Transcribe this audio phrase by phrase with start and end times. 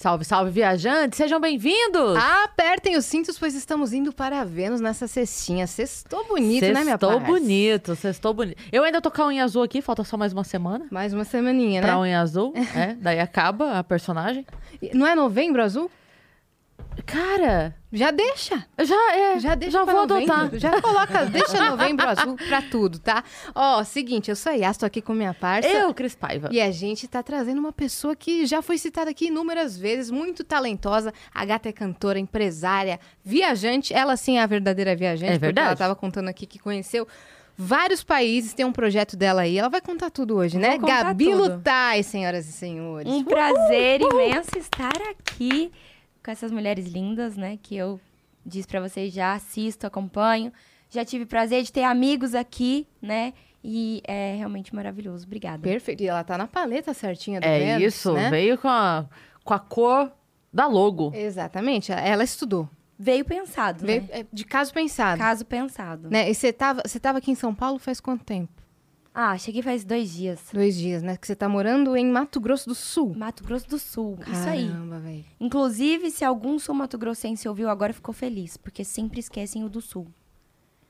[0.00, 1.18] Salve, salve, viajantes!
[1.18, 2.16] Sejam bem-vindos!
[2.16, 5.66] Apertem os cintos, pois estamos indo para Vênus nessa cestinha.
[5.66, 7.26] Sextou bonito, né, minha Sextou parça?
[7.26, 8.56] bonito, sextou bonito.
[8.72, 11.26] Eu ainda tô com a unha azul aqui, falta só mais uma semana Mais uma
[11.26, 11.98] semaninha, pra né?
[11.98, 12.54] unha azul.
[12.74, 14.46] é, daí acaba a personagem.
[14.94, 15.90] Não é novembro azul?
[17.06, 18.64] Cara, Já deixa.
[18.78, 20.32] eu já, é, Já deixa já pra vou novembro.
[20.34, 20.58] adotar.
[20.58, 23.24] Já coloca, deixa novembro azul pra tudo, tá?
[23.54, 25.68] Ó, seguinte, eu sou a Yas, tô aqui com minha parça.
[25.68, 26.48] Eu, Cris Paiva.
[26.52, 30.44] E a gente tá trazendo uma pessoa que já foi citada aqui inúmeras vezes, muito
[30.44, 31.12] talentosa.
[31.34, 33.92] A gata é cantora, empresária, viajante.
[33.94, 35.32] Ela sim é a verdadeira viajante.
[35.32, 35.66] É porque verdade.
[35.68, 37.08] Ela tava contando aqui que conheceu
[37.56, 39.58] vários países, tem um projeto dela aí.
[39.58, 40.70] Ela vai contar tudo hoje, né?
[40.70, 41.54] Vou contar Gabi tudo.
[41.56, 43.10] Lutai, senhoras e senhores.
[43.10, 45.70] Um prazer imenso estar aqui
[46.24, 47.58] com essas mulheres lindas, né?
[47.62, 48.00] Que eu
[48.44, 50.52] disse pra vocês já assisto, acompanho.
[50.88, 53.32] Já tive prazer de ter amigos aqui, né?
[53.62, 55.26] E é realmente maravilhoso.
[55.26, 55.62] Obrigada.
[55.62, 56.02] Perfeito.
[56.02, 58.30] E ela tá na paleta certinha do É Vênus, isso, né?
[58.30, 59.06] veio com a,
[59.44, 60.10] com a cor
[60.52, 61.12] da logo.
[61.14, 61.92] Exatamente.
[61.92, 62.68] Ela estudou.
[62.98, 64.08] Veio pensado, Veio né?
[64.10, 65.18] é, de caso pensado.
[65.18, 66.10] Caso pensado.
[66.10, 66.28] Né?
[66.30, 68.52] E você tava, você tava aqui em São Paulo faz quanto tempo?
[69.12, 70.40] Ah, cheguei faz dois dias.
[70.52, 71.16] Dois dias, né?
[71.16, 73.12] Que você tá morando em Mato Grosso do Sul.
[73.16, 74.18] Mato Grosso do Sul.
[74.26, 74.68] Isso aí.
[74.68, 75.24] Caramba, velho.
[75.40, 78.56] Inclusive, se algum sul mato-grossense ouviu agora, ficou feliz.
[78.56, 80.06] Porque sempre esquecem o do sul.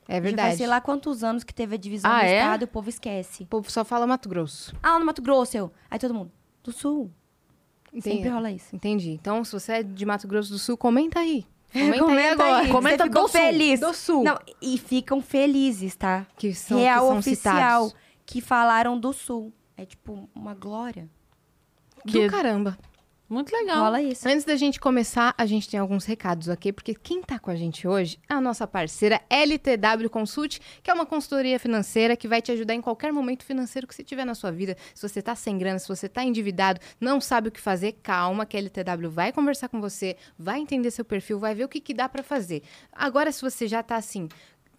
[0.07, 0.49] É Já verdade.
[0.49, 2.39] faz sei lá quantos anos que teve a divisão Ah, do é?
[2.39, 3.45] estado e o povo esquece.
[3.45, 4.75] O povo só fala Mato Grosso.
[4.83, 5.73] Ah, no Mato Grosso, eu.
[5.91, 6.31] Aí todo mundo,
[6.63, 7.11] do sul.
[7.93, 8.17] Entendi.
[8.17, 8.77] Sempre rola isso.
[8.77, 9.11] Entendi.
[9.13, 11.47] Então, se você é de Mato Grosso do Sul, comenta aí.
[11.73, 12.57] Comenta, aí Comenta agora.
[12.65, 13.29] aí, Comenta do sul.
[13.29, 13.81] feliz.
[13.81, 14.25] Do Sul.
[14.25, 16.27] Não, e ficam felizes, tá?
[16.37, 18.10] Que são, Real que são oficial citados.
[18.31, 19.53] Que falaram do sul.
[19.77, 21.09] É tipo uma glória.
[22.07, 22.79] Que- Do caramba.
[23.29, 23.85] Muito legal.
[23.85, 24.29] Rola isso.
[24.29, 27.55] Antes da gente começar, a gente tem alguns recados aqui, porque quem tá com a
[27.55, 32.43] gente hoje é a nossa parceira LTW Consult, que é uma consultoria financeira que vai
[32.43, 34.77] te ajudar em qualquer momento financeiro que você tiver na sua vida.
[34.93, 38.45] Se você tá sem grana, se você tá endividado, não sabe o que fazer, calma,
[38.45, 41.81] que a LTW vai conversar com você, vai entender seu perfil, vai ver o que,
[41.81, 42.65] que dá pra fazer.
[42.93, 44.29] Agora, se você já tá assim,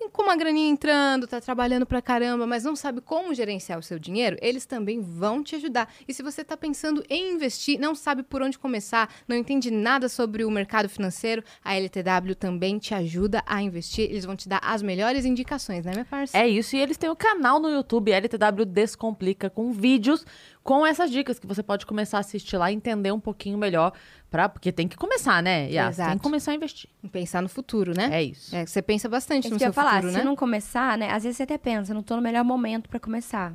[0.10, 4.00] com uma graninha entrando, tá trabalhando pra caramba, mas não sabe como gerenciar o seu
[4.00, 5.92] dinheiro, eles também vão te ajudar.
[6.08, 10.10] E se você tá pensando em investir, não sabe por onde começar, não entende nada
[10.10, 14.10] sobre o mercado financeiro, a LTW também te ajuda a investir.
[14.10, 16.46] Eles vão te dar as melhores indicações, né, minha parceira?
[16.46, 20.26] É isso, e eles têm o canal no YouTube, LTW Descomplica, com vídeos
[20.64, 23.94] com essas dicas que você pode começar a assistir lá e entender um pouquinho melhor,
[24.30, 25.70] pra, porque tem que começar, né?
[25.72, 25.96] Yas?
[25.96, 26.18] Tem Exato.
[26.18, 26.90] que começar a investir.
[27.12, 28.10] Pensar no futuro, né?
[28.12, 28.56] É isso.
[28.56, 30.24] É, você pensa bastante Isso no que eu seu ia falar, futuro, se né?
[30.24, 31.10] não começar, né?
[31.12, 33.54] Às vezes você até pensa, não tô no melhor momento pra começar.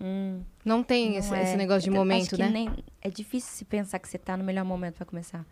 [0.00, 1.42] Hum, Não tem não esse, é.
[1.44, 2.48] esse negócio de Eu momento, acho que né?
[2.50, 5.44] nem- é difícil se pensar que você tá no melhor momento pra começar.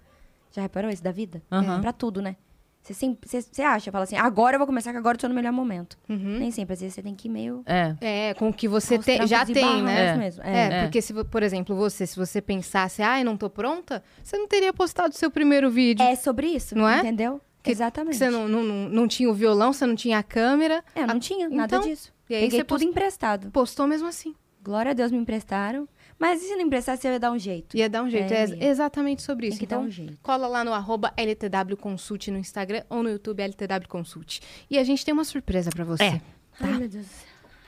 [0.51, 1.41] Já reparou isso da vida?
[1.53, 1.81] Aham.
[1.81, 2.35] Pra tudo, né?
[2.83, 5.29] Você sempre, você, você acha, fala assim, agora eu vou começar, que agora eu tô
[5.29, 5.99] no melhor momento.
[6.09, 6.39] Uhum.
[6.39, 7.63] Nem sempre, às vezes você tem que ir meio...
[7.67, 7.95] É.
[8.01, 10.07] É, com o que você tem, já tem, né?
[10.07, 10.17] É.
[10.17, 10.43] mesmo.
[10.43, 10.73] É, É.
[10.79, 10.83] É.
[10.83, 14.73] porque se, por exemplo, você, se você pensasse, ai, não tô pronta, você não teria
[14.73, 16.03] postado o seu primeiro vídeo.
[16.03, 17.01] É sobre isso, Não é?
[17.01, 17.39] entendeu?
[17.63, 18.13] Que- Exatamente.
[18.13, 20.83] Que você não, não, não, não tinha o violão, você não tinha a câmera.
[20.95, 22.11] É, não A- tinha nada Então, disso.
[22.31, 23.51] E aí Peguei você tudo post- emprestado.
[23.51, 24.35] postou mesmo assim.
[24.63, 25.87] Glória a Deus me emprestaram.
[26.21, 27.77] Mas e se não emprestasse, eu ia dar um jeito.
[27.77, 28.31] Ia dar um jeito.
[28.33, 29.59] É, É, exatamente sobre Tem isso.
[29.59, 30.19] que dar Então, um jeito.
[30.23, 34.41] cola lá no arroba LTW Consult no Instagram ou no YouTube LTW Consult.
[34.71, 36.05] E a gente tem uma surpresa pra você.
[36.05, 36.21] É.
[36.61, 37.07] Ai, meu Deus.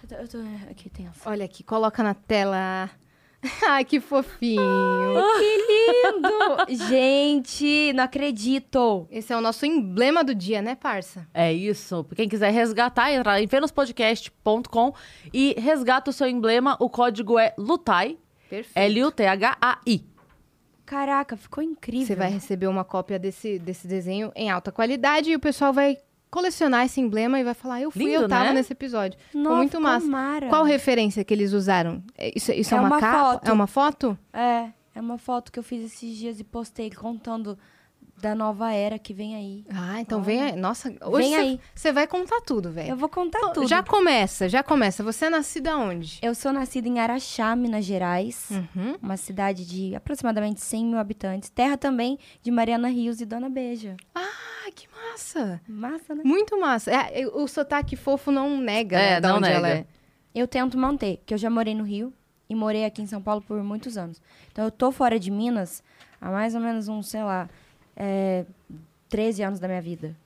[0.02, 1.18] Eu tô, eu tô aqui tenso.
[1.24, 2.90] Olha aqui, coloca na tela.
[3.66, 4.62] Ai, que fofinho.
[5.38, 5.56] Que
[6.12, 6.32] lindo!
[6.88, 9.06] Gente, não acredito.
[9.10, 11.26] Esse é o nosso emblema do dia, né, parça?
[11.34, 12.04] É isso.
[12.14, 14.94] Quem quiser resgatar, entra em venuspodcast.com
[15.32, 16.76] e resgata o seu emblema.
[16.78, 18.18] O código é LUTAI,
[18.52, 18.76] Perfeito.
[18.76, 20.04] L-U-T-H-A-I.
[20.84, 22.06] Caraca, ficou incrível.
[22.06, 25.96] Você vai receber uma cópia desse, desse desenho em alta qualidade e o pessoal vai
[26.30, 28.52] colecionar esse emblema e vai falar: Eu fui, Lindo, eu tava né?
[28.54, 29.18] nesse episódio.
[29.32, 30.06] Nossa, Ficou muito massa.
[30.06, 30.48] mara.
[30.48, 32.02] Qual referência que eles usaram?
[32.18, 33.18] É- Isso, isso é, É uma, uma capa?
[33.32, 33.48] foto.
[33.48, 34.18] É uma foto?
[34.34, 37.58] É, é uma foto que eu fiz esses dias e postei contando
[38.22, 39.64] da nova era que vem aí.
[39.68, 40.56] Ah, então vem aí.
[40.56, 41.60] Nossa, hoje Vem aí.
[41.74, 42.90] você vai contar tudo, velho.
[42.90, 43.66] Eu vou contar Então, tudo.
[43.68, 45.02] Já começa, já começa.
[45.02, 46.20] Você é nascida onde?
[46.22, 48.48] Eu sou nascida em Araxá, Minas Gerais.
[48.50, 48.96] Uhum.
[49.02, 51.50] Uma cidade de aproximadamente 100 mil habitantes.
[51.50, 53.96] Terra também de Mariana Rios e Dona Beija.
[54.14, 55.60] Ah, que massa.
[55.66, 56.22] Massa, né?
[56.24, 56.92] Muito massa.
[56.92, 59.80] É, o sotaque fofo não nega É, né, não onde ela nega.
[59.80, 59.86] é.
[60.40, 62.12] Eu tento manter, que eu já morei no Rio
[62.48, 64.22] e morei aqui em São Paulo por muitos anos.
[64.52, 65.82] Então eu tô fora de Minas
[66.20, 67.50] há mais ou menos uns, sei lá,
[67.96, 68.44] é,
[69.08, 70.16] 13 anos da minha vida.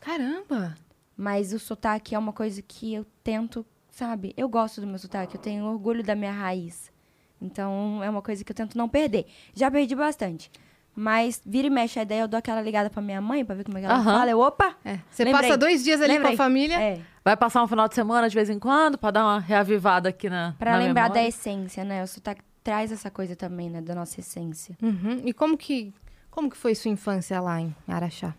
[0.00, 0.76] Caramba.
[1.16, 4.34] Mas o sotaque é uma coisa que eu tento, sabe?
[4.36, 6.92] Eu gosto do meu sotaque, eu tenho orgulho da minha raiz.
[7.40, 9.26] Então, é uma coisa que eu tento não perder.
[9.54, 10.50] Já perdi bastante.
[10.96, 13.64] Mas vira e mexe a ideia, eu dou aquela ligada pra minha mãe pra ver
[13.64, 14.04] como é que ela Aham.
[14.18, 14.30] fala.
[14.30, 14.76] Eu, opa!
[14.84, 14.98] É.
[15.10, 15.48] Você Lembrei.
[15.48, 16.34] passa dois dias ali com Lembrei.
[16.34, 16.80] a família.
[16.80, 20.10] É, Vai passar um final de semana de vez em quando pra dar uma reavivada
[20.10, 20.54] aqui na.
[20.58, 21.28] pra na lembrar da memória?
[21.28, 22.02] essência, né?
[22.02, 23.80] O sotaque traz essa coisa também, né?
[23.80, 24.76] Da nossa essência.
[24.80, 25.22] Uhum.
[25.24, 25.92] E como que,
[26.34, 28.34] como que foi sua infância lá em Araxá?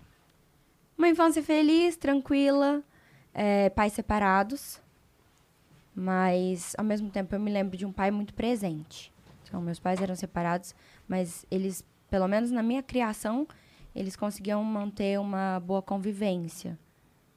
[0.98, 2.84] Uma infância feliz, tranquila,
[3.34, 4.82] é, pais separados.
[5.96, 9.14] Mas, ao mesmo tempo, eu me lembro de um pai muito presente.
[9.44, 10.76] Então, meus pais eram separados,
[11.08, 13.48] mas eles, pelo menos na minha criação,
[13.96, 16.78] eles conseguiam manter uma boa convivência.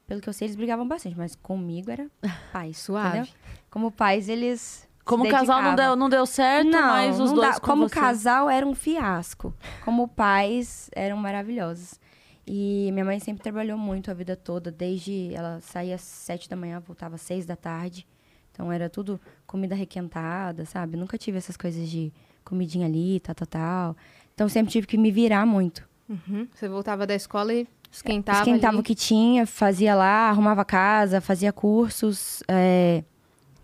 [0.08, 2.10] Pelo que eu sei, eles brigavam bastante, mas comigo era
[2.52, 2.78] paz.
[2.78, 3.18] Suave.
[3.18, 3.34] entendeu?
[3.70, 4.87] Como pais, eles.
[5.08, 7.88] Como casal não deu, não deu certo, Não, mas os não dois dá- com como
[7.88, 7.94] você.
[7.94, 9.54] casal era um fiasco.
[9.84, 11.98] Como pais eram maravilhosos.
[12.46, 16.56] E minha mãe sempre trabalhou muito a vida toda, desde ela saía às sete da
[16.56, 18.06] manhã, voltava às seis da tarde.
[18.52, 20.96] Então era tudo comida requentada, sabe?
[20.96, 22.12] Nunca tive essas coisas de
[22.44, 23.96] comidinha ali, tal, tal, tal.
[24.34, 25.86] Então sempre tive que me virar muito.
[26.08, 26.48] Uhum.
[26.54, 28.80] Você voltava da escola e esquentava Esquentava ali.
[28.80, 32.42] o que tinha, fazia lá, arrumava casa, fazia cursos.
[32.48, 33.04] é.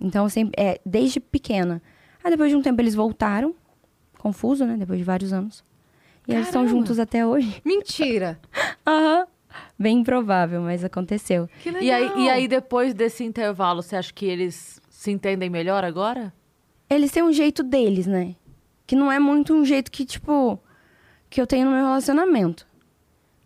[0.00, 1.80] Então sempre, é, desde pequena.
[2.22, 3.54] Aí depois de um tempo eles voltaram,
[4.18, 4.76] confuso, né?
[4.76, 5.62] Depois de vários anos.
[6.26, 6.78] E eles estão Caramba.
[6.80, 7.60] juntos até hoje.
[7.64, 8.38] Mentira!
[8.86, 9.26] Aham.
[9.78, 11.48] Bem improvável, mas aconteceu.
[11.62, 11.82] Que legal!
[11.84, 16.32] E aí, e aí, depois desse intervalo, você acha que eles se entendem melhor agora?
[16.90, 18.34] Eles têm um jeito deles, né?
[18.86, 20.58] Que não é muito um jeito que, tipo,
[21.30, 22.66] que eu tenho no meu relacionamento.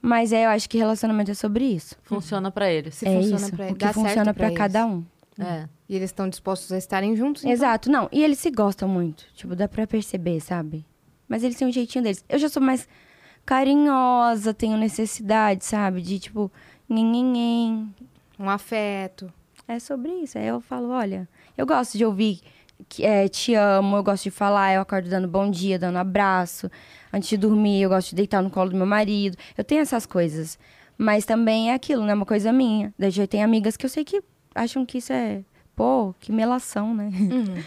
[0.01, 1.95] Mas é, eu acho que relacionamento é sobre isso.
[2.03, 2.95] Funciona pra eles.
[2.95, 3.57] Se é funciona isso.
[3.57, 5.05] pra- o que dá funciona pra pra cada um.
[5.39, 5.69] É.
[5.89, 7.43] E eles estão dispostos a estarem juntos?
[7.43, 7.53] então?
[7.53, 8.09] Exato, não.
[8.11, 9.25] E eles se gostam muito.
[9.35, 10.85] Tipo, dá pra perceber, sabe?
[11.29, 12.25] Mas eles têm um jeitinho deles.
[12.29, 12.89] Eu já sou mais
[13.47, 16.03] carinhosa, tenho necessidade, sabe?
[16.03, 16.51] De, tipo,
[16.89, 17.95] nhenhenhen.
[18.39, 19.33] Um afeto.
[19.67, 20.39] É sobre isso.
[20.39, 22.41] Aí eu falo, olha, eu gosto de ouvir
[22.89, 26.71] que, é, te amo, eu gosto de falar, eu acordo dando bom dia, dando abraço.
[27.13, 29.37] Antes de dormir, eu gosto de deitar no colo do meu marido.
[29.57, 30.59] Eu tenho essas coisas.
[30.97, 32.13] Mas também é aquilo, né?
[32.13, 32.93] Uma coisa minha.
[32.99, 34.23] Daí já tem amigas que eu sei que
[34.59, 35.43] acham que isso é,
[35.75, 37.11] pô, que melação, né?
[37.13, 37.63] Uhum.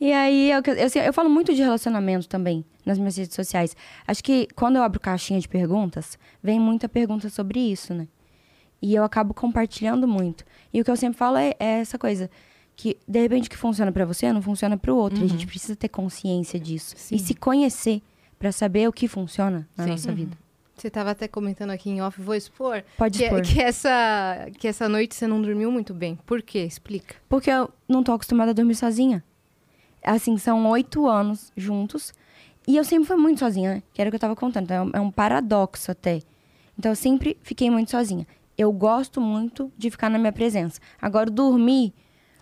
[0.00, 3.76] E aí, eu, eu, eu falo muito de relacionamento também nas minhas redes sociais.
[4.06, 8.06] Acho que quando eu abro caixinha de perguntas, vem muita pergunta sobre isso, né?
[8.82, 10.44] E eu acabo compartilhando muito.
[10.72, 12.30] E o que eu sempre falo é, é essa coisa.
[12.76, 15.22] Que, de repente, o que funciona pra você não funciona pro outro.
[15.22, 16.94] E a gente precisa ter consciência disso.
[16.98, 17.14] Sim.
[17.14, 18.02] E se conhecer
[18.38, 19.90] pra saber o que funciona na Sim.
[19.90, 20.36] nossa vida.
[20.76, 22.82] Você estava até comentando aqui em off, vou expor.
[22.98, 23.42] Pode que, expor.
[23.42, 26.18] que essa que essa noite você não dormiu muito bem.
[26.26, 26.60] Por quê?
[26.60, 27.14] Explica.
[27.28, 29.22] Porque eu não tô acostumada a dormir sozinha.
[30.02, 32.12] Assim, são oito anos juntos.
[32.66, 33.82] E eu sempre fui muito sozinha, né?
[33.92, 34.64] Que era o que eu tava contando.
[34.64, 36.20] Então, é um paradoxo até.
[36.78, 38.26] Então, eu sempre fiquei muito sozinha.
[38.56, 40.80] Eu gosto muito de ficar na minha presença.
[41.00, 41.92] Agora, dormir...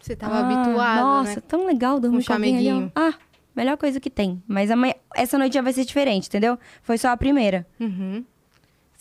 [0.01, 1.43] Você estava ah, habituada, Nossa, né?
[1.47, 2.91] tão legal dormir com alguém.
[2.95, 3.15] Ah,
[3.55, 4.43] melhor coisa que tem.
[4.47, 6.59] Mas amanhã, essa noite já vai ser diferente, entendeu?
[6.83, 7.67] Foi só a primeira.
[7.81, 8.25] Uhum.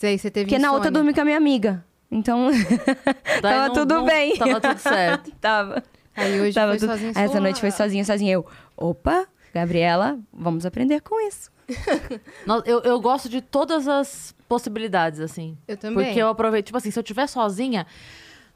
[0.02, 1.04] Aí você teve Porque na outra eu insônia.
[1.04, 1.84] dormi com a minha amiga.
[2.10, 2.50] Então,
[3.40, 4.36] tava não- tudo não- bem.
[4.36, 5.30] Tava tudo certo.
[5.40, 5.82] tava.
[6.14, 7.12] Aí hoje Tava foi tudo- sozinha.
[7.14, 8.32] Essa noite foi sozinha, sozinha.
[8.32, 8.44] Eu,
[8.76, 11.50] opa, Gabriela, vamos aprender com isso.
[12.66, 15.56] Eu, eu gosto de todas as possibilidades, assim.
[15.66, 16.04] Eu também.
[16.04, 17.86] Porque eu aproveito, tipo assim, se eu estiver sozinha,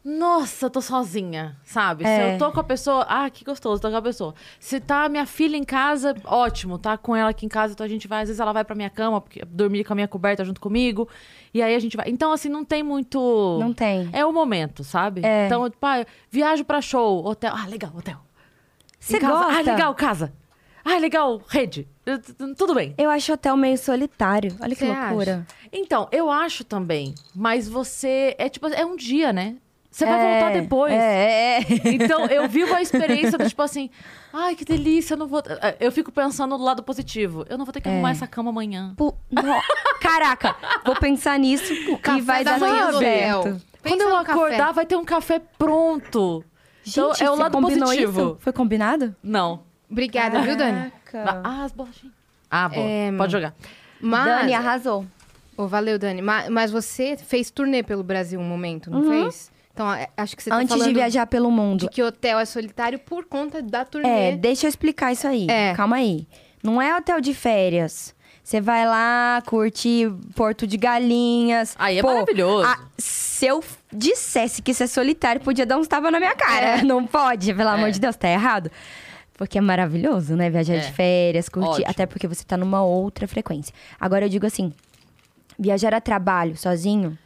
[0.08, 2.04] nossa, eu tô sozinha, sabe?
[2.04, 2.34] Se É.
[2.34, 4.36] eu tô com a pessoa, ah, que gostoso, tô com a pessoa.
[4.60, 7.88] Se tá minha filha em casa, ótimo, tá com ela aqui em casa, então a
[7.88, 10.44] gente vai, às vezes ela vai pra minha cama, porque, dormir com a minha coberta
[10.44, 11.08] junto comigo,
[11.52, 12.08] e aí a gente vai.
[12.08, 13.58] Então, assim, não tem muito.
[13.58, 14.08] Não tem.
[14.12, 15.22] É o momento, sabe?
[15.24, 15.46] É.
[15.46, 17.52] Então, tipo, ah, viajo pra show, hotel.
[17.52, 18.18] Ah, legal, hotel.
[19.00, 19.52] Você casa, gosta?
[19.58, 20.32] Ah, legal, casa.
[20.84, 21.88] Ah, legal, rede.
[22.56, 22.94] Tudo bem.
[22.96, 24.54] Eu acho hotel meio solitário.
[24.60, 25.44] Olha que loucura.
[25.72, 28.36] Então, eu acho também, mas você.
[28.38, 29.56] É tipo, é um dia, né?
[29.96, 30.92] Você vai É, voltar depois.
[30.92, 31.60] É, é.
[31.94, 33.88] Então, eu vivo a experiência do tipo assim,
[34.30, 35.42] ai, que delícia, eu não vou.
[35.80, 37.46] Eu fico pensando do lado positivo.
[37.48, 38.92] Eu não vou ter que arrumar essa cama amanhã.
[38.94, 39.42] Pô, no-
[40.00, 43.42] Caraca, vou pensar nisso e vai da dar manhã certo.
[43.42, 44.32] Quando Pensa eu no café.
[44.32, 46.44] acordar, vai ter um café pronto.
[46.86, 48.20] Então, Gente, é o lado positivo.
[48.20, 48.36] isso?
[48.40, 49.16] Foi combinado?
[49.22, 49.62] Não.
[49.90, 50.92] Obrigada, viu, Dani?
[51.06, 51.40] Caraca.
[51.42, 52.14] Ah, as bolachinhas.
[52.50, 52.86] Ah, boa.
[52.86, 53.54] É, Pode jogar.
[54.00, 54.24] Mas...
[54.26, 55.06] Dani arrasou.
[55.56, 56.20] Ô, valeu, Dani.
[56.20, 59.50] Ma- Mas, você fez turnê pelo Brasil um momento, não fez?
[59.76, 61.80] Então, é, acho que você tá Antes falando de viajar pelo mundo.
[61.80, 64.08] de que hotel é solitário por conta da turnê.
[64.08, 65.46] É, deixa eu explicar isso aí.
[65.50, 65.74] É.
[65.74, 66.26] Calma aí.
[66.62, 68.14] Não é hotel de férias.
[68.42, 71.74] Você vai lá, curte Porto de Galinhas.
[71.78, 72.66] Aí é maravilhoso.
[72.66, 76.80] a- se eu dissesse que isso é solitário, podia dar uns tapas na minha cara.
[76.82, 78.70] Não pode, pelo amor de Deus, tá errado.
[79.34, 80.48] Porque é maravilhoso, né?
[80.48, 80.78] Viajar É.
[80.78, 81.68] de férias, curtir.
[81.68, 81.90] Ótimo.
[81.90, 83.74] Até porque você tá numa outra frequência.
[84.00, 84.72] Agora eu digo assim:
[85.58, 87.18] viajar a trabalho sozinho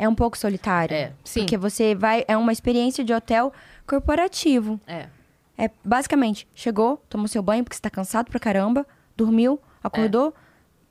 [0.00, 0.94] é um pouco solitário.
[0.96, 1.40] É, sim.
[1.40, 2.24] Porque você vai.
[2.26, 3.52] É uma experiência de hotel
[3.86, 4.80] corporativo.
[4.86, 5.06] É.
[5.58, 10.34] É basicamente, chegou, tomou seu banho porque você tá cansado pra caramba, dormiu, acordou,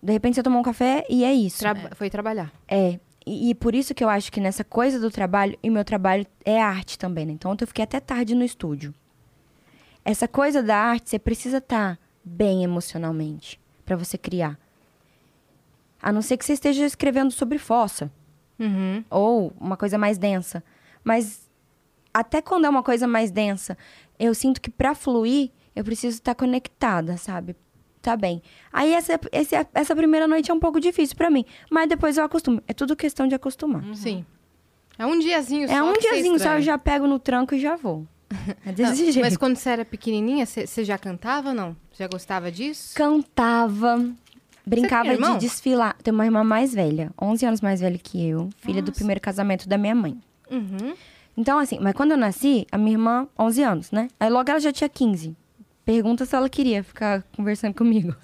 [0.01, 1.57] de repente você tomou um café e é isso.
[1.57, 2.53] Traba- Foi trabalhar.
[2.67, 2.99] É.
[3.25, 6.23] E, e por isso que eu acho que nessa coisa do trabalho, e meu trabalho
[6.45, 7.31] é arte também, né?
[7.33, 8.93] Então ontem eu fiquei até tarde no estúdio.
[10.05, 14.55] Essa coisa da arte, você precisa estar bem emocionalmente pra você criar.
[16.01, 18.11] A não ser que você esteja escrevendo sobre fossa
[18.59, 19.03] Uhum.
[19.09, 20.63] ou uma coisa mais densa.
[21.03, 21.49] Mas
[22.13, 23.77] até quando é uma coisa mais densa,
[24.19, 27.55] eu sinto que pra fluir, eu preciso estar conectada, sabe?
[28.01, 28.41] Tá bem.
[28.71, 32.23] Aí essa, esse- essa primeira noite é um pouco difícil pra mim, mas depois eu
[32.23, 32.61] acostumo.
[32.67, 33.83] É tudo questão de acostumar.
[33.95, 34.25] Sim.
[34.97, 35.73] É um diazinho só.
[35.73, 38.05] É um diazinho só, eu já pego no tranco e já vou.
[38.65, 39.19] É desse Não, jeito.
[39.21, 41.75] Mas quando você era pequenininha, você você já cantava ou não?
[41.93, 42.93] Já gostava disso?
[42.95, 44.05] Cantava,
[44.69, 45.95] brincava tem de desfilar.
[46.03, 49.67] Tenho uma irmã mais velha, 11 anos mais velha que eu, filha do primeiro casamento
[49.67, 50.17] da minha mãe.
[50.49, 50.93] Uhum.
[51.35, 54.09] Então, assim, mas quando eu nasci, a minha irmã, 11 anos, né?
[54.19, 55.35] Aí logo ela já tinha 15.
[55.85, 58.15] Pergunta se ela queria ficar conversando comigo.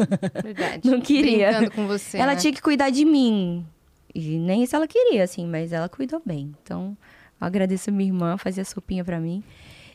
[0.43, 0.81] Verdade.
[0.89, 1.47] Não queria.
[1.47, 2.39] Brincando com você, ela né?
[2.39, 3.65] tinha que cuidar de mim.
[4.13, 6.53] E nem isso ela queria, assim, mas ela cuidou bem.
[6.61, 6.95] Então,
[7.41, 9.43] eu agradeço a minha irmã, fazia sopinha pra mim.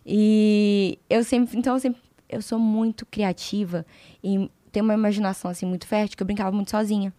[0.05, 3.85] E eu sempre, então eu sempre, eu sou muito criativa
[4.23, 7.13] e tenho uma imaginação assim muito fértil, que eu brincava muito sozinha.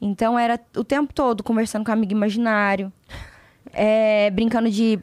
[0.00, 2.92] Então era o tempo todo conversando com amigo imaginário,
[3.72, 4.98] é, brincando de,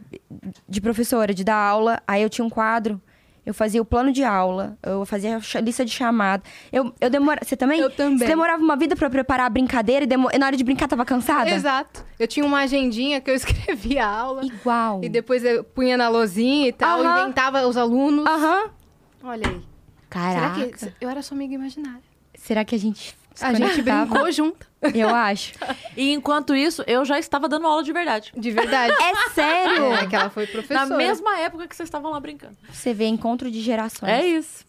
[0.68, 2.02] de professora, de dar aula.
[2.08, 3.02] Aí eu tinha um quadro,
[3.46, 6.44] eu fazia o plano de aula, eu fazia a lista de chamada.
[6.72, 7.80] Eu, eu demora, você também?
[7.80, 8.20] Eu também.
[8.20, 10.88] Você demorava uma vida pra preparar a brincadeira e, demo- e na hora de brincar
[10.88, 11.50] tava cansada?
[11.50, 12.06] Exato.
[12.20, 14.46] Eu tinha uma agendinha que eu escrevia a aula.
[14.46, 15.04] Igual.
[15.04, 17.22] E depois eu punha na lozinha e tal, Aham.
[17.24, 18.26] inventava os alunos.
[18.28, 18.70] Aham.
[19.24, 19.71] Olha aí.
[20.12, 20.78] Caraca.
[20.78, 22.04] Será que eu era sua amiga imaginária?
[22.36, 24.70] Será que a gente se A gente brincou junto.
[24.94, 25.54] Eu acho.
[25.96, 28.32] E enquanto isso, eu já estava dando aula de verdade.
[28.36, 28.94] De verdade.
[28.94, 29.94] É sério?
[29.94, 30.86] É que ela foi professora.
[30.86, 32.56] Na mesma época que vocês estavam lá brincando.
[32.72, 34.10] Você vê encontro de gerações.
[34.10, 34.66] É isso.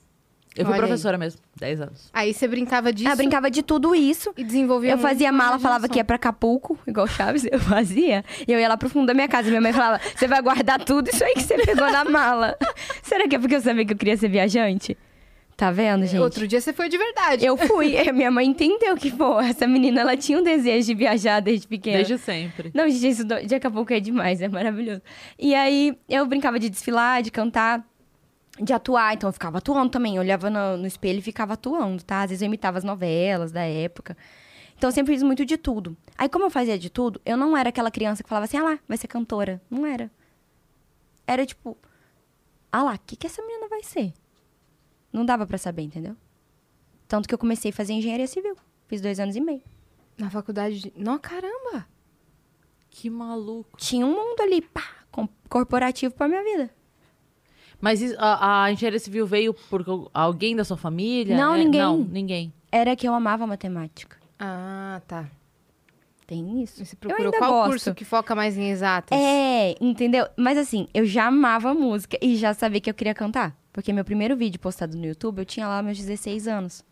[0.56, 0.88] Eu fui Olha aí.
[0.88, 2.10] professora mesmo, 10 anos.
[2.12, 4.34] Aí você brincava disso Eu brincava de tudo isso.
[4.36, 8.24] e desenvolvia Eu fazia mala, falava que ia pra Acapulco, igual Chaves, eu fazia.
[8.46, 9.48] E eu ia lá pro fundo da minha casa.
[9.48, 12.56] Minha mãe falava: Você vai guardar tudo isso aí que você pegou na mala.
[13.02, 14.98] Será que é porque eu sabia que eu queria ser viajante?
[15.62, 16.20] Tá vendo, gente?
[16.20, 17.46] Outro dia você foi de verdade.
[17.46, 17.94] Eu fui.
[17.96, 21.68] E minha mãe entendeu que, pô, essa menina ela tinha um desejo de viajar desde
[21.68, 21.98] pequena.
[21.98, 22.72] Desde sempre.
[22.74, 25.00] Não, gente, isso de Acapulco é demais, é maravilhoso.
[25.38, 27.88] E aí, eu brincava de desfilar, de cantar,
[28.60, 29.14] de atuar.
[29.14, 30.16] Então, eu ficava atuando também.
[30.16, 32.22] Eu olhava no, no espelho e ficava atuando, tá?
[32.22, 34.16] Às vezes eu imitava as novelas da época.
[34.76, 35.96] Então, eu sempre fiz muito de tudo.
[36.18, 38.64] Aí, como eu fazia de tudo, eu não era aquela criança que falava assim, ah
[38.64, 39.62] lá, vai ser cantora.
[39.70, 40.10] Não era.
[41.24, 41.78] Era tipo,
[42.72, 44.12] ah lá, o que, que essa menina vai ser?
[45.12, 46.16] Não dava pra saber, entendeu?
[47.06, 48.56] Tanto que eu comecei a fazer engenharia civil.
[48.86, 49.62] Fiz dois anos e meio.
[50.18, 50.92] Na faculdade de...
[50.96, 51.86] Não, caramba.
[52.90, 53.76] Que maluco.
[53.78, 54.84] Tinha um mundo ali, pá,
[55.48, 56.70] corporativo pra minha vida.
[57.80, 61.36] Mas isso- a, a engenharia civil veio por alguém da sua família?
[61.36, 61.80] Não, É, ninguém.
[61.80, 62.52] Não, ninguém.
[62.70, 64.18] Era que eu amava matemática.
[64.38, 65.28] Ah, tá.
[66.26, 66.82] Tem isso.
[66.82, 67.70] E Você procurou qual gosto.
[67.70, 69.18] curso que foca mais em exatas?
[69.18, 70.26] É, entendeu?
[70.36, 73.56] Mas assim, eu já amava música e já sabia que eu queria cantar.
[73.72, 76.84] Porque meu primeiro vídeo postado no YouTube, eu tinha lá meus 16 anos.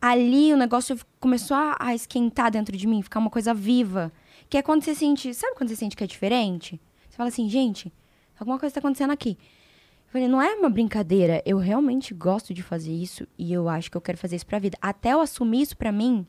[0.00, 4.12] Ali o negócio começou a, esquentar dentro de mim, ficar uma coisa viva.
[4.48, 5.34] Que é quando você sente.
[5.34, 6.80] Sabe quando você sente que é diferente?
[7.08, 7.92] Você fala assim, gente,
[8.38, 9.36] alguma coisa tá acontecendo aqui.
[10.06, 11.42] Eu falei, não é uma brincadeira.
[11.44, 14.58] Eu realmente gosto de fazer isso e eu acho que eu quero fazer isso pra
[14.58, 14.78] vida.
[14.80, 16.26] Até eu assumir isso pra mim,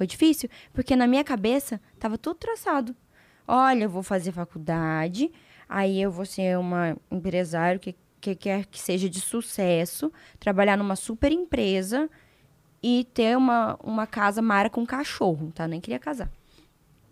[0.00, 2.96] foi difícil, porque na minha cabeça tava tudo traçado.
[3.46, 5.30] Olha, eu vou fazer faculdade,
[5.68, 10.96] aí eu vou ser uma empresário que, que quer que seja de sucesso, trabalhar numa
[10.96, 12.08] super empresa
[12.82, 15.68] e ter uma, uma casa mara com cachorro, tá?
[15.68, 16.30] Nem queria casar.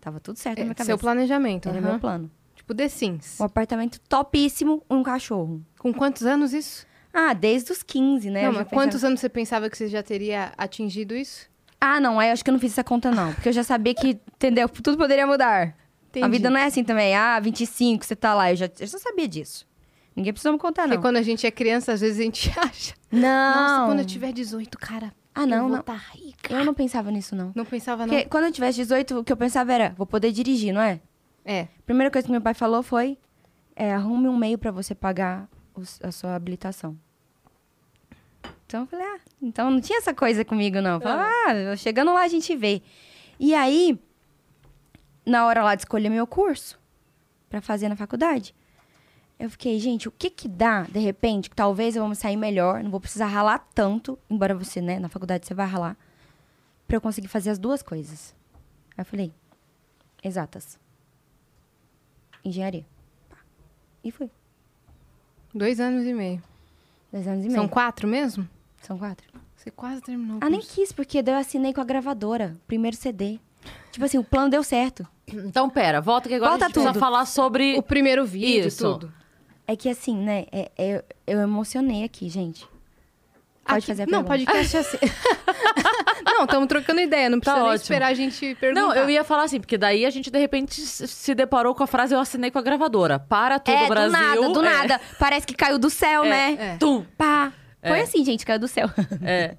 [0.00, 0.86] Tava tudo certo na minha É, cabeça.
[0.86, 1.68] seu planejamento.
[1.68, 1.90] Era aham.
[1.90, 2.30] meu plano.
[2.56, 3.38] Tipo The Sims.
[3.38, 5.62] Um apartamento topíssimo, um cachorro.
[5.78, 6.86] Com quantos anos isso?
[7.12, 8.44] Ah, desde os 15, né?
[8.44, 11.50] não, mas pensava- quantos anos você pensava que você já teria atingido isso?
[11.80, 13.32] Ah, não, aí eu acho que eu não fiz essa conta, não.
[13.34, 14.68] Porque eu já sabia que, entendeu?
[14.68, 15.68] Tudo poderia mudar.
[15.68, 16.28] A Entendi.
[16.30, 17.14] vida não é assim também.
[17.14, 18.50] Ah, 25, você tá lá.
[18.50, 19.66] Eu já, eu já sabia disso.
[20.16, 21.02] Ninguém precisou me contar, Porque não.
[21.02, 22.94] quando a gente é criança, às vezes a gente acha.
[23.12, 23.20] Não.
[23.54, 25.12] Nossa, quando eu tiver 18, cara.
[25.34, 25.82] Ah, não, eu não.
[25.82, 26.52] tá rica.
[26.52, 27.52] Eu não pensava nisso, não.
[27.54, 28.12] Não pensava, não.
[28.12, 31.00] Porque quando eu tivesse 18, o que eu pensava era, vou poder dirigir, não é?
[31.44, 31.60] É.
[31.78, 33.16] A primeira coisa que meu pai falou foi,
[33.76, 36.98] é, arrume um meio pra você pagar os- a sua habilitação.
[38.68, 40.96] Então eu falei, ah, então não tinha essa coisa comigo, não.
[40.96, 42.82] Eu falava, ah, chegando lá a gente vê.
[43.40, 43.98] E aí,
[45.24, 46.78] na hora lá de escolher meu curso
[47.48, 48.54] pra fazer na faculdade,
[49.38, 52.36] eu fiquei, gente, o que que dá, de repente, que talvez eu vou me sair
[52.36, 55.96] melhor, não vou precisar ralar tanto, embora você, né, na faculdade você vai ralar,
[56.86, 58.36] pra eu conseguir fazer as duas coisas.
[58.98, 59.32] Aí eu falei,
[60.22, 60.78] exatas.
[62.44, 62.84] Engenharia.
[64.04, 64.30] E fui.
[65.54, 66.42] Dois anos e meio.
[67.10, 67.60] Dois anos e meio.
[67.60, 68.46] São quatro mesmo?
[68.82, 69.26] São quatro.
[69.56, 70.36] Você quase terminou.
[70.36, 72.56] o Ah, nem quis, porque daí eu assinei com a gravadora.
[72.66, 73.38] Primeiro CD.
[73.90, 75.06] Tipo assim, o plano deu certo.
[75.26, 77.00] Então, pera, volta que agora Volta a gente precisa tudo.
[77.00, 77.76] falar sobre...
[77.76, 78.84] O primeiro vídeo, Isso.
[78.92, 79.12] tudo.
[79.66, 80.46] É que assim, né?
[80.50, 82.66] é- é- eu emocionei aqui, gente.
[83.66, 84.50] Pode Aqui- fazer a Não, pergunta.
[84.52, 84.96] podcast é assim.
[86.24, 87.28] não, estamos trocando ideia.
[87.28, 87.82] Não Tá precisa nem ótimo.
[87.82, 88.80] esperar a gente perguntar.
[88.80, 91.86] Não, eu ia falar assim, porque daí a gente, de repente, se deparou com a
[91.86, 93.18] frase eu assinei com a gravadora.
[93.18, 94.10] Para tudo, É, Brasil.
[94.10, 95.00] do nada, do é, nada.
[95.18, 96.56] Parece que caiu do céu, né?
[96.58, 96.76] É.
[96.78, 97.04] Tum.
[97.18, 97.52] Pá.
[97.80, 98.02] Foi É.
[98.02, 98.88] assim, gente, caiu do céu.
[99.22, 99.56] É.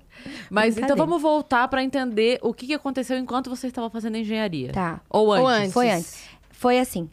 [0.50, 4.72] Mas então vamos voltar pra entender o que, que aconteceu enquanto você estava fazendo engenharia.
[4.74, 5.02] Tá.
[5.10, 5.44] Ou antes.
[5.44, 5.74] Ou antes.
[5.74, 6.24] Foi antes.
[6.52, 7.10] Foi assim.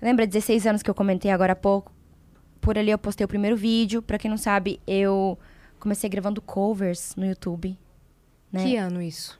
[0.00, 1.92] Lembra 16 anos que eu comentei agora há pouco?
[2.60, 4.00] Por ali eu postei o primeiro vídeo.
[4.00, 5.38] Pra quem não sabe, eu
[5.78, 7.78] comecei gravando covers no YouTube.
[8.50, 8.62] Né?
[8.64, 9.38] Que ano isso?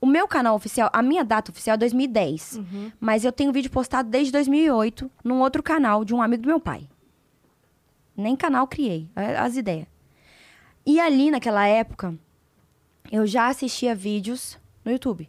[0.00, 2.60] O meu canal oficial, a minha data oficial é 2010.
[3.00, 6.60] Mas eu tenho vídeo postado desde 2008 num outro canal de um amigo do meu
[6.60, 6.88] pai.
[8.16, 9.86] Nem canal criei, as ideias.
[10.86, 12.16] E ali naquela época,
[13.10, 15.28] eu já assistia vídeos no YouTube.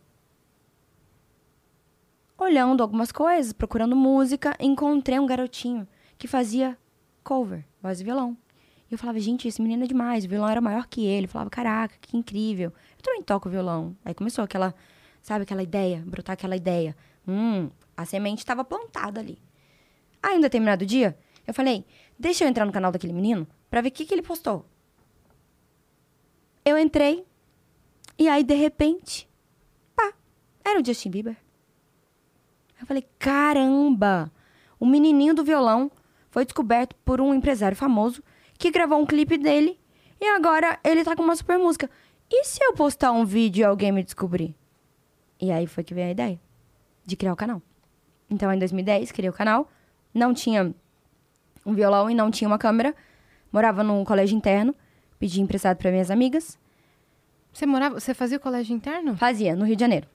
[2.37, 6.77] Olhando algumas coisas, procurando música, encontrei um garotinho que fazia
[7.23, 8.37] cover, voz e violão.
[8.87, 11.25] E eu falava, gente, esse menino é demais, o violão era maior que ele.
[11.25, 12.71] Eu falava, caraca, que incrível.
[12.95, 13.97] Eu também toco violão.
[14.05, 14.75] Aí começou aquela,
[15.23, 16.95] sabe, aquela ideia, brotar aquela ideia.
[17.27, 19.39] Hum, a semente estava plantada ali.
[20.21, 21.83] Aí, em determinado dia, eu falei,
[22.17, 24.63] deixa eu entrar no canal daquele menino pra ver o que, que ele postou.
[26.67, 27.25] Eu entrei,
[28.19, 29.25] e aí, de repente,
[29.95, 30.11] pá,
[30.65, 31.37] era o Justin Bieber.
[32.77, 34.29] Eu falei, caramba!
[34.77, 35.89] O menininho do violão
[36.29, 38.21] foi descoberto por um empresário famoso
[38.57, 39.79] que gravou um clipe dele
[40.19, 41.89] e agora ele tá com uma super música.
[42.29, 44.53] E se eu postar um vídeo e alguém me descobrir?
[45.39, 46.37] E aí foi que veio a ideia
[47.05, 47.61] de criar o canal.
[48.29, 49.71] Então, em 2010, criei o canal.
[50.13, 50.75] Não tinha
[51.65, 52.93] um violão e não tinha uma câmera.
[53.53, 54.75] Morava num colégio interno.
[55.19, 56.57] Pedi emprestado para minhas amigas.
[57.51, 57.99] Você morava.
[57.99, 59.15] Você fazia o colégio interno?
[59.15, 60.07] Fazia, no Rio de Janeiro.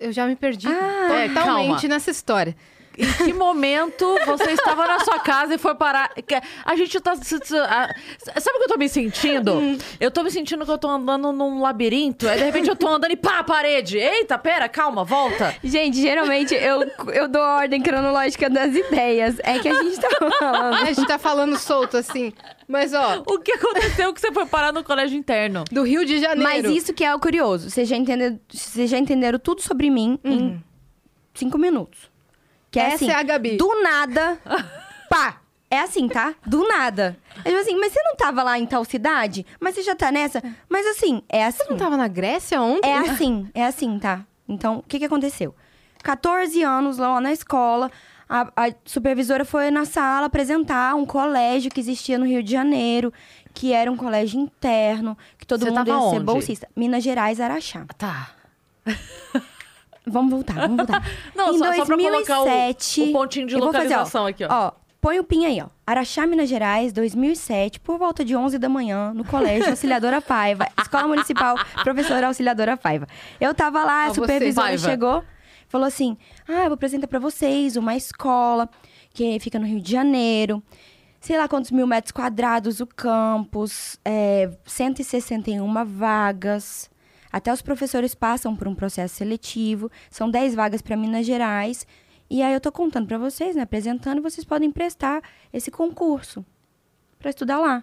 [0.00, 1.34] Eu já me perdi É, totalmente
[1.82, 1.88] calma.
[1.88, 2.56] nessa história.
[2.98, 6.10] Em que momento você estava na sua casa e foi parar?
[6.64, 7.14] A gente tá.
[7.16, 9.60] Sabe o que eu tô me sentindo?
[9.98, 12.88] Eu tô me sentindo que eu tô andando num labirinto, aí de repente eu tô
[12.88, 13.98] andando e pá, parede.
[13.98, 15.54] Eita, pera, calma, volta.
[15.64, 19.36] Gente, geralmente eu, eu dou a ordem cronológica das ideias.
[19.42, 20.74] É que a gente tá falando.
[20.74, 22.32] A gente tá falando solto assim.
[22.68, 25.64] Mas, ó, O que aconteceu que você foi parar no colégio interno?
[25.70, 26.42] do Rio de Janeiro.
[26.42, 27.70] Mas isso que é o curioso.
[27.70, 30.62] Vocês já entenderam, vocês já entenderam tudo sobre mim em
[31.34, 32.11] cinco minutos.
[32.72, 33.56] Que é Essa assim, é a Gabi.
[33.56, 34.36] do nada,
[35.08, 35.36] pá.
[35.70, 36.34] É assim, tá?
[36.44, 37.16] Do nada.
[37.44, 39.46] É tipo assim, mas você não tava lá em tal cidade?
[39.60, 40.42] Mas você já tá nessa?
[40.68, 41.64] Mas assim, é assim.
[41.64, 42.90] Você não tava na Grécia ontem?
[42.90, 44.20] É assim, é assim, tá?
[44.48, 45.54] Então, o que que aconteceu?
[46.02, 47.90] 14 anos lá na escola,
[48.28, 53.12] a, a supervisora foi na sala apresentar um colégio que existia no Rio de Janeiro,
[53.54, 56.24] que era um colégio interno, que todo Você mundo ia tava ser onde?
[56.24, 56.68] bolsista.
[56.76, 57.86] Minas Gerais, Araxá.
[57.96, 58.30] Tá.
[60.06, 61.02] Vamos voltar, vamos voltar.
[61.34, 64.44] Não, em só- só pra colocar o- 2007, o pontinho de vou fazer, localização aqui,
[64.44, 64.48] ó.
[64.50, 65.66] Ó, põe o pin aí, ó.
[65.86, 71.06] Araxá, Minas Gerais, 2007, por volta de 11 da manhã, no colégio Auxiliadora Paiva, Escola
[71.06, 73.06] Municipal Professora Auxiliadora Paiva.
[73.40, 74.88] Eu tava lá, Ó, a você, supervisora Paiva.
[74.90, 75.24] chegou,
[75.68, 76.16] falou assim:
[76.48, 78.68] "Ah, eu vou apresentar pra vocês uma escola
[79.14, 80.62] que fica no Rio de Janeiro.
[81.20, 86.90] Sei lá quantos mil metros quadrados o campus, é, 161 vagas.
[87.32, 89.90] Até os professores passam por um processo seletivo.
[90.10, 91.86] São 10 vagas para Minas Gerais.
[92.28, 93.62] E aí eu tô contando para vocês, né?
[93.62, 96.44] Apresentando, vocês podem prestar esse concurso
[97.18, 97.82] para estudar lá.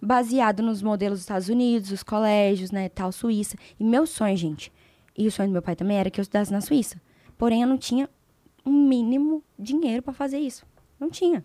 [0.00, 2.88] Baseado nos modelos dos Estados Unidos, os colégios, né?
[2.88, 3.56] Tal, Suíça.
[3.78, 4.72] E meu sonho, gente,
[5.16, 7.00] e o sonho do meu pai também era que eu estudasse na Suíça.
[7.36, 8.08] Porém, eu não tinha
[8.64, 10.66] um mínimo dinheiro para fazer isso.
[10.98, 11.44] Não tinha.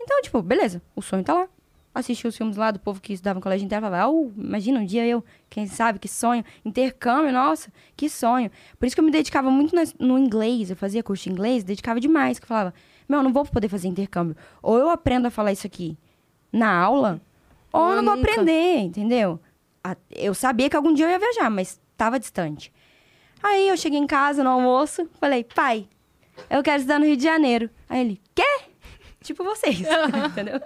[0.00, 1.48] Então, tipo, beleza, o sonho tá lá.
[1.94, 4.86] Assisti os filmes lá do povo que estudava no colégio interno, falava, oh, imagina um
[4.86, 6.42] dia eu, quem sabe, que sonho.
[6.64, 8.50] Intercâmbio, nossa, que sonho.
[8.78, 12.00] Por isso que eu me dedicava muito no inglês, eu fazia curso de inglês, dedicava
[12.00, 12.72] demais, que eu falava,
[13.06, 14.34] meu, eu não vou poder fazer intercâmbio.
[14.62, 15.98] Ou eu aprendo a falar isso aqui
[16.50, 17.20] na aula,
[17.72, 19.38] ou eu não vou aprender, entendeu?
[20.10, 22.72] Eu sabia que algum dia eu ia viajar, mas tava distante.
[23.42, 25.88] Aí eu cheguei em casa no almoço, falei, pai,
[26.48, 27.68] eu quero estudar no Rio de Janeiro.
[27.88, 28.60] Aí ele, quê?
[29.22, 29.80] Tipo vocês,
[30.30, 30.60] entendeu?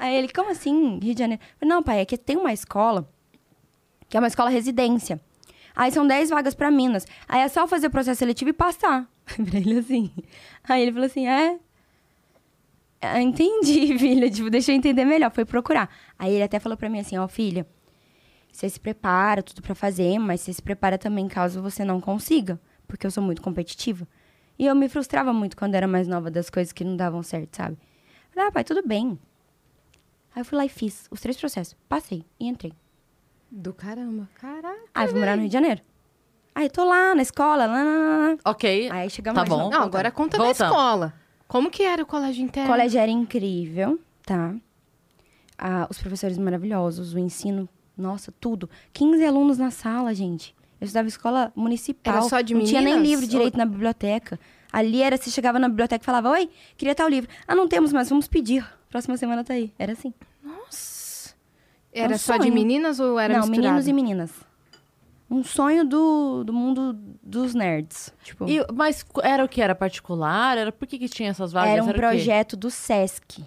[0.00, 1.42] Aí ele, como assim, Rio de Janeiro?
[1.60, 3.06] Não, pai, é que tem uma escola,
[4.08, 5.20] que é uma escola residência.
[5.76, 7.06] Aí são 10 vagas pra Minas.
[7.28, 9.06] Aí é só fazer o processo seletivo e passar.
[9.26, 10.10] pra ele assim.
[10.66, 11.58] Aí ele falou assim, é...
[13.02, 14.30] Ah, entendi, filha.
[14.30, 15.30] Tipo, deixa eu entender melhor.
[15.30, 15.90] Foi procurar.
[16.18, 17.66] Aí ele até falou pra mim assim, ó, filha,
[18.50, 22.58] você se prepara, tudo pra fazer, mas você se prepara também caso você não consiga.
[22.88, 24.08] Porque eu sou muito competitiva.
[24.58, 27.58] E eu me frustrava muito quando era mais nova das coisas que não davam certo,
[27.58, 27.76] sabe?
[28.30, 29.18] Falei, ah, pai, tudo bem.
[30.34, 31.76] Aí eu fui lá e fiz os três processos.
[31.88, 32.72] Passei e entrei.
[33.50, 34.28] Do caramba.
[34.40, 34.78] Caraca.
[34.94, 35.82] Aí eu fui morar no Rio de Janeiro.
[36.54, 37.82] Aí tô lá na escola, lá, lá,
[38.32, 38.36] lá.
[38.44, 38.88] Ok.
[38.90, 39.70] Aí chegamos Tá bom.
[39.70, 40.72] Não, agora conta da Voltamos.
[40.72, 41.14] escola.
[41.48, 42.70] Como que era o colégio O interno?
[42.70, 44.54] colégio era incrível, tá?
[45.58, 48.68] Ah, os professores maravilhosos, o ensino, nossa, tudo.
[48.92, 50.54] 15 alunos na sala, gente.
[50.80, 52.14] Eu estudava em escola municipal.
[52.14, 53.08] Era só de Não tinha nem meninas?
[53.10, 54.38] livro direito na biblioteca.
[54.72, 57.28] Ali era, você chegava na biblioteca e falava, oi, queria tal livro.
[57.46, 58.64] Ah, não temos, mas vamos pedir.
[58.90, 59.72] Próxima semana tá aí.
[59.78, 60.12] Era assim.
[60.42, 61.34] Nossa.
[61.92, 62.54] Era um só de sonho.
[62.54, 63.62] meninas ou era não, misturado?
[63.62, 64.30] meninos e meninas.
[65.30, 68.12] Um sonho do, do mundo dos nerds.
[68.22, 69.62] Tipo, E- mas era o que?
[69.62, 70.58] Era particular?
[70.58, 71.70] Era por que, que tinha essas vagas?
[71.70, 71.94] era um quê?
[71.94, 73.44] projeto do Sesc.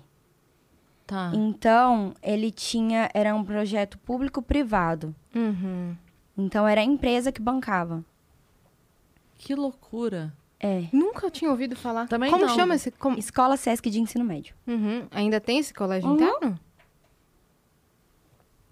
[1.05, 1.31] Tá.
[1.35, 3.09] Então, ele tinha.
[3.13, 5.13] Era um projeto público-privado.
[5.35, 5.93] Uhum.
[6.37, 8.03] Então, era a empresa que bancava.
[9.37, 10.33] Que loucura.
[10.63, 10.85] É.
[10.93, 12.07] Nunca tinha ouvido falar.
[12.07, 12.55] Também como não.
[12.55, 12.89] chama esse?
[12.91, 13.19] Como...
[13.19, 14.55] Escola Sesc de Ensino Médio.
[14.65, 15.05] Uhum.
[15.11, 16.15] Ainda tem esse colégio Uhum.
[16.15, 16.59] interno?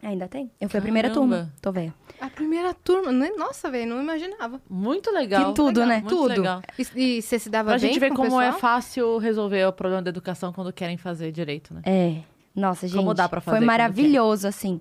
[0.03, 0.49] Ainda tem?
[0.59, 1.35] Eu fui a primeira turma.
[1.35, 1.53] Caramba.
[1.61, 1.93] Tô velha.
[2.19, 3.11] A primeira turma.
[3.37, 4.59] Nossa, velho, não imaginava.
[4.67, 5.49] Muito legal.
[5.49, 5.95] Que tudo, Legal, né?
[5.99, 6.27] Muito Tudo.
[6.29, 6.61] legal.
[6.95, 8.59] E, e você se dava Pra bem gente ver como é pessoal?
[8.59, 11.81] fácil resolver o problema da educação quando querem fazer direito, né?
[11.85, 12.21] É.
[12.55, 12.97] Nossa, gente.
[12.97, 14.79] Como dá pra fazer Foi maravilhoso, assim.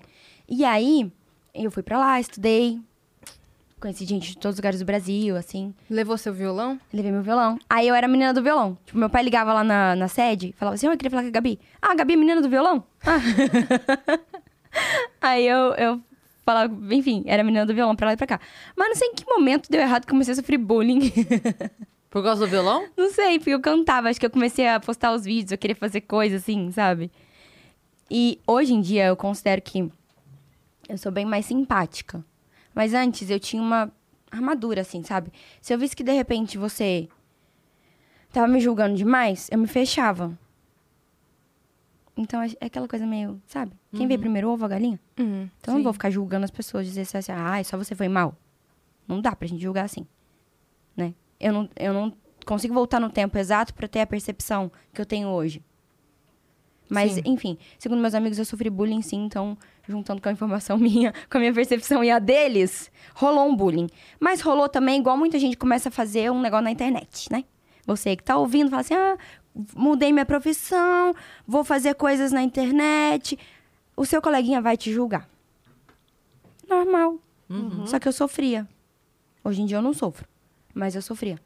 [0.49, 1.11] E aí,
[1.53, 2.79] eu fui pra lá, estudei.
[3.81, 5.73] Conheci gente de todos os lugares do Brasil, assim.
[5.89, 6.79] Levou seu violão?
[6.93, 7.57] Levei meu violão.
[7.67, 8.77] Aí eu era a menina do violão.
[8.85, 11.23] Tipo, meu pai ligava lá na, na sede e falava assim: "Oi, eu queria falar
[11.23, 11.59] com a Gabi.
[11.81, 12.83] Ah, a Gabi é menina do violão?
[13.03, 13.17] Ah.
[15.19, 15.99] Aí eu, eu
[16.45, 18.39] falava, enfim, era a menina do violão pra lá e pra cá.
[18.75, 21.11] Mas não sei em que momento deu errado que eu comecei a sofrer bullying.
[22.11, 22.87] Por causa do violão?
[22.95, 24.09] não sei, porque eu cantava.
[24.09, 27.09] Acho que eu comecei a postar os vídeos, eu queria fazer coisa assim, sabe?
[28.11, 29.89] E hoje em dia eu considero que
[30.87, 32.23] eu sou bem mais simpática.
[32.73, 33.91] Mas antes eu tinha uma
[34.31, 35.31] armadura, assim, sabe?
[35.61, 37.07] Se eu visse que de repente você
[38.31, 40.37] tava me julgando demais, eu me fechava.
[42.15, 43.73] Então é é aquela coisa meio, sabe?
[43.93, 44.99] Quem veio primeiro, o ovo a galinha?
[45.19, 45.49] Uhum.
[45.59, 48.35] Então eu não vou ficar julgando as pessoas, dizer assim, ah, só você foi mal.
[49.07, 50.05] Não dá pra gente julgar assim,
[50.95, 51.13] né?
[51.39, 52.13] Eu não, eu não
[52.45, 55.63] consigo voltar no tempo exato pra ter a percepção que eu tenho hoje.
[56.91, 57.21] Mas, Sim.
[57.23, 61.37] enfim, segundo meus amigos, eu sofri bullying sim, então, juntando com a informação minha, com
[61.37, 63.87] a minha percepção e a deles, rolou um bullying.
[64.19, 67.45] Mas rolou também, igual muita gente começa a fazer um negócio na internet, né?
[67.87, 69.17] Você que tá ouvindo, fala assim, ah,
[69.73, 71.15] mudei minha profissão,
[71.47, 73.39] vou fazer coisas na internet.
[73.95, 75.29] O seu coleguinha vai te julgar.
[76.67, 77.19] Normal.
[77.87, 78.67] Só que eu sofria.
[79.45, 80.27] Hoje em dia eu não sofro,
[80.73, 81.39] mas eu sofria.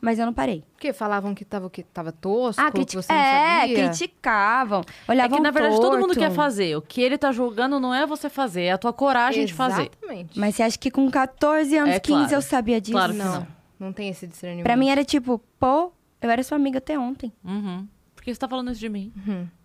[0.00, 0.64] Mas eu não parei.
[0.72, 3.88] Porque falavam que tava, que tava tosco, Ah, que criti você não é, sabia.
[3.88, 4.80] criticavam.
[5.06, 6.18] É Olhavam que, na verdade, todo mundo torto.
[6.20, 6.76] quer fazer.
[6.76, 9.90] O que ele tá julgando não é você fazer, é a tua coragem de fazer.
[9.92, 10.38] Exatamente.
[10.38, 12.34] Mas você acha que com 14 anos, É 15 claro.
[12.34, 12.92] eu sabia disso?
[12.92, 13.46] Claro que não, não.
[13.78, 14.64] não tem esse discernimento.
[14.64, 17.30] Pra mim era tipo, pô, eu era sua amiga até ontem.
[17.44, 17.86] Uhum.
[18.14, 19.12] Por que você tá falando isso de mim?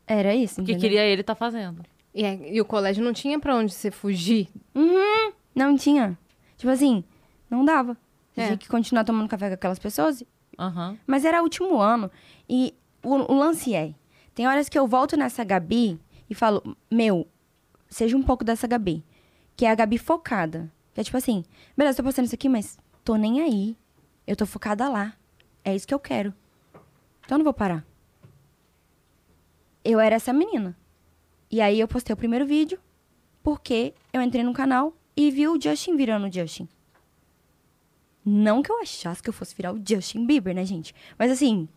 [0.08, 0.90] Era isso, Porque entendeu?
[0.90, 1.82] queria ele tá fazendo.
[2.14, 4.50] E, é- e o colégio não tinha pra onde você fugir.
[4.74, 6.18] Uhum, não tinha.
[6.58, 7.04] Tipo assim,
[7.50, 7.98] não dava.
[8.36, 8.46] Eu É.
[8.48, 10.24] Tinha que continuar tomando café com aquelas pessoas.
[10.58, 10.98] Aham.
[11.06, 12.12] Mas era último ano.
[12.50, 13.94] E o, o lance é,
[14.34, 17.28] tem horas que eu volto nessa Gabi e falo, meu,
[17.90, 19.04] seja um pouco dessa Gabi.
[19.56, 20.72] Que é a Gabi focada.
[20.94, 21.44] Que é tipo assim,
[21.78, 23.78] beleza, tô postando isso aqui, mas tô nem aí.
[24.26, 25.14] Eu tô focada lá.
[25.64, 26.34] É isso que eu quero.
[27.24, 27.86] Então eu não vou parar.
[29.84, 30.76] Eu era essa menina.
[31.50, 32.80] E aí eu postei o primeiro vídeo,
[33.44, 36.68] porque eu entrei no canal e vi o Justin virando o Justin.
[38.26, 40.96] Não que eu achasse que eu fosse virar o Justin Bieber, né, gente?
[41.18, 41.68] Mas assim,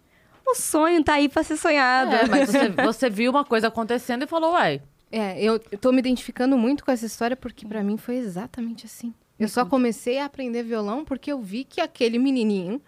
[0.46, 2.14] o sonho tá aí pra ser sonhado.
[2.14, 4.80] É, mas você, você viu uma coisa acontecendo e falou, uai,
[5.12, 8.86] É, eu, eu tô me identificando muito com essa história porque pra mim foi exatamente
[8.86, 9.12] assim.
[9.38, 12.80] Eu só comecei a aprender violão porque eu vi que aquele menininho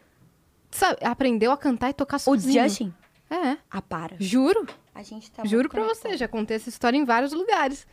[0.71, 2.63] sabe, aprendeu a cantar e tocar O sozinho.
[2.65, 2.93] Justin?
[3.31, 4.17] É, Ah, para.
[4.19, 4.67] juro.
[4.95, 6.11] A gente tá juro pra conectado.
[6.11, 7.87] você, já contei essa história em vários lugares.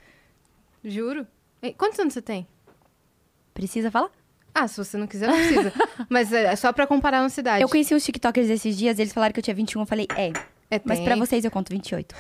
[0.84, 1.28] Juro.
[1.62, 2.48] Ei, Quantos anos você tem?
[3.54, 4.10] Precisa falar?
[4.60, 5.74] Ah, se você não quiser, não precisa.
[6.10, 7.62] Mas é só pra comparar uma cidade.
[7.62, 9.82] Eu conheci uns TikTokers esses dias, eles falaram que eu tinha 21.
[9.82, 10.32] Eu falei, é.
[10.70, 12.14] É, Mas pra vocês eu conto 28.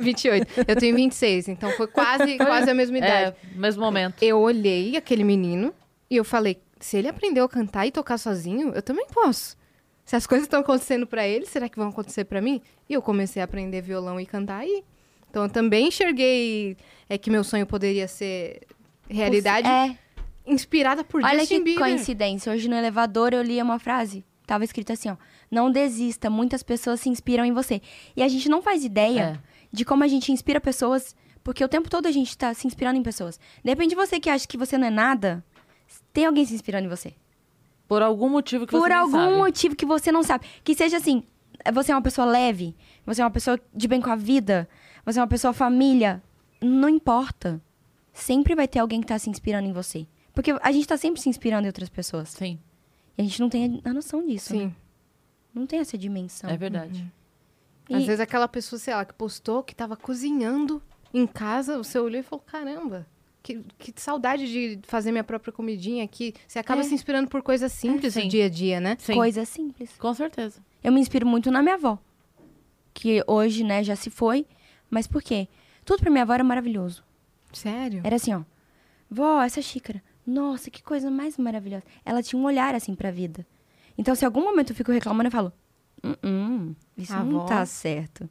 [0.00, 0.46] 28.
[0.68, 3.34] Eu tenho 26, então foi quase, quase a mesma idade.
[3.42, 4.22] é, mesmo momento.
[4.22, 5.72] Eu olhei aquele menino
[6.10, 9.56] e eu falei: se ele aprendeu a cantar e tocar sozinho, eu também posso.
[10.04, 12.60] Se as coisas estão acontecendo pra ele, será que vão acontecer pra mim?
[12.86, 14.84] E eu comecei a aprender violão e cantar aí.
[15.30, 16.76] Então eu também enxerguei
[17.08, 18.60] é que meu sonho poderia ser
[19.08, 19.96] realidade É.
[20.46, 21.82] inspirada por Olha Justin que Bieber.
[21.84, 22.52] coincidência.
[22.52, 24.24] Hoje no elevador eu li uma frase.
[24.46, 25.16] Tava escrito assim, ó.
[25.50, 27.80] Não desista, muitas pessoas se inspiram em você.
[28.16, 29.66] E a gente não faz ideia É.
[29.72, 32.98] de como a gente inspira pessoas, porque o tempo todo a gente tá se inspirando
[32.98, 33.38] em pessoas.
[33.64, 35.44] De repente você que acha que você não é nada,
[36.12, 37.14] tem alguém se inspirando em você.
[37.88, 39.36] Por algum motivo que Por você algum sabe.
[39.36, 40.46] motivo que você não sabe.
[40.64, 41.22] Que seja assim,
[41.72, 44.68] você é uma pessoa leve, você é uma pessoa de bem com a vida,
[45.04, 46.22] você é uma pessoa família.
[46.60, 47.60] não importa.
[48.12, 50.06] Sempre vai ter alguém que tá se inspirando em você.
[50.36, 52.28] Porque a gente tá sempre se inspirando em outras pessoas.
[52.28, 52.58] Sim,
[53.16, 54.64] E a gente não tem a noção disso, né?
[54.66, 54.74] Sim.
[55.54, 56.50] Não tem essa dimensão.
[56.50, 57.10] é verdade.
[57.88, 60.82] E- Às vezes aquela pessoa, sei lá, que postou que tava cozinhando
[61.14, 63.06] em casa, você olhou e falou, caramba,
[63.42, 66.34] que, que saudade de fazer minha própria comidinha aqui.
[66.46, 66.84] Você acaba É.
[66.84, 68.24] se inspirando por coisas simples sim.
[68.24, 68.96] do dia a dia, né?
[69.00, 69.90] Sim, Coisa simples.
[69.96, 70.60] com certeza.
[70.84, 71.98] Eu me inspiro muito na minha avó.
[72.92, 74.46] Que hoje, né, já se foi.
[74.90, 75.48] Mas por quê?
[75.84, 77.02] Tudo pra minha avó era maravilhoso.
[77.52, 78.02] Sério?
[78.04, 78.42] Era assim, ó.
[79.10, 80.02] Vó, essa xícara.
[80.26, 81.84] Nossa, que coisa mais maravilhosa.
[82.04, 83.46] Ela tinha um olhar assim pra vida.
[83.96, 85.52] Então, se em algum momento eu fico reclamando, eu falo:
[86.04, 87.46] "Hum, hum, isso A não avó.
[87.46, 88.28] tá certo.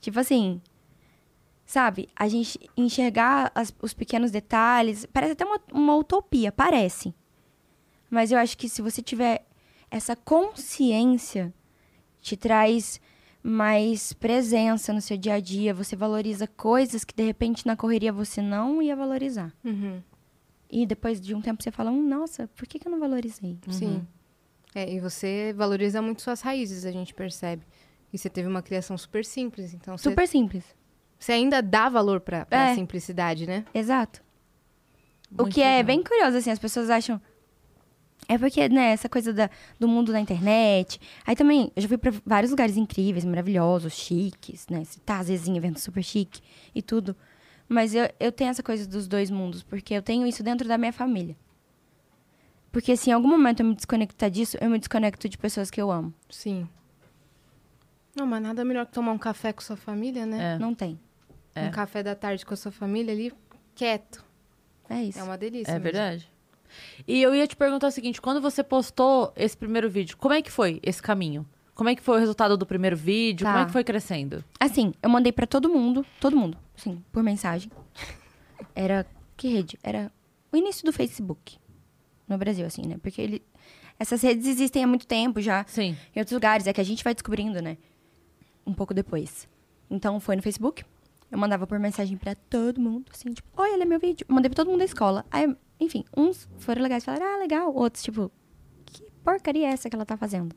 [0.00, 0.60] Tipo assim,
[1.66, 2.08] sabe?
[2.16, 5.06] A gente enxergar as- os pequenos detalhes.
[5.12, 7.14] Parece até uma, uma utopia, parece.
[8.08, 9.44] Mas eu acho que se você tiver
[9.90, 11.52] essa consciência,
[12.20, 13.00] te traz
[13.42, 15.72] mais presença no seu dia a dia.
[15.74, 19.52] Você valoriza coisas que de repente na correria você não ia valorizar.
[19.64, 20.02] Uhum.
[20.70, 23.58] E depois de um tempo você fala, hum, nossa, por que, que eu não valorizei?
[23.68, 24.06] Sim.
[24.74, 27.64] É, e você valoriza muito suas raízes, a gente percebe.
[28.12, 30.64] E você teve uma criação super simples, então você, Super simples.
[31.18, 32.74] você ainda dá valor pra, pra É.
[32.74, 33.64] simplicidade, né?
[33.74, 34.22] Exato.
[35.32, 35.84] o Muito que é legal.
[35.84, 37.20] bem curioso, assim, as pessoas acham.
[38.28, 41.00] É porque, né, essa coisa da, do mundo da internet.
[41.26, 44.84] Aí também, eu já fui pra vários lugares incríveis, maravilhosos, chiques, né?
[44.84, 46.40] Você tá, às vezes, em evento super chique
[46.72, 47.16] e tudo.
[47.70, 50.76] Mas eu, eu tenho essa coisa dos dois mundos, porque eu tenho isso dentro da
[50.76, 51.36] minha família.
[52.72, 55.80] Porque, se em algum momento eu me desconectar disso, eu me desconecto de pessoas que
[55.80, 56.12] eu amo.
[56.28, 56.68] Sim.
[58.16, 60.54] Não, mas nada melhor que tomar um café com sua família, né?
[60.54, 60.58] É.
[60.58, 60.98] Não tem.
[61.54, 61.68] É.
[61.68, 63.32] Um café da tarde com a sua família ali,
[63.72, 64.24] quieto.
[64.88, 65.20] É isso.
[65.20, 65.70] É uma delícia.
[65.70, 65.84] É mesmo.
[65.84, 66.28] verdade.
[67.06, 70.42] E eu ia te perguntar o seguinte: quando você postou esse primeiro vídeo, como é
[70.42, 71.46] que foi esse caminho?
[71.80, 73.42] Como é que foi o resultado do primeiro vídeo?
[73.42, 73.52] Tá.
[73.52, 74.44] Como é que foi crescendo?
[74.60, 77.72] Assim, eu mandei pra todo mundo, todo mundo, assim, por mensagem.
[78.76, 79.78] Era que rede?
[79.82, 80.12] Era
[80.52, 81.56] o início do Facebook
[82.28, 82.98] no Brasil, assim, né?
[83.00, 83.42] Porque ele,
[83.98, 85.96] essas redes existem há muito tempo já Sim.
[86.14, 87.78] em outros lugares, é que a gente vai descobrindo, né?
[88.66, 89.48] Um pouco depois.
[89.88, 90.84] Então foi no Facebook.
[91.32, 94.26] Eu mandava por mensagem pra todo mundo, assim, tipo, oi, olha meu vídeo.
[94.28, 95.24] Eu mandei pra todo mundo da escola.
[95.30, 97.74] Aí, enfim, uns foram legais, falaram, ah, legal.
[97.74, 98.30] Outros, tipo,
[98.84, 100.54] que porcaria é essa que ela tá fazendo?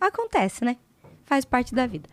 [0.00, 0.76] Acontece, né?
[1.24, 2.08] Faz parte da vida.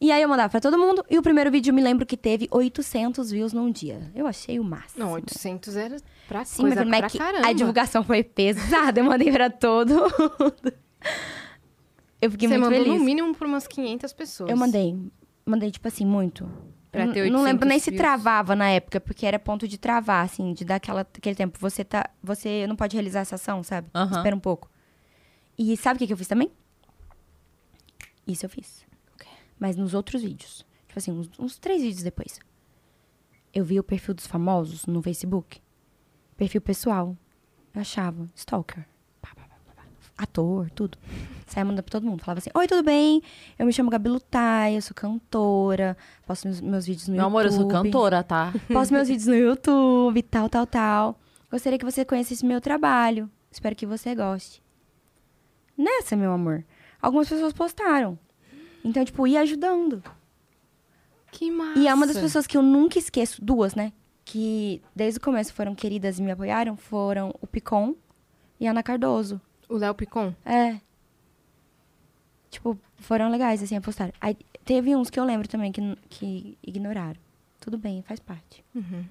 [0.00, 2.16] E aí eu mandava pra todo mundo, e o primeiro vídeo eu me lembro que
[2.16, 4.12] teve 800 views num dia.
[4.14, 5.04] Eu achei o máximo.
[5.04, 5.96] Não, 800 era
[6.28, 7.48] pra Sim, coisa mas como é pra que caramba.
[7.48, 10.72] a divulgação foi pesada, eu mandei pra todo mundo.
[12.20, 12.98] Eu fiquei Você muito mandou feliz.
[13.00, 14.50] no mínimo pra umas 500 pessoas.
[14.50, 14.96] Eu mandei.
[15.46, 16.48] Mandei, tipo assim, muito.
[16.90, 19.78] Pra ter n- não 800 lembro nem se travava na época, porque era ponto de
[19.78, 21.58] travar, assim, de dar aquela, aquele tempo.
[21.60, 22.08] Você tá.
[22.22, 23.88] Você não pode realizar essa ação, sabe?
[23.94, 24.16] Aham.
[24.16, 24.68] Espera um pouco.
[25.56, 26.50] E sabe o que, que eu fiz também?
[28.28, 28.86] Isso eu fiz.
[29.58, 30.64] Mas nos outros vídeos.
[30.86, 32.38] Tipo assim, uns, uns três vídeos depois.
[33.52, 35.60] Eu vi o perfil dos famosos no Facebook.
[36.36, 37.16] Perfil pessoal.
[37.74, 38.28] Eu achava.
[38.36, 38.86] Stalker.
[40.16, 40.98] Ator, tudo.
[41.46, 42.20] Saia mandando pra todo mundo.
[42.24, 43.22] Falava assim: Oi, tudo bem?
[43.58, 45.96] Eu me chamo Gabi Lutai, eu sou cantora.
[46.26, 47.30] Posto meus, meus vídeos no Meu YouTube.
[47.30, 48.52] amor, eu sou cantora, tá?
[48.72, 51.20] Posto meus vídeos no YouTube, tal, tal, tal.
[51.50, 53.30] Gostaria que você conhecesse meu trabalho.
[53.50, 54.60] Espero que você goste.
[55.76, 56.64] Nessa, meu amor,
[57.00, 58.18] algumas pessoas postaram.
[58.84, 60.02] Então, tipo, ia ajudando.
[61.30, 61.78] Que massa.
[61.78, 63.92] E é uma das pessoas que eu nunca esqueço, duas, né?
[64.24, 67.94] Que desde o começo foram queridas e me apoiaram, foram o Picon
[68.58, 69.40] e a Ana Cardoso.
[69.68, 70.34] O Léo Picon?
[70.44, 70.80] É.
[72.50, 74.12] Tipo, foram legais, assim, a postar.
[74.20, 77.20] Aí teve uns que eu lembro também que, que ignoraram.
[77.60, 78.64] Tudo bem, faz parte.
[78.74, 79.04] Uhum.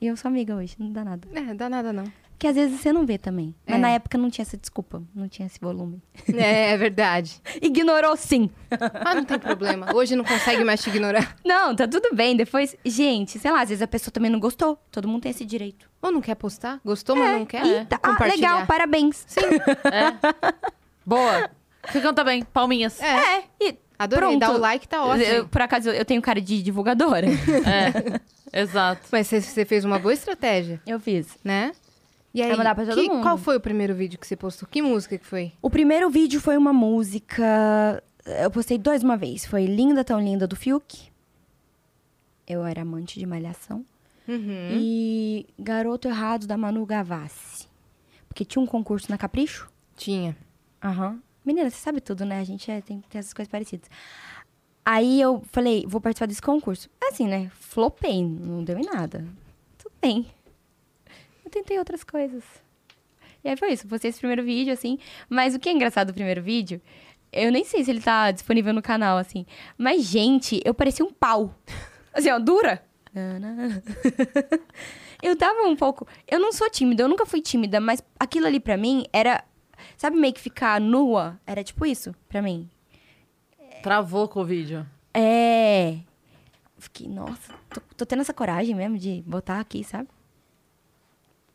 [0.00, 1.28] E eu sou amiga hoje, não dá nada.
[1.32, 2.04] É, dá nada não.
[2.42, 3.54] Porque às vezes você não vê também.
[3.64, 3.78] Mas É.
[3.78, 6.02] na época não tinha essa desculpa, não tinha esse volume.
[6.34, 7.40] É, é verdade.
[7.62, 8.50] Ignorou sim.
[8.94, 9.94] Ah, não tem problema.
[9.94, 11.36] Hoje não consegue mais te ignorar.
[11.44, 12.34] Não, tá tudo bem.
[12.36, 14.76] Depois, gente, sei lá, às vezes a pessoa também não gostou.
[14.90, 15.88] Todo mundo tem esse direito.
[16.02, 16.80] Ou não quer postar?
[16.84, 18.50] Gostou, mas não quer E tá, ah, compartilhar.
[18.54, 19.22] legal, parabéns.
[19.28, 19.40] Sim.
[21.06, 21.48] Boa.
[21.88, 22.42] Você canta bem.
[22.42, 23.00] Palminhas.
[23.00, 24.40] É, e Adorei, pronto.
[24.40, 25.24] dá o like, tá ótimo.
[25.24, 27.28] Eu, por acaso, eu tenho cara de divulgadora.
[28.52, 28.60] É.
[28.62, 29.00] Exato.
[29.10, 31.38] Mas você- você fez uma boa estratégia, eu fiz.
[31.42, 31.72] né?
[32.34, 33.22] E aí, Vai mandar pra todo que- mundo.
[33.22, 34.66] qual foi o primeiro vídeo que você postou?
[34.68, 35.52] Que música que foi?
[35.60, 38.02] O primeiro vídeo foi uma música.
[38.24, 39.44] Eu postei dois uma vez.
[39.44, 41.10] Foi Linda Tão Linda do Fiuk.
[42.46, 43.84] Eu era amante de malhação.
[44.26, 44.70] Uhum.
[44.72, 47.68] E Garoto Errado da Manu Gavassi.
[48.28, 49.68] Porque tinha um concurso na Capricho.
[49.96, 50.36] Tinha.
[50.82, 51.20] Aham.
[51.44, 52.40] Menina, você sabe tudo, né?
[52.40, 53.90] A gente é- tem, tem essas coisas parecidas.
[54.84, 56.88] Aí eu falei, vou participar desse concurso.
[57.02, 57.50] Assim, né?
[57.54, 59.24] Flopei, não deu em nada.
[59.78, 60.26] Tudo bem.
[61.52, 62.42] Tentei outras coisas.
[63.44, 64.98] E aí foi isso, postei esse primeiro vídeo, assim.
[65.28, 66.80] Mas o que é engraçado do primeiro vídeo,
[67.30, 69.44] eu nem sei se ele tá disponível no canal, assim.
[69.76, 71.54] Mas, gente, eu parecia um pau.
[72.14, 72.82] Assim, ó, dura.
[75.22, 76.04] Eu tava um pouco.
[76.26, 79.44] Eu não sou tímida, eu nunca fui tímida, mas aquilo ali pra mim era.
[79.96, 81.40] Sabe meio que ficar nua?
[81.46, 82.68] Era tipo isso pra mim.
[83.84, 84.84] Travou com o vídeo.
[85.14, 85.98] É.
[86.76, 90.08] Fiquei, nossa, tô, tô tendo essa coragem mesmo de botar aqui, sabe?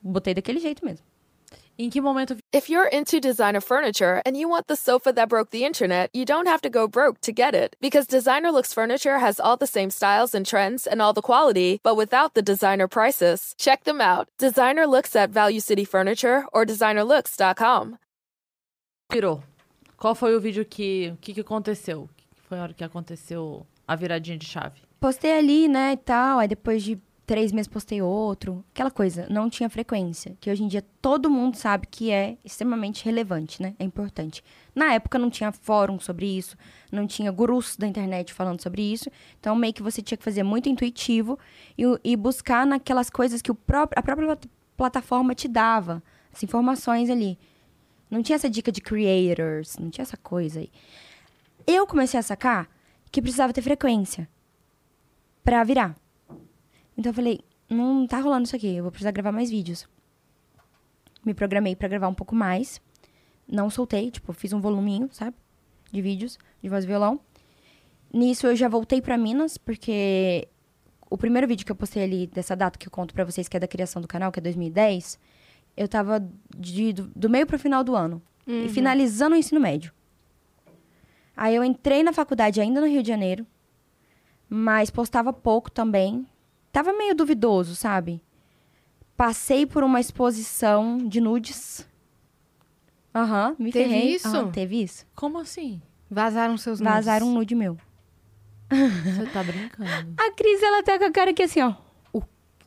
[0.01, 1.05] Botei daquele jeito mesmo.
[1.79, 5.51] Em que momento If you're into designer furniture and you want the sofa that broke
[5.51, 7.75] the internet, you don't have to go broke to get it.
[7.79, 11.79] Because Designer Looks Furniture has all the same styles and trends and all the quality,
[11.83, 13.53] but without the designer prices.
[13.59, 14.27] Check them out.
[14.39, 17.99] Designer Looks at Value City Furniture or designerlooks.com.
[19.11, 19.41] virou?
[19.97, 21.11] Qual foi o vídeo que.
[21.13, 22.09] O que, que aconteceu?
[22.35, 24.81] Que foi a hora que aconteceu a viradinha de chave?
[24.99, 26.39] Postei ali, né, e tal.
[26.39, 28.63] Aí depois de três meses postei outro.
[28.73, 30.35] Aquela coisa, não tinha frequência.
[30.39, 33.75] Que hoje em dia todo mundo sabe que é extremamente relevante, né?
[33.77, 34.41] É importante.
[34.73, 36.55] Na época não tinha fórum sobre isso,
[36.91, 39.11] não tinha gurus da internet falando sobre isso.
[39.39, 41.37] Então meio que você tinha que fazer muito intuitivo
[41.77, 44.45] e, e buscar naquelas coisas que o próprio, a própria plat-
[44.77, 46.01] plataforma te dava.
[46.33, 47.37] As informações ali.
[48.09, 50.71] Não tinha essa dica de creators, não tinha essa coisa aí.
[51.67, 52.69] Eu comecei a sacar
[53.11, 54.29] que precisava ter frequência
[55.43, 55.93] pra virar.
[56.97, 59.87] Então eu falei, não tá rolando isso aqui, eu vou precisar gravar mais vídeos.
[61.25, 62.81] Me programei pra gravar um pouco mais.
[63.47, 65.35] Não soltei, tipo, fiz um voluminho, sabe?
[65.91, 67.19] De vídeos, de voz e violão.
[68.13, 70.47] Nisso eu já voltei pra Minas, porque
[71.09, 73.55] o primeiro vídeo que eu postei ali dessa data que eu conto pra vocês, que
[73.55, 75.19] é da criação do canal, que é 2010,
[75.75, 76.25] eu tava
[76.57, 78.21] de- do, do meio pro final do ano.
[78.65, 79.91] E finalizando o ensino médio.
[81.35, 83.45] Aí eu entrei na faculdade ainda no Rio de Janeiro,
[84.49, 86.25] mas postava pouco também.
[86.77, 88.21] Tava meio duvidoso, sabe?
[89.15, 91.87] Passei por uma exposição de nudes.
[93.15, 94.13] Aham, me Teve ferrei.
[94.13, 94.27] isso?
[94.27, 95.03] Aham, teve isso.
[95.15, 95.81] Como assim?
[96.07, 96.93] Vazaram seus nudes.
[96.93, 97.79] Vazaram um nude meu.
[98.69, 100.13] Você tá brincando?
[100.21, 101.73] A Cris, ela tá com a cara aqui assim, ó.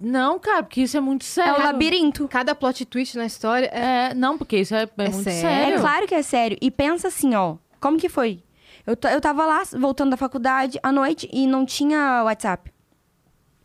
[0.00, 1.54] Não, cara, porque isso é muito É sério.
[1.54, 2.26] o labirinto.
[2.26, 4.08] Cada plot twist na história é...
[4.10, 5.40] É, não, porque isso é, é É muito sério?
[5.40, 5.74] sério.
[5.76, 6.58] É claro que é sério.
[6.60, 7.58] E pensa assim, ó.
[7.78, 8.42] Como que foi?
[8.84, 12.72] Eu, eu tava lá, voltando da faculdade, à noite, e não tinha WhatsApp.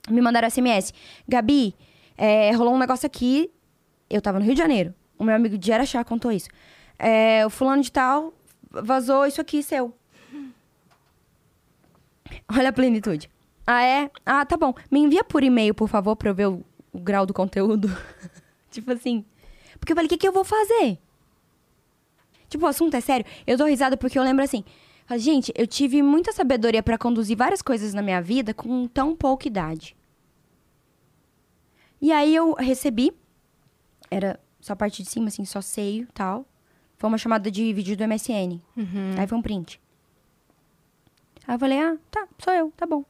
[0.10, 0.94] Me mandaram SMS.
[1.28, 1.76] Gabi,
[2.18, 3.52] é, rolou um negócio aqui.
[4.10, 4.94] Eu tava no Rio de Janeiro.
[5.18, 6.50] O meu amigo de Araxá contou isso.
[6.98, 8.34] É, o fulano de tal
[8.70, 9.94] vazou isso aqui seu.
[12.54, 13.30] Olha a plenitude.
[13.66, 14.12] Ah, é?
[14.26, 14.74] Ah, tá bom.
[14.92, 16.64] Me envia por e-mail, por favor, pra eu ver o,
[16.94, 17.90] o grau do conteúdo.
[18.70, 19.26] tipo assim.
[19.80, 21.00] Porque eu falei, o que, que eu vou fazer?
[22.48, 23.26] Tipo, o assunto é sério.
[23.46, 24.64] Eu dou risada porque eu lembro assim.
[25.18, 29.48] Gente, eu tive muita sabedoria pra conduzir várias coisas na minha vida com tão pouca
[29.48, 29.96] idade.
[32.02, 33.14] E aí eu recebi.
[34.10, 36.46] Era só a parte de cima, assim, só seio tal.
[36.98, 38.60] Foi uma chamada de vídeo do MSN.
[39.20, 39.80] Aí foi um print.
[41.48, 43.06] Aí eu falei, ah, tá, sou eu, tá bom.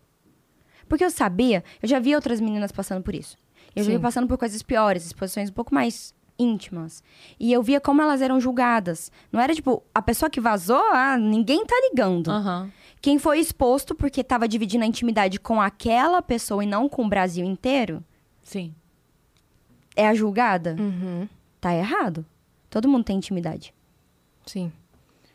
[0.89, 3.37] Porque eu sabia, eu já vi outras meninas passando por isso.
[3.75, 3.97] Eu já Sim.
[3.97, 7.03] vi passando por coisas piores, exposições um pouco mais íntimas.
[7.39, 9.11] E eu via como elas eram julgadas.
[9.31, 12.29] Não era tipo, a pessoa que vazou, ah, ninguém tá ligando.
[12.29, 12.71] Aham.
[13.01, 17.09] Quem foi exposto porque tava dividindo a intimidade com aquela pessoa e não com o
[17.09, 18.03] Brasil inteiro,
[18.43, 18.73] Sim.
[19.95, 20.75] é a julgada?
[20.79, 21.27] Uhum.
[21.61, 22.25] Tá errado.
[22.69, 23.73] Todo mundo tem intimidade.
[24.45, 24.71] Sim.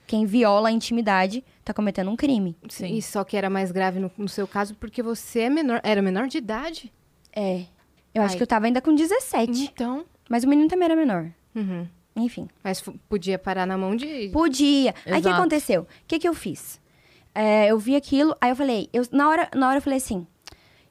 [0.07, 2.57] Quem viola a intimidade tá cometendo um crime.
[2.69, 2.93] Sim.
[2.95, 6.03] E só que era mais grave no, no seu caso porque você é menor, era
[6.03, 6.93] menor de idade.
[7.33, 7.67] É.
[8.13, 8.37] Eu acho Ai.
[8.37, 9.71] que eu tava ainda com 17.
[9.73, 11.31] Então, Mas o menino também era menor.
[11.55, 11.87] uhum.
[12.17, 12.49] Enfim.
[12.63, 14.95] mas podia parar na mão de Podia.
[15.07, 15.37] Aí o que Exato.
[15.37, 15.83] aconteceu?
[15.83, 16.81] O que, que eu fiz?
[17.35, 20.27] É, eu vi aquilo, aí eu falei, eu, na, hora, na hora eu falei assim: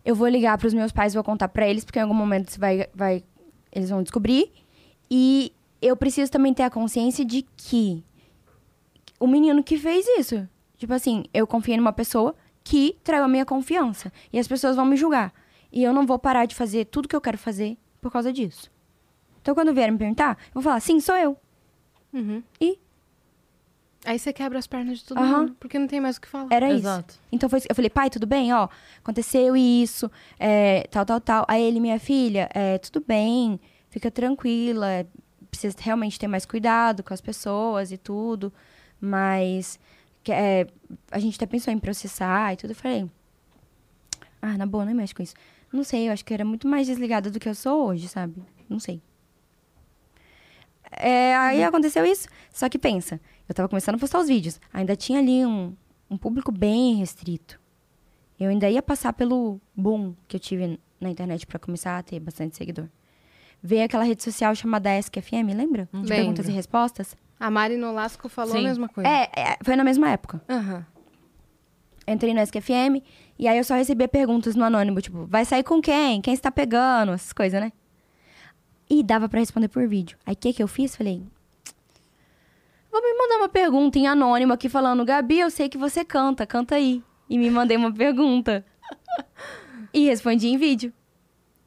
[0.03, 2.87] eu vou ligar pros meus pais, vou contar pra eles, porque em algum momento vai,
[2.95, 3.23] vai,
[3.71, 4.51] eles vão descobrir.
[5.11, 8.03] E eu preciso também ter a consciência de que
[9.19, 10.47] o menino que fez isso.
[10.77, 14.11] Tipo assim, eu confiei numa pessoa que traiu a minha confiança.
[14.31, 15.33] E as pessoas vão me julgar.
[15.71, 18.71] E eu não vou parar de fazer tudo que eu quero fazer por causa disso.
[19.49, 21.35] Então, quando vierem me perguntar, eu vou falar, sim, sou eu.
[22.13, 22.43] Uhum.
[22.61, 22.77] E
[24.05, 25.39] Aí você quebra as pernas de todo Aham.
[25.39, 26.47] mundo, porque não tem mais o que falar.
[26.51, 26.77] era isso.
[26.81, 27.15] Exato.
[27.31, 27.67] Então foi, isso.
[27.67, 28.53] eu falei, pai, tudo bem?
[28.53, 28.69] Ó,
[28.99, 31.45] aconteceu isso, é, tal, tal, tal.
[31.47, 35.07] Aí ele, minha filha, é, tudo bem, fica tranquila, é,
[35.49, 38.53] precisa realmente ter mais cuidado com as pessoas e tudo,
[39.01, 39.79] mas
[40.23, 40.67] que- é,
[41.11, 42.69] a gente até pensou em processar e tudo.
[42.71, 43.09] Eu falei,
[44.43, 45.33] ah, na boa, não mexe com isso.
[45.73, 48.07] Não sei, eu acho que eu era muito mais desligada do que eu sou hoje,
[48.07, 48.41] sabe?
[48.69, 49.01] Não sei.
[50.91, 52.27] É, aí aconteceu isso.
[52.51, 54.59] Só que pensa, eu tava começando a postar os vídeos.
[54.73, 55.75] Ainda tinha ali um,
[56.09, 57.59] um público bem restrito.
[58.39, 62.19] Eu ainda ia passar pelo boom que eu tive na internet pra começar a ter
[62.19, 62.87] bastante seguidor.
[63.61, 65.89] Veio aquela rede social chamada ESC-FM, lembra?
[65.91, 66.07] De Lembro.
[66.07, 67.15] perguntas e respostas.
[67.37, 68.59] A Mari Nolasco falou Sim.
[68.59, 69.09] a mesma coisa.
[69.09, 70.41] É, é, foi na mesma época.
[70.49, 70.85] Aham.
[72.07, 73.03] Entrei no ESC-FM
[73.37, 76.21] E aí eu só recebia perguntas no anônimo, tipo, vai sair com quem?
[76.21, 77.11] Quem está pegando?
[77.11, 77.71] Essas coisas, né?
[78.89, 80.17] E dava pra responder por vídeo.
[80.25, 80.95] Aí o que que eu fiz?
[80.95, 81.21] Falei,
[82.91, 86.45] vou me mandar uma pergunta em anônimo aqui falando, Gabi, eu sei que você canta,
[86.45, 87.03] canta aí.
[87.29, 88.65] E me mandei uma pergunta.
[89.93, 90.91] e respondi em vídeo.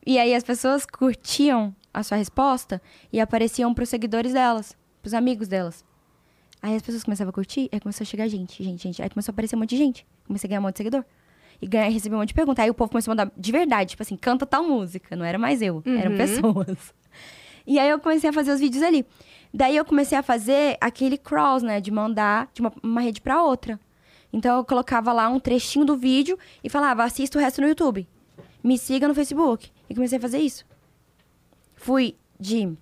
[0.04, 5.46] E aí as pessoas curtiam a sua resposta e apareciam pros seguidores delas, pros amigos
[5.46, 5.84] delas.
[6.60, 9.02] Aí as pessoas começavam a curtir, aí começou a chegar gente, gente, gente.
[9.02, 10.06] Aí começou a aparecer um monte de gente.
[10.26, 11.04] Comecei a ganhar um monte de seguidor.
[11.60, 12.62] E ganhar, receber um monte de pergunta.
[12.62, 15.14] Aí o povo começou a mandar de verdade, tipo assim, canta tal música.
[15.14, 16.94] Não era mais eu, eram pessoas.
[17.66, 19.04] E aí eu comecei a fazer os vídeos ali.
[19.52, 21.80] Daí eu comecei a fazer aquele cross, né?
[21.80, 23.78] De mandar de uma, uma rede pra outra.
[24.32, 28.08] Então eu colocava lá um trechinho do vídeo e falava, assista o resto no YouTube.
[28.64, 29.70] Me siga no Facebook.
[29.90, 30.64] E comecei a fazer isso.
[31.74, 32.76] Fui de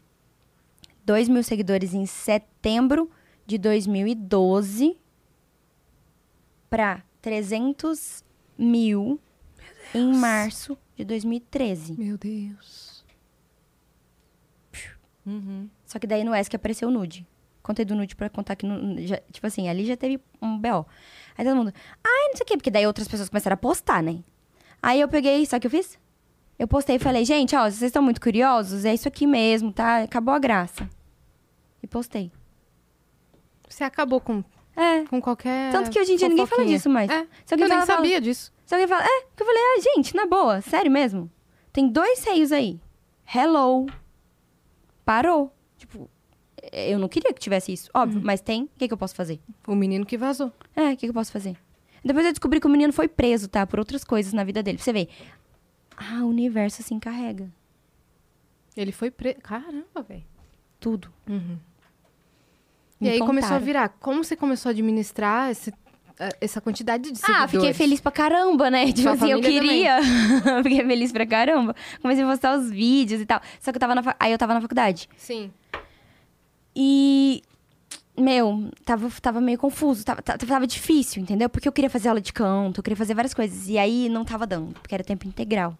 [1.04, 3.10] 2 mil seguidores em setembro
[3.46, 4.96] de 2012
[6.68, 8.24] para 300
[8.56, 9.18] mil
[9.92, 11.96] em março de 2013.
[11.98, 12.89] Meu Deus.
[15.86, 17.26] Só que daí no ESC apareceu o nude.
[17.62, 20.86] Contei do nude pra contar que, no, já- tipo assim, ali já teve um BO.
[21.36, 24.02] Aí todo mundo, ai, não sei o quê, porque daí outras pessoas começaram a postar,
[24.02, 24.18] né?
[24.82, 25.98] Aí eu peguei, sabe o que eu fiz?
[26.58, 30.02] Eu postei e falei, gente, ó, vocês estão muito curiosos, é isso aqui mesmo, tá?
[30.02, 30.88] Acabou a graça.
[31.82, 32.30] E postei.
[33.68, 34.42] Você acabou com,
[34.76, 35.04] É.
[35.04, 35.70] com qualquer.
[35.70, 37.10] Tanto que hoje em dia ninguém fala disso mais.
[37.10, 37.20] É.
[37.50, 38.52] Eu nem fala, fala- sabia disso.
[38.66, 41.30] Se alguém fala, é, que eu falei, ah, gente, na boa, sério mesmo.
[41.72, 42.80] Tem dois seios aí.
[43.32, 43.86] Hello.
[45.10, 45.52] Parou.
[45.76, 46.08] Tipo,
[46.72, 48.62] eu não queria que tivesse isso, óbvio, mas tem.
[48.64, 49.40] O que, que eu posso fazer?
[49.66, 50.52] O menino que vazou.
[50.76, 51.56] É, o que, que eu posso fazer?
[52.04, 53.66] Depois eu descobri que o menino foi preso, tá?
[53.66, 54.78] Por outras coisas na vida dele.
[54.78, 55.08] Pra você ver.
[55.96, 57.50] Ah, o universo se encarrega.
[58.76, 59.38] Ele foi preso.
[59.40, 60.22] Caramba, velho.
[60.78, 61.12] Tudo.
[61.26, 63.64] E Me aí começou a contaram.
[63.66, 63.88] virar.
[63.98, 65.74] Como você começou a administrar esse-
[66.40, 67.42] essa quantidade de seguidores?
[67.44, 68.86] Ah, fiquei feliz pra caramba, né?
[68.86, 69.98] Tipo Sua assim, eu queria.
[70.62, 71.74] fiquei feliz pra caramba.
[72.02, 73.40] Comecei a postar os vídeos e tal.
[73.58, 74.16] Só que eu tava na fa...
[74.18, 75.08] Aí eu tava na faculdade.
[75.16, 75.50] Sim.
[76.76, 77.42] E.
[78.18, 81.48] Meu, tava, tava meio confuso, tava, tava, tava difícil, entendeu?
[81.48, 83.66] Porque eu queria fazer aula de canto, eu queria fazer várias coisas.
[83.66, 85.78] E aí não tava dando, porque era tempo integral.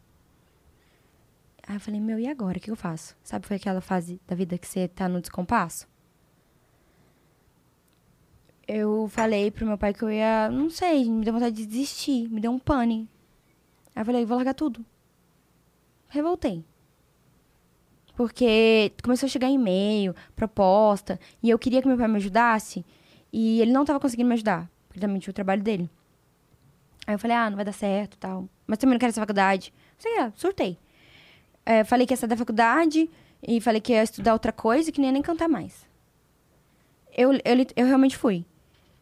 [1.69, 2.57] Aí eu falei, meu, e agora?
[2.57, 3.15] O que eu faço?
[3.23, 5.87] Sabe, foi aquela fase da vida que você tá no descompasso?
[8.73, 12.29] Eu falei pro meu pai que eu ia, não sei, me deu vontade de desistir,
[12.29, 13.09] me deu um pane.
[13.97, 14.87] Aí eu falei, vou largar tudo.
[16.09, 16.65] Revoltei.
[18.17, 22.87] Porque começou a chegar e-mail, proposta, e eu queria que meu pai me ajudasse,
[23.33, 25.91] e ele não tava conseguindo me ajudar, porque também tinha o trabalho dele.
[27.09, 28.49] Aí eu falei, ah, não vai dar certo tal.
[28.69, 29.75] Mas também não quero essa faculdade.
[29.99, 30.79] Sei lá, surtei.
[31.67, 33.11] É, falei que ia sair da faculdade,
[33.43, 35.89] e falei que ia estudar outra coisa, que nem nem cantar mais.
[37.13, 38.47] Eu, eu, eu realmente fui.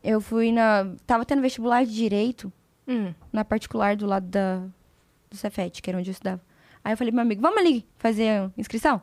[0.02, 0.86] Eu fui na.
[1.06, 2.52] Tava tendo vestibular de direito,
[2.86, 3.12] Hum.
[3.32, 4.60] na particular do lado da,
[5.30, 6.40] do Cefet, que era onde eu estudava.
[6.84, 9.02] Aí eu falei pro meu amigo, vamos ali fazer inscrição?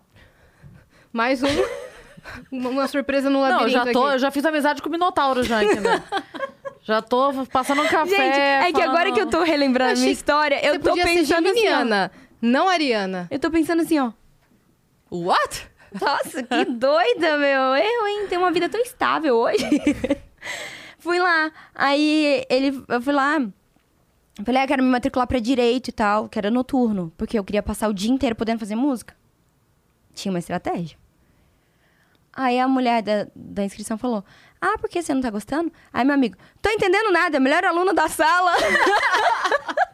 [1.14, 1.48] Mais um.
[2.52, 4.20] uma, surpresa no Não, eu labirinto já tô, eu aqui.
[4.20, 6.02] já fiz amizade com o Minotauro já, entendeu?
[6.82, 8.10] já tô passando um café.
[8.16, 10.89] Gente, é que agora falando- que eu tô relembrando a minha história, eu Você tô
[10.89, 12.10] podia ser pensando assim, ó.
[12.41, 13.28] não ariana.
[13.30, 14.12] Eu tô pensando assim, ó.
[15.12, 15.70] What?
[16.02, 17.76] Nossa, que doida, meu.
[17.76, 18.26] Eu, hein?
[18.28, 19.64] Tenho uma vida tão estável hoje.
[21.06, 21.51] fui lá.
[21.74, 22.84] Aí ele.
[22.88, 23.39] Eu fui lá.
[24.43, 27.14] Falei, ah, quero me matricular pra direito e tal, que era noturno.
[27.16, 29.16] Porque eu queria passar o dia inteiro podendo fazer música.
[30.14, 30.97] Tinha uma estratégia.
[32.34, 34.26] Aí a mulher da, da inscrição falou:
[34.60, 35.72] Ah, por que você não tá gostando?
[35.93, 38.51] Aí meu amigo, tô entendendo nada, é melhor aluno da sala.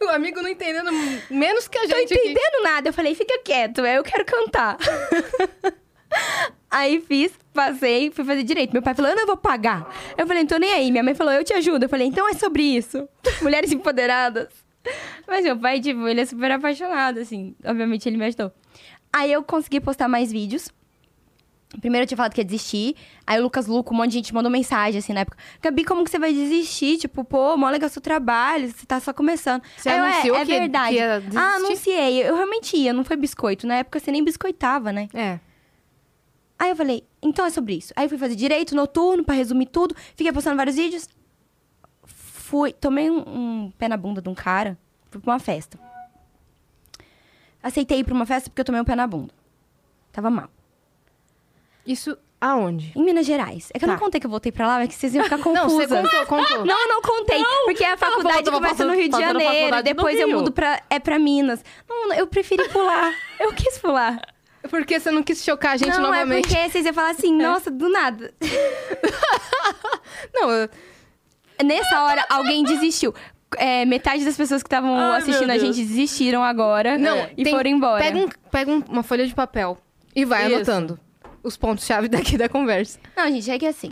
[0.00, 0.90] O amigo não entendendo
[1.28, 2.28] menos que a tô gente aqui.
[2.28, 2.88] entendendo nada.
[2.88, 4.76] Eu falei, fica quieto, eu quero cantar.
[6.70, 8.72] aí fiz, passei, fui fazer direito.
[8.72, 9.92] Meu pai falou, eu não vou pagar.
[10.16, 10.90] Eu falei, não tô nem aí.
[10.90, 11.84] Minha mãe falou, eu te ajudo.
[11.84, 13.08] Eu falei, então é sobre isso.
[13.42, 14.48] Mulheres empoderadas.
[15.26, 17.54] Mas meu pai, tipo, ele é super apaixonado, assim.
[17.64, 18.52] Obviamente, ele me ajudou.
[19.12, 20.70] Aí eu consegui postar mais vídeos.
[21.82, 22.96] Primeiro eu tinha falado que ia desistir.
[23.26, 25.36] Aí o Lucas Luco, um monte de gente mandou mensagem, assim, na época.
[25.60, 26.96] Gabi, como que você vai desistir?
[26.96, 29.62] Tipo, pô, mó legal seu trabalho, você tá só começando.
[29.76, 30.88] Você Aí eu, anunciou é, é que- verdade.
[30.96, 31.36] que ia desistir?
[31.38, 32.22] ah, anunciei.
[32.26, 33.66] Eu realmente ia, não foi biscoito.
[33.66, 35.10] Na época você nem biscoitava, né?
[35.12, 35.38] É.
[36.58, 37.92] Aí eu falei, então é sobre isso.
[37.94, 39.94] Aí eu fui fazer direito noturno, pra resumir tudo.
[40.16, 41.08] Fiquei postando vários vídeos.
[42.04, 43.18] Fui, tomei um,
[43.66, 44.76] um pé na bunda de um cara.
[45.10, 45.78] Fui pra uma festa.
[47.62, 49.32] Aceitei ir pra uma festa porque eu tomei um pé na bunda.
[50.12, 50.48] Tava mal.
[51.86, 52.92] Isso aonde?
[52.96, 53.70] Em Minas Gerais.
[53.74, 54.00] É que eu não Tá.
[54.04, 55.88] contei que eu voltei pra lá, é que vocês iam ficar Não, confusas.
[55.88, 56.64] você contou, contou.
[56.66, 57.42] Não, eu não contei.
[57.64, 59.82] porque a faculdade começa no Rio de Janeiro.
[59.82, 60.38] Depois eu Rio.
[60.38, 61.64] mudo pra, é pra Minas.
[61.88, 63.12] Não, eu preferi pular.
[63.40, 64.20] eu quis pular.
[64.68, 66.46] Porque você não quis chocar a gente não, novamente.
[66.46, 68.32] é porque vocês iam falar assim, nossa, do nada.
[70.34, 70.68] Não, eu-
[71.64, 73.12] Nessa hora, alguém desistiu.
[73.56, 77.70] é, metade das pessoas que estavam assistindo a gente desistiram agora Não, e tem- foram
[77.70, 78.02] embora.
[78.04, 79.78] Pega, um- pega um- uma folha de papel
[80.14, 80.56] e vai Isso.
[80.56, 81.00] anotando
[81.42, 82.98] os pontos-chave daqui da conversa.
[83.16, 83.90] Não, gente, é que assim,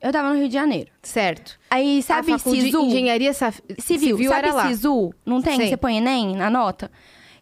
[0.00, 0.90] eu tava no Rio de Janeiro.
[1.02, 1.58] Certo.
[1.70, 4.68] Aí, sabe, a de engenharia Saf- Civil, civil sabe era lá.
[4.68, 5.12] Sisu?
[5.24, 5.56] Não tem?
[5.56, 5.68] Sei.
[5.68, 6.90] Você põe Enem na nota?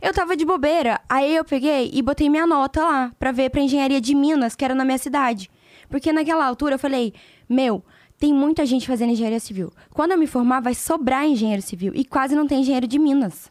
[0.01, 3.61] Eu tava de bobeira, aí eu peguei e botei minha nota lá pra ver pra
[3.61, 5.51] engenharia de Minas, que era na minha cidade.
[5.89, 7.15] Porque naquela altura eu falei,
[7.49, 7.83] meu,
[8.19, 9.73] tem muita gente fazendo engenharia civil.
[9.93, 11.93] Quando eu me formar, vai sobrar engenheiro civil.
[11.95, 13.51] E quase não tem engenheiro de Minas.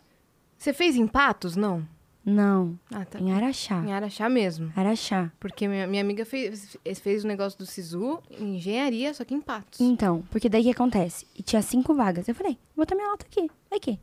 [0.57, 1.55] Você fez em Patos?
[1.55, 1.87] Não.
[2.27, 3.19] Não, Ah, tá.
[3.19, 3.83] em Araxá.
[3.85, 4.73] Em Araxá mesmo.
[4.75, 5.31] Araxá.
[5.39, 9.39] Porque minha, minha amiga fez, fez o negócio do Sisu em engenharia, só que em
[9.39, 9.79] Patos.
[9.79, 11.27] Então, porque daí o que acontece?
[11.37, 12.27] E tinha cinco vagas.
[12.27, 13.47] Eu falei, vou botar minha nota aqui.
[13.71, 13.99] Aqui.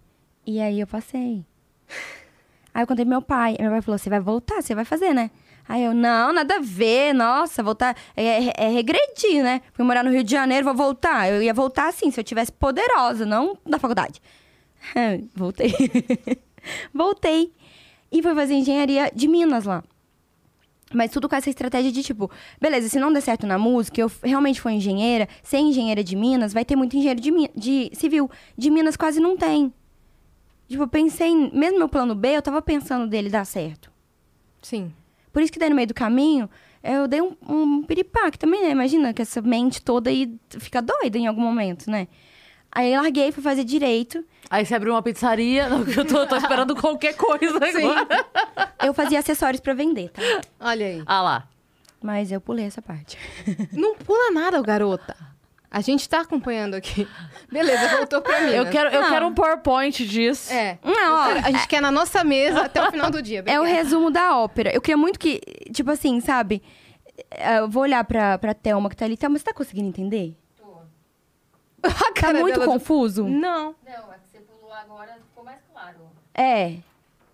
[0.47, 1.45] E aí eu passei.
[2.75, 3.57] Aí eu contei pro meu pai.
[3.61, 5.31] Meu pai falou, você vai voltar, você vai fazer, né?
[5.69, 7.97] Aí eu, não, nada a ver, nossa, voltar.
[8.17, 9.61] É, é- é regredir, né?
[9.73, 11.31] Fui morar no Rio de Janeiro, vou voltar.
[11.31, 14.21] Eu ia voltar assim, se eu tivesse poderosa, não da faculdade.
[15.35, 15.73] Voltei.
[16.93, 17.53] Voltei.
[18.11, 19.83] E fui fazer engenharia de Minas lá.
[20.95, 24.11] Mas tudo com essa estratégia de tipo, beleza, se não der certo na música, eu
[24.23, 28.31] realmente for engenheira, ser engenheira de Minas, vai ter muito engenheiro de, de civil.
[28.59, 29.73] De Minas quase não tem.
[30.69, 33.91] Tipo, eu pensei, mesmo meu plano B, eu tava pensando dele dar certo.
[34.63, 34.93] Sim.
[35.33, 36.49] Por isso que daí no meio do caminho,
[36.83, 38.71] eu dei um, um piripaque também, né?
[38.71, 42.09] Imagina que essa mente toda aí fica doida em algum momento, né?
[42.71, 44.25] Aí eu larguei, fui fazer direito.
[44.49, 45.69] Aí você abriu uma pizzaria.
[45.69, 48.27] Não, eu tô, tô esperando qualquer coisa agora.
[48.83, 50.23] Eu fazia acessórios pra vender, tá?
[50.59, 51.03] Olha aí.
[51.05, 51.49] Ah lá.
[52.03, 53.19] Mas eu pulei essa parte.
[53.73, 55.15] Não pula nada, garota.
[55.75, 57.09] A gente tá acompanhando aqui.
[57.51, 58.51] Beleza, voltou pra mim.
[58.53, 60.53] Eu quero, eu quero um PowerPoint disso.
[60.53, 60.79] É.
[60.85, 63.39] Não, ó, a gente quer na nossa mesa até o final do dia.
[63.47, 63.83] É o Obrigada.
[63.83, 64.71] resumo da ópera.
[64.75, 65.41] Eu queria muito que,
[65.73, 66.63] tipo assim, sabe?
[67.31, 69.17] Eh, Eu vou olhar pra, pra Thelma que tá ali.
[69.17, 70.37] Thelma, você tá conseguindo entender?
[71.83, 73.25] A Tá muito confuso?
[73.27, 73.75] Não.
[73.85, 75.97] Não, é que você pulou agora, ficou mais claro.
[76.35, 76.75] É.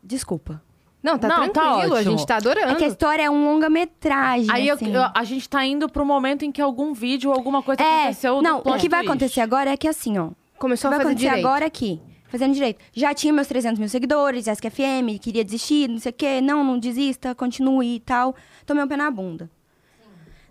[0.00, 0.62] Desculpa.
[1.10, 1.94] Não, tá Não, tá tranquilo.
[1.94, 2.10] a ótimo.
[2.18, 2.72] gente tá adorando.
[2.72, 4.48] É que a história é um longa-metragem.
[4.50, 4.94] Aí eu- assim.
[4.94, 8.02] eu- a gente tá indo pro momento em que algum vídeo ou alguma coisa É,
[8.04, 8.42] aconteceu.
[8.42, 9.10] não, do o que vai twist.
[9.10, 10.30] acontecer agora é que assim, ó.
[10.58, 11.46] Começou a vai fazer acontecer direito.
[11.46, 12.00] agora aqui.
[12.28, 12.78] Fazendo direito.
[12.92, 16.40] Já tinha meus 300 mil seguidores, Ask FM, queria desistir, não sei o quê.
[16.42, 18.34] Não, não desista, continue e tal.
[18.66, 19.50] Tomei um pé na bunda.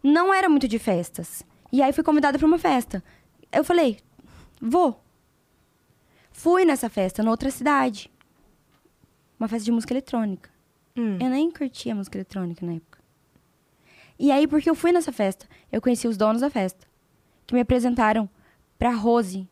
[0.01, 1.43] Não era muito de festas.
[1.71, 3.03] E aí fui convidada pra uma festa.
[3.51, 3.97] Eu falei,
[4.59, 4.99] vou.
[6.31, 8.09] Fui nessa festa, noutra cidade.
[9.39, 10.49] Uma festa de música eletrônica.
[10.95, 11.17] Hum.
[11.19, 12.97] Eu nem curtia música eletrônica na época.
[14.19, 16.87] E aí, porque eu fui nessa festa, eu conheci os donos da festa.
[17.45, 18.27] Que me apresentaram
[18.77, 19.47] pra Rose,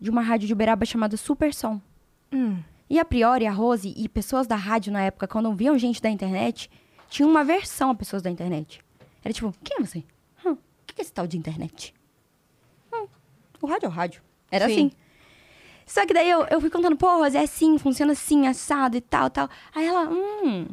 [0.00, 1.80] de uma rádio de Uberaba chamada Super Som.
[2.32, 2.58] Hum.
[2.88, 6.10] E a priori, a Rose e pessoas da rádio na época, quando viam gente da
[6.10, 6.68] internet,
[7.08, 8.80] tinham uma versão a pessoas da internet.
[9.22, 10.04] Era tipo, quem é você?
[10.44, 11.94] Hum, o que é esse tal de internet?
[12.92, 13.06] Hum,
[13.60, 14.22] o rádio é o rádio.
[14.50, 14.72] Era Sim.
[14.72, 14.92] assim.
[15.90, 19.00] Só que daí eu, eu fui contando, pô, Rose, é assim, funciona assim, assado e
[19.00, 19.50] tal, tal.
[19.74, 20.68] Aí ela, hum,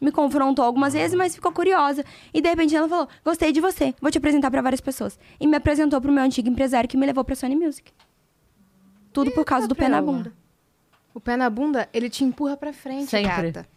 [0.00, 2.04] me confrontou algumas vezes, mas ficou curiosa.
[2.32, 5.18] E de repente ela falou, gostei de você, vou te apresentar pra várias pessoas.
[5.40, 7.92] E me apresentou pro meu antigo empresário que me levou pra Sony Music.
[9.12, 10.32] Tudo por causa do pé na bunda.
[11.12, 13.50] O pé na bunda, ele te empurra pra frente, Sempre.
[13.50, 13.68] gata.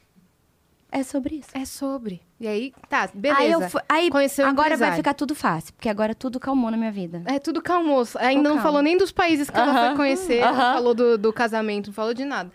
[0.96, 1.50] É sobre isso.
[1.56, 2.22] É sobre.
[2.40, 3.40] E aí, tá, beleza.
[3.42, 4.96] Aí, eu fu- aí Conheceu o agora vai empresário.
[4.98, 7.24] ficar tudo fácil, porque agora tudo calmou na minha vida.
[7.26, 7.96] É tudo calmo.
[8.20, 8.62] Ainda não calmo.
[8.62, 9.88] falou nem dos países que ela Aham.
[9.88, 10.42] foi conhecer.
[10.42, 10.74] Não Aham.
[10.76, 12.52] falou do, do casamento, não falou de nada.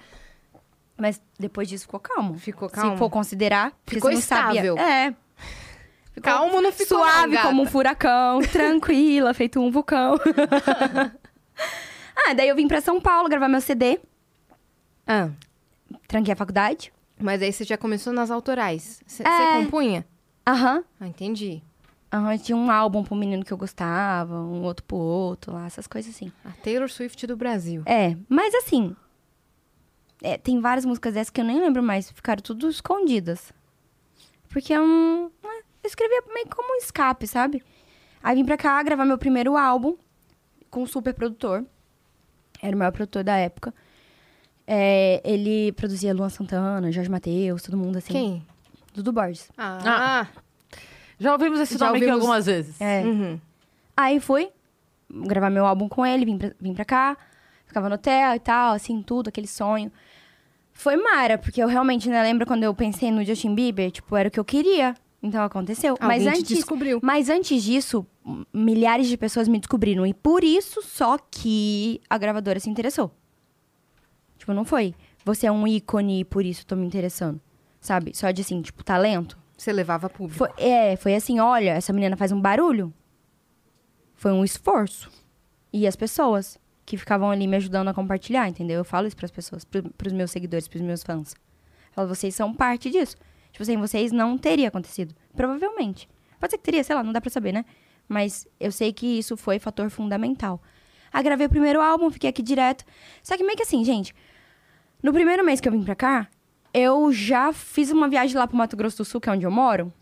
[0.96, 2.38] Mas depois disso ficou calmo.
[2.38, 2.92] Ficou calmo?
[2.92, 3.72] Se for considerar.
[3.84, 4.78] porque Ficou você não sabia- estável.
[4.78, 5.14] É.
[6.12, 10.14] Ficou Calmo não ficou Suave como um furacão, tranquila, feito um vulcão.
[12.16, 13.98] ah, daí eu vim pra São Paulo gravar meu CD.
[15.06, 15.28] Ah,
[16.06, 16.92] Tranquei a faculdade.
[17.20, 19.00] Mas aí você já começou nas autorais.
[19.06, 19.52] Você É.
[19.52, 20.06] compunha?
[20.46, 20.84] Aham.
[21.00, 21.62] Ah, entendi.
[22.12, 25.86] Aham, tinha um álbum pro menino que eu gostava, um outro pro outro lá, essas
[25.86, 26.32] coisas assim.
[26.44, 27.82] A Taylor Swift do Brasil.
[27.84, 28.96] É, mas assim.
[30.22, 33.52] é, tem várias músicas dessas que eu nem lembro mais, ficaram tudo escondidas.
[34.48, 35.30] Porque eu não.
[35.44, 37.62] é, Eu escrevia meio como um escape, sabe?
[38.22, 39.96] Aí vim pra cá gravar meu primeiro álbum
[40.70, 41.64] com um super produtor.
[42.62, 43.72] Era o maior produtor da época.
[44.70, 48.12] É, ele produzia Luan Santana, Jorge Mateus, todo mundo assim.
[48.12, 48.46] Quem?
[48.94, 49.48] Dudu Borges.
[49.56, 50.26] Ah,
[51.18, 52.78] Já ouvimos esse Já nome aqui ouvimos- algumas vezes.
[52.80, 53.02] É.
[53.02, 53.40] uhum.
[53.96, 54.50] Aí fui
[55.10, 57.16] gravar meu álbum com ele, vim pra, vim pra cá,
[57.66, 59.90] ficava no hotel e tal, assim, tudo, aquele sonho.
[60.72, 63.90] Foi mara, porque eu realmente, né, lembra quando eu pensei no Justin Bieber?
[63.90, 64.94] Tipo, era o que eu queria.
[65.20, 65.96] Então aconteceu.
[66.00, 67.00] mas Alguém te antes, descobriu.
[67.02, 68.06] mas antes disso,
[68.52, 70.06] milhares de pessoas me descobriram.
[70.06, 73.10] E por isso só que a gravadora se interessou.
[74.48, 74.94] Tipo, não foi.
[75.26, 77.38] Você é um ícone e por isso tô me interessando.
[77.82, 78.16] Sabe?
[78.16, 79.38] Só de assim, tipo, talento.
[79.58, 80.38] Você levava público.
[80.38, 82.90] Foi, é, foi assim, olha, essa menina faz um barulho.
[84.14, 85.10] Foi um esforço.
[85.70, 86.58] E as pessoas.
[86.86, 88.78] que ficavam ali me ajudando a compartilhar, entendeu?
[88.78, 91.34] Eu falo isso pras pessoas, pro, pros meus seguidores, pros meus fãs.
[91.34, 93.14] Eu falo, vocês são parte disso.
[93.52, 95.14] Tipo assim, vocês não teria acontecido.
[95.36, 96.08] Provavelmente.
[96.40, 97.66] Pode ser que teria, sei lá, não dá pra saber, né?
[98.08, 100.62] Mas eu sei que isso foi fator fundamental.
[101.12, 102.84] Aí gravei o primeiro álbum, fiquei aqui direto.
[103.22, 104.14] Só que meio que assim, gente,
[105.02, 106.28] no primeiro mês que eu vim pra cá,
[106.72, 109.50] eu já fiz uma viagem lá pro Mato Grosso do Sul, que é onde eu
[109.50, 109.92] moro,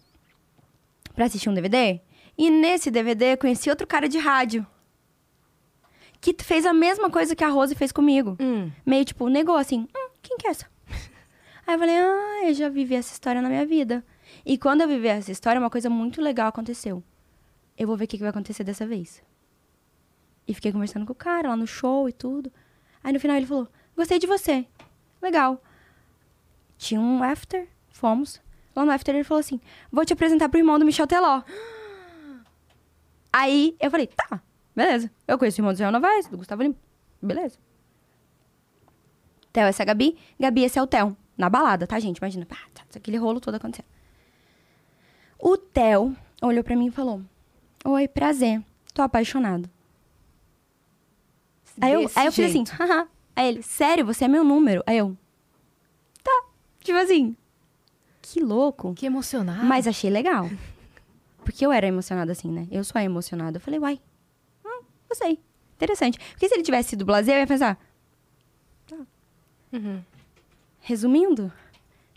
[1.14, 2.00] pra assistir um DVD.
[2.36, 4.66] E nesse DVD eu conheci outro cara de rádio.
[6.20, 8.36] Que fez a mesma coisa que a Rose fez comigo.
[8.40, 8.70] Hum.
[8.84, 10.66] Meio tipo, negou assim, hum, quem que é essa?
[11.66, 14.04] Aí eu falei, ah, eu já vivi essa história na minha vida.
[14.44, 17.02] E quando eu vivi essa história, uma coisa muito legal aconteceu.
[17.76, 19.22] Eu vou ver o que, que vai acontecer dessa vez.
[20.48, 22.52] E fiquei conversando com o cara lá no show e tudo.
[23.02, 24.66] Aí no final ele falou, gostei de você.
[25.26, 25.60] Legal.
[26.78, 28.40] Tinha um after, fomos.
[28.76, 29.60] Lá no after ele falou assim,
[29.90, 31.42] vou te apresentar pro irmão do Michel Teló.
[33.32, 34.40] Aí eu falei, tá,
[34.74, 35.10] beleza.
[35.26, 36.76] Eu conheço o irmão do Zé Novaes, do Gustavo Lima.
[37.20, 37.58] Beleza.
[39.52, 40.16] Theo, essa é a Gabi.
[40.38, 41.16] Gabi, esse é o Theo.
[41.36, 42.18] Na balada, tá, gente?
[42.18, 43.86] Imagina, pá, tá, aquele rolo todo acontecendo.
[45.40, 47.20] O Theo olhou pra mim e falou:
[47.84, 48.62] Oi, prazer.
[48.94, 49.68] Tô apaixonado.
[51.80, 53.08] Aí eu, aí eu falei assim, haha.
[53.36, 54.82] Aí ele, sério, você é meu número?
[54.86, 55.14] Aí eu,
[56.24, 56.44] tá.
[56.80, 57.36] Tipo assim,
[58.22, 58.94] que louco.
[58.94, 59.64] Que emocionado.
[59.64, 60.50] Mas achei legal.
[61.44, 62.66] Porque eu era emocionada assim, né?
[62.72, 63.58] Eu sou emocionada.
[63.58, 64.00] Eu falei, uai,
[64.64, 65.38] hum, gostei.
[65.76, 66.18] Interessante.
[66.30, 67.78] Porque se ele tivesse sido blazer, eu ia pensar.
[68.88, 68.96] tá.
[69.72, 70.02] Uhum.
[70.80, 71.52] Resumindo,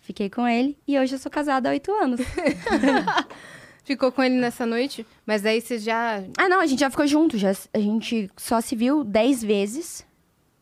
[0.01, 2.22] fiquei com ele e hoje eu sou casada há oito anos.
[3.84, 6.24] Ficou com ele nessa noite, mas aí você já.
[6.38, 7.38] ah, não, a gente já ficou junto.
[7.38, 10.05] Já, a gente só se viu dez vezes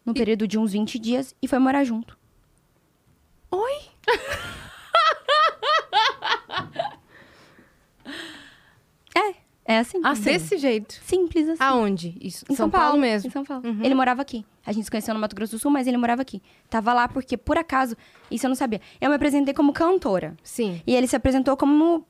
[0.07, 2.17] no período de uns 20 dias e foi morar junto.
[3.51, 3.81] Oi?
[9.15, 9.99] É, é assim.
[10.03, 10.21] Assim.
[10.21, 10.93] Desse jeito.
[11.03, 11.63] Simples assim.
[11.63, 12.15] Aonde?
[12.21, 12.45] Isso.
[12.47, 13.29] Em São, Paulo, mesmo.
[13.29, 13.67] Em São Paulo.
[13.67, 13.83] Uhum.
[13.83, 14.45] Ele morava aqui.
[14.63, 16.39] A gente se conheceu no Mato Grosso do Sul, mas ele morava aqui.
[16.69, 17.97] Tava lá porque, por acaso,
[18.29, 18.79] isso eu não sabia.
[19.01, 20.37] Eu me apresentei como cantora.
[20.43, 20.79] Sim.
[20.85, 22.05] E ele se apresentou como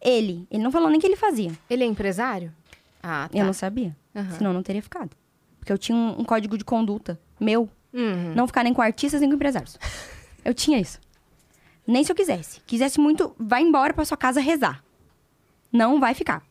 [0.00, 0.46] ele.
[0.50, 1.52] Ele não falou nem o que ele fazia.
[1.68, 2.50] Ele é empresário?
[3.02, 3.38] Ah, tá.
[3.38, 3.94] Eu não sabia.
[4.14, 4.30] Aham.
[4.30, 5.10] Senão eu não teria ficado.
[5.58, 7.68] Porque eu tinha um, um código de conduta meu.
[7.92, 8.34] Uhum.
[8.34, 9.78] Não ficar nem com artistas nem com empresários.
[10.44, 11.00] Eu tinha isso.
[11.86, 12.60] Nem se eu quisesse.
[12.66, 14.82] Quisesse muito, vai embora pra sua casa rezar.
[15.72, 16.42] Não vai ficar.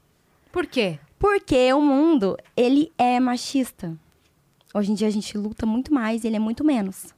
[0.52, 1.00] Por quê?
[1.20, 3.98] Porque o mundo, ele é machista.
[4.74, 7.14] Hoje em dia a gente luta muito mais e ele é muito menos,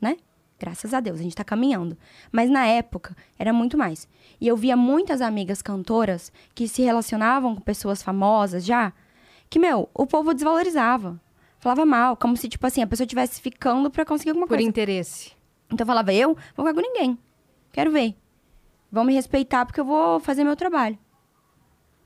[0.00, 0.16] né?
[0.58, 1.96] Graças a Deus, a gente tá caminhando.
[2.30, 4.06] Mas na época, era muito mais.
[4.40, 8.92] E eu via muitas amigas cantoras que se relacionavam com pessoas famosas já,
[9.48, 11.20] que, meu, o povo desvalorizava.
[11.60, 14.68] Falava mal, como se, tipo assim, a pessoa estivesse ficando pra conseguir alguma Por coisa.
[14.68, 15.32] interesse.
[15.66, 17.18] Então eu falava, eu vou ficar com ninguém.
[17.70, 18.16] Quero ver.
[18.90, 20.98] Vão me respeitar porque eu vou fazer meu trabalho.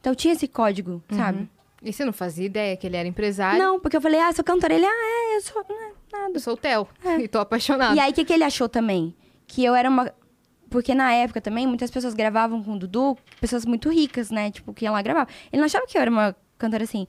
[0.01, 1.49] Então eu tinha esse código, sabe?
[1.83, 3.59] E você não fazia ideia que ele era empresário?
[3.63, 4.75] Não, porque eu falei, ah, sou cantora.
[4.75, 5.65] Ele, ah, é, eu sou.
[5.69, 6.33] Não, nada.
[6.35, 6.89] Eu sou o Theo.
[7.21, 7.95] E tô apaixonado.
[7.95, 9.15] E aí, o que, que ele achou também?
[9.47, 10.13] Que eu era uma.
[10.69, 14.51] Porque na época também, muitas pessoas gravavam com o Dudu, pessoas muito ricas, né?
[14.51, 15.29] Tipo, que iam lá gravar.
[15.53, 17.07] Ele não achava que eu era uma cantora assim.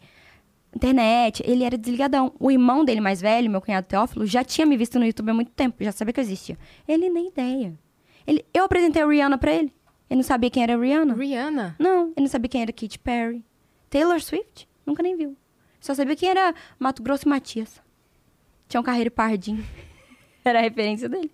[0.76, 2.34] Internet, ele era desligadão.
[2.38, 5.34] O irmão dele mais velho, meu cunhado Teófilo, já tinha me visto no YouTube há
[5.34, 6.58] muito tempo, já sabia que eu existia.
[6.86, 7.74] Ele nem ideia.
[8.28, 9.74] Ele, eu apresentei a Rihanna pra ele.
[10.10, 11.14] Ele não sabia quem era a Rihanna.
[11.14, 11.76] Rihanna?
[11.80, 13.44] Não, ele não sabia quem era Katy Perry.
[13.90, 14.68] Taylor Swift?
[14.86, 15.38] Nunca nem viu.
[15.80, 17.82] Só sabia quem era Mato Grosso e Matias.
[18.68, 19.64] Tinha um carreiro pardinho.
[20.44, 21.32] era a referência dele.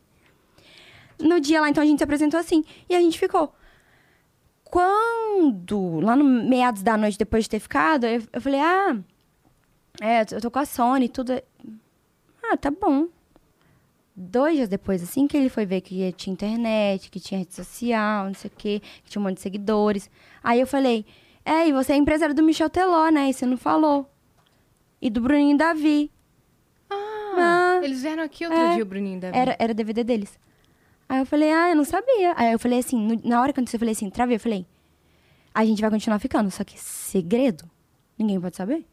[1.19, 2.63] No dia lá, então, a gente se apresentou assim.
[2.87, 3.53] E a gente ficou.
[4.63, 8.97] Quando, lá no meados da noite, depois de ter ficado, eu, eu falei, ah,
[9.99, 11.33] é, eu tô com a Sony e tudo.
[12.43, 13.07] Ah, tá bom.
[14.15, 18.25] Dois dias depois, assim, que ele foi ver que tinha internet, que tinha rede social,
[18.25, 20.09] não sei o quê, que tinha um monte de seguidores.
[20.43, 21.05] Aí eu falei,
[21.45, 23.29] é, e você é empresário do Michel Teló, né?
[23.29, 24.09] E você não falou.
[25.01, 26.11] E do Bruninho Davi.
[26.89, 28.73] Ah, eles vieram aqui outro é.
[28.75, 30.37] dia, o Bruninho da Era, era DVD deles.
[31.07, 32.33] Aí eu falei, ah, eu não sabia.
[32.35, 34.65] Aí eu falei assim, no- na hora que aconteceu, eu falei assim, travei, eu falei,
[35.53, 37.69] a gente vai continuar ficando, só que segredo,
[38.17, 38.85] ninguém pode saber.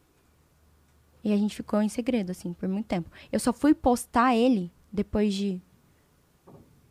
[1.28, 3.10] E a gente ficou em segredo, assim, por muito tempo.
[3.30, 5.60] Eu só fui postar ele depois de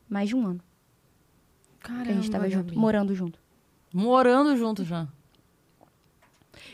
[0.07, 0.61] mais de um ano
[1.79, 3.39] Caramba, que a gente tava junto, morando junto.
[3.91, 5.07] Morando junto já.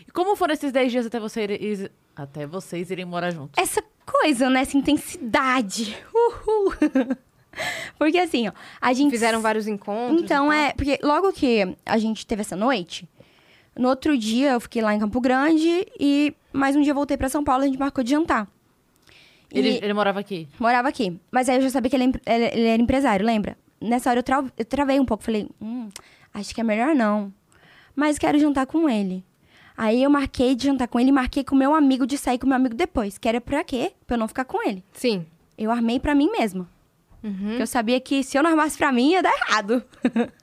[0.06, 3.58] E como foram esses 10 dias até, você ir- até vocês irem morar juntos?
[3.58, 4.60] Essa coisa, né?
[4.62, 5.96] Essa intensidade.
[6.14, 6.74] Uhul.
[7.98, 8.52] Porque assim, ó,
[8.82, 10.22] a gente Fizeram vários encontros.
[10.22, 13.08] Então, é, porque logo que a gente teve essa noite,
[13.78, 17.18] no outro dia eu fiquei lá em Campo Grande e mais um dia eu voltei
[17.18, 18.48] pra São Paulo e a gente marcou de jantar.
[19.52, 20.48] Ele, ele morava aqui.
[20.60, 21.20] morava aqui.
[21.32, 23.56] Mas aí eu já sabia que ele, é ele- ele era empresário, lembra?
[23.80, 25.90] Nessa hora eu, tra- eu travei um pouco, falei, hum,
[26.34, 27.32] acho que é melhor não.
[27.96, 29.24] Mas quero jantar com ele.
[29.78, 32.38] Aí eu marquei de jantar com ele e marquei com o meu amigo de sair
[32.40, 33.18] com o meu amigo depois.
[33.18, 33.92] Que era pra quê?
[34.08, 34.84] Pra eu não ficar com ele.
[34.94, 35.26] Sim.
[35.58, 36.68] Eu armei pra mim mesma.
[37.24, 37.36] Uhum.
[37.50, 39.84] Porque eu sabia que se eu não armasse pra mim, ia dar errado.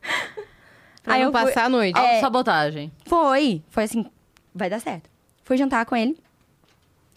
[1.03, 1.99] Pra Aí não eu fui- passar a noite.
[1.99, 2.21] É.
[2.21, 2.93] Sabotagem.
[3.07, 3.63] Foi.
[3.71, 4.05] Foi assim,
[4.55, 5.09] vai dar certo.
[5.45, 6.17] Fui jantar com ele.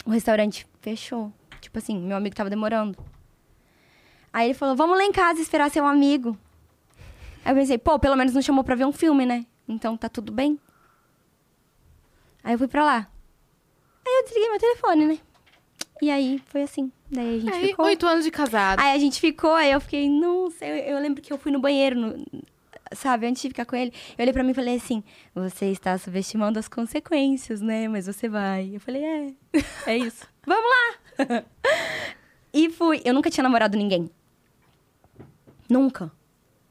[0.06, 1.32] O restaurante fechou.
[1.60, 2.98] Tipo assim, meu amigo tava demorando.
[4.32, 6.36] Aí ele falou, vamos lá em casa esperar seu amigo.
[7.44, 9.44] Aí eu pensei, pô, pelo menos não chamou pra ver um filme, né?
[9.68, 10.58] Então tá tudo bem.
[12.42, 13.08] Aí eu fui pra lá.
[14.06, 15.18] Aí eu desliguei meu telefone, né?
[16.02, 16.90] E aí foi assim.
[17.10, 17.86] Daí a gente Aí, ficou.
[17.86, 18.80] oito anos de casado.
[18.80, 21.60] Aí a gente ficou, aí eu fiquei, nossa, eu, eu lembro que eu fui no
[21.60, 22.24] banheiro, no-
[22.94, 23.92] sabe, antes de ficar com ele.
[24.16, 25.02] Eu olhei pra mim e falei assim:
[25.34, 27.88] você está subestimando as consequências, né?
[27.88, 28.70] Mas você vai.
[28.74, 29.32] Eu falei: é,
[29.86, 30.26] é isso.
[30.46, 31.44] Vamos lá!
[32.52, 33.00] e fui.
[33.04, 34.10] Eu nunca tinha namorado ninguém.
[35.68, 36.10] Nunca.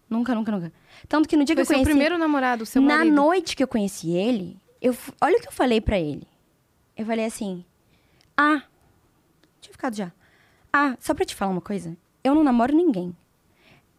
[0.09, 0.73] Nunca, nunca, nunca.
[1.07, 1.89] Tanto que no dia Foi que eu seu conheci.
[1.89, 3.15] primeiro namorado, seu Na marido.
[3.15, 6.27] noite que eu conheci ele, eu, olha o que eu falei pra ele.
[6.95, 7.65] Eu falei assim:
[8.37, 8.61] Ah,
[9.59, 10.11] tinha ficado já.
[10.71, 11.97] Ah, só pra te falar uma coisa.
[12.23, 13.15] Eu não namoro ninguém.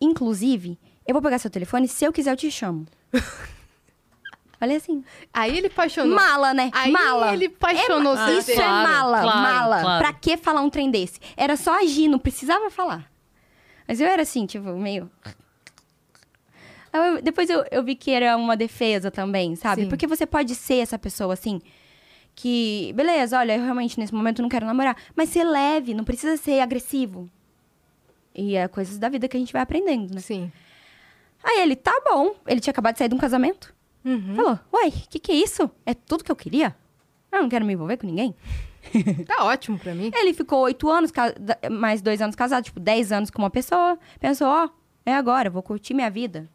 [0.01, 2.87] Inclusive, eu vou pegar seu telefone, se eu quiser eu te chamo.
[4.59, 5.05] Falei assim.
[5.33, 6.15] Aí ele apaixonou.
[6.15, 6.71] Mala, né?
[6.73, 7.35] Aí mala.
[7.35, 8.39] ele apaixonou você.
[8.39, 9.81] Isso é Claro, mala, claro, mala.
[9.83, 9.99] claro.
[10.05, 11.21] Pra que falar um trem desse?
[11.37, 13.11] Era só agir, não precisava falar.
[13.87, 15.11] Mas eu era assim, tipo, meio.
[16.93, 19.83] Eu- depois eu, eu vi que era uma defesa também, sabe?
[19.83, 19.89] Sim.
[19.89, 21.61] Porque você pode ser essa pessoa assim.
[22.35, 24.97] Que, beleza, olha, eu realmente nesse momento não quero namorar.
[25.15, 27.29] Mas ser leve, não precisa ser agressivo.
[28.35, 30.21] E é coisas da vida que a gente vai aprendendo, né?
[30.21, 30.51] Sim.
[31.45, 32.35] Aí ele, tá bom.
[32.47, 33.75] Ele tinha acabado de sair de um casamento.
[34.03, 34.35] Uhum.
[34.35, 35.71] Falou, uai, o que, que é isso?
[35.85, 36.75] É tudo que eu queria?
[37.31, 38.35] Eu não quero me envolver com ninguém.
[39.27, 40.11] Tá ótimo pra mim.
[40.15, 41.11] Ele ficou oito anos,
[41.73, 43.99] mais dois anos casado, tipo, dez anos com uma pessoa.
[44.21, 44.69] Pensou, ó,
[45.07, 46.49] é agora, vou curtir minha vida.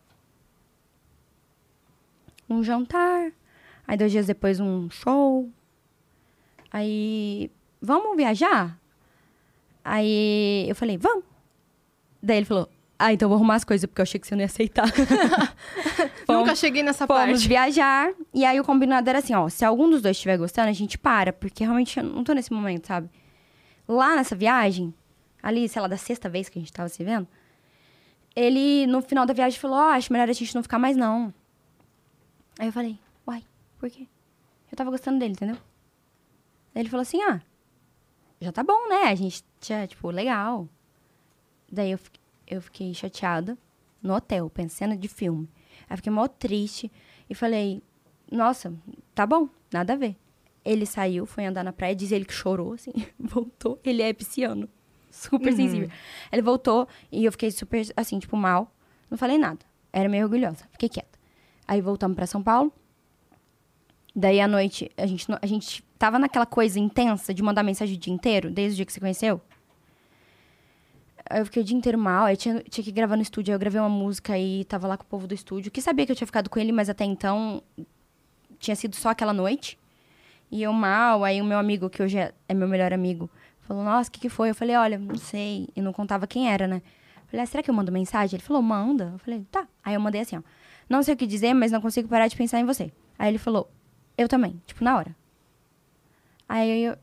[2.48, 3.32] Um jantar.
[3.88, 5.50] Aí dois dias depois um show.
[6.72, 8.80] Aí, vamos viajar?
[9.84, 11.26] Aí eu falei, vamos.
[12.22, 12.70] Daí ele falou,
[13.00, 14.86] ah, então vou arrumar as coisas, porque eu achei que você não ia aceitar.
[16.28, 17.48] Nunca cheguei nessa Fomos parte.
[17.48, 18.12] viajar.
[18.34, 19.48] E aí o combinado era assim, ó.
[19.50, 21.32] Se algum dos dois estiver gostando, a gente para.
[21.34, 23.10] Porque realmente eu não tô nesse momento, sabe?
[23.88, 24.94] Lá nessa viagem,
[25.42, 27.28] ali, sei lá, da sexta vez que a gente tava se vendo,
[28.36, 31.34] ele, no final da viagem, falou, ó, acho melhor a gente não ficar mais, não.
[32.60, 33.44] Aí eu falei, uai,
[33.80, 34.06] por quê?
[34.72, 35.56] Eu tava gostando dele, entendeu?
[36.74, 37.42] Daí ele falou assim, ah,
[38.40, 39.04] já tá bom, né?
[39.06, 40.68] A gente tinha, tipo, legal.
[41.72, 42.12] Daí eu, fi-
[42.50, 43.58] eu fiquei chateada
[44.02, 45.48] no hotel, pensando de filme.
[45.90, 46.92] Aí fiquei mó triste
[47.30, 47.82] e falei,
[48.32, 48.74] nossa,
[49.14, 50.16] tá bom, nada a ver.
[50.66, 53.80] Ele saiu, foi andar na praia, diz ele que chorou, assim, voltou.
[53.84, 54.68] Ele é pisciano,
[55.10, 55.90] super sensível.
[56.32, 58.74] Ele voltou e eu fiquei super, assim, tipo, mal.
[59.10, 59.66] Não falei nada.
[59.92, 61.18] Era meio orgulhosa, fiquei quieta.
[61.68, 62.74] Aí voltamos pra São Paulo.
[64.16, 68.00] Daí à noite, a gente, a gente tava naquela coisa intensa de mandar mensagem o
[68.00, 69.42] dia inteiro, desde o dia que você conheceu.
[71.30, 73.56] Aí eu fiquei o dia inteiro mal, aí tinha, tinha que gravar no estúdio, aí
[73.56, 76.12] eu gravei uma música e tava lá com o povo do estúdio, que sabia que
[76.12, 77.62] eu tinha ficado com ele, mas até então
[78.58, 79.78] tinha sido só aquela noite.
[80.50, 83.30] E eu mal, aí o meu amigo, que hoje é, é meu melhor amigo,
[83.62, 84.50] falou, nossa, o que, que foi?
[84.50, 86.82] Eu falei, olha, não sei, e não contava quem era, né?
[87.18, 88.36] Eu falei, ah, será que eu mando mensagem?
[88.36, 89.12] Ele falou, manda.
[89.14, 89.68] Eu falei, tá.
[89.86, 90.42] Aí eu mandei assim, ó,
[90.90, 92.92] não sei o que dizer, mas não consigo parar de pensar em você.
[93.20, 93.70] Aí ele falou,
[94.18, 95.16] eu também, tipo, na hora.
[96.48, 96.98] Aí eu,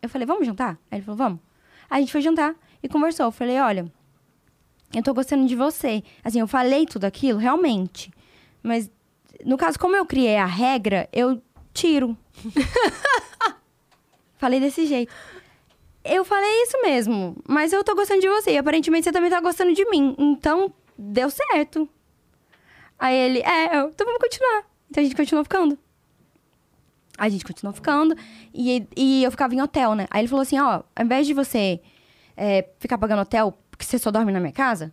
[0.00, 0.78] eu falei, vamos jantar?
[0.88, 1.40] Aí ele falou, vamos.
[1.90, 2.54] Aí a gente foi jantar
[2.86, 3.26] e conversou.
[3.26, 3.90] Eu falei, olha,
[4.94, 6.02] eu tô gostando de você.
[6.24, 8.10] Assim, eu falei tudo aquilo, realmente.
[8.62, 8.90] Mas,
[9.44, 12.16] no caso, como eu criei a regra, eu tiro.
[14.38, 15.12] falei desse jeito.
[16.04, 18.52] Eu falei isso mesmo, mas eu tô gostando de você.
[18.52, 20.14] E aparentemente você também tá gostando de mim.
[20.18, 21.88] Então, deu certo.
[22.98, 24.64] Aí ele, é, então vamos continuar.
[24.88, 25.78] Então a gente continuou ficando.
[27.18, 28.14] A gente continuou ficando
[28.52, 30.06] e, e eu ficava em hotel, né?
[30.10, 31.80] Aí ele falou assim, ó, ao invés de você
[32.36, 34.92] é, ficar pagando hotel porque você só dorme na minha casa,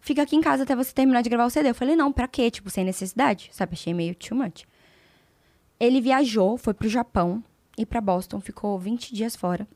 [0.00, 1.70] fica aqui em casa até você terminar de gravar o CD.
[1.70, 2.50] Eu falei, não, pra quê?
[2.50, 3.74] Tipo, sem necessidade, sabe?
[3.74, 4.64] Achei meio too much.
[5.78, 7.42] Ele viajou, foi pro Japão
[7.78, 9.66] e pra Boston, ficou 20 dias fora.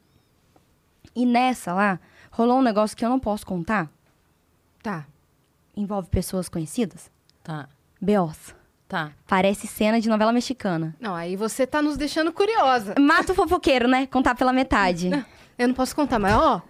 [1.15, 3.89] E nessa lá, rolou um negócio que eu não posso contar.
[4.83, 5.07] Tá.
[5.77, 7.11] Envolve pessoas conhecidas.
[7.43, 7.69] Tá,
[8.01, 8.55] Beos.
[8.89, 9.13] tá.
[9.27, 10.95] Parece cena de novela mexicana.
[11.01, 12.95] Não, aí você tá nos deixando curiosa.
[12.99, 14.07] Mata o fofoqueiro, né?
[14.07, 15.11] Contar pela metade.
[15.57, 16.63] Eu não posso contar, mas ó.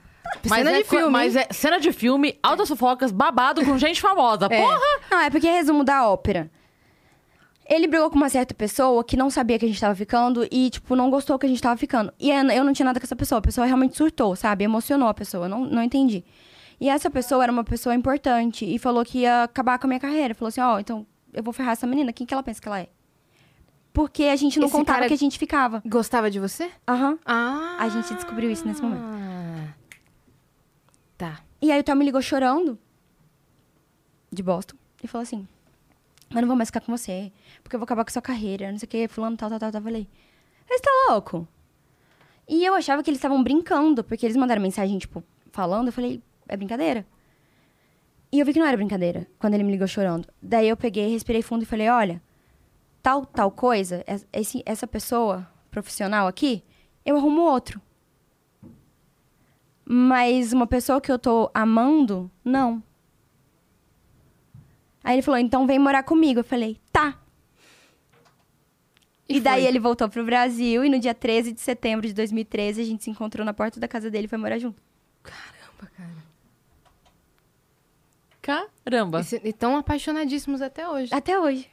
[0.48, 1.10] Mas cena é, de co- filme.
[1.12, 4.46] mas é cena de filme, altas fofocas, babado com gente famosa.
[4.50, 4.60] É.
[4.60, 4.78] Porra!
[5.10, 6.50] Não, é porque é resumo da ópera.
[7.66, 10.68] Ele brigou com uma certa pessoa que não sabia que a gente tava ficando e,
[10.68, 12.12] tipo, não gostou que a gente tava ficando.
[12.20, 13.38] E eu não tinha nada com essa pessoa.
[13.38, 14.64] A pessoa realmente surtou, sabe?
[14.64, 15.46] Emocionou a pessoa.
[15.46, 16.22] Eu não, não entendi.
[16.78, 20.00] E essa pessoa era uma pessoa importante e falou que ia acabar com a minha
[20.00, 20.34] carreira.
[20.34, 22.12] Falou assim: ó, então eu vou ferrar essa menina.
[22.12, 22.88] Quem que ela pensa que ela é?
[23.94, 25.80] porque a gente não Esse contava cara- que a gente ficava.
[25.86, 26.68] Gostava de você?
[26.86, 27.16] Aham.
[27.24, 27.76] Ah.
[27.78, 29.04] A gente descobriu isso nesse momento.
[31.16, 31.40] Tá.
[31.60, 32.78] E aí o Theo me ligou chorando,
[34.30, 35.46] de Boston, e falou assim:
[36.30, 38.70] Eu não vou mais ficar com você, porque eu vou acabar com a sua carreira,
[38.70, 39.70] não sei o que, fulano, tal, tal, tal.
[39.72, 40.08] Eu falei:
[40.68, 41.46] Você tá louco?
[42.48, 45.88] E eu achava que eles estavam brincando, porque eles mandaram mensagem, tipo, falando.
[45.88, 47.06] Eu falei: É brincadeira?
[48.32, 50.26] E eu vi que não era brincadeira, quando ele me ligou chorando.
[50.42, 52.20] Daí eu peguei, respirei fundo e falei: Olha,
[53.02, 56.64] tal, tal coisa, es- esse, essa pessoa profissional aqui,
[57.06, 57.80] eu arrumo outro.
[59.84, 62.82] Mas uma pessoa que eu tô amando, não.
[65.02, 66.40] Aí ele falou, então vem morar comigo.
[66.40, 67.18] Eu falei, tá.
[69.28, 69.68] E, E daí foi?
[69.68, 73.10] ele voltou pro Brasil e no dia 13 de setembro de 2013 a gente se
[73.10, 74.80] encontrou na porta da casa dele e foi morar junto.
[75.22, 76.24] Caramba, cara.
[78.84, 79.20] Caramba.
[79.44, 81.14] E E tão apaixonadíssimos até hoje.
[81.14, 81.68] Até hoje.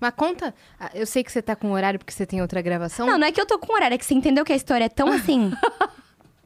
[0.00, 3.06] Mas conta, ah, eu sei que você tá com horário porque você tem outra gravação.
[3.06, 4.84] Não, não é que eu tô com horário, é que você entendeu que a história
[4.84, 5.50] é tão assim.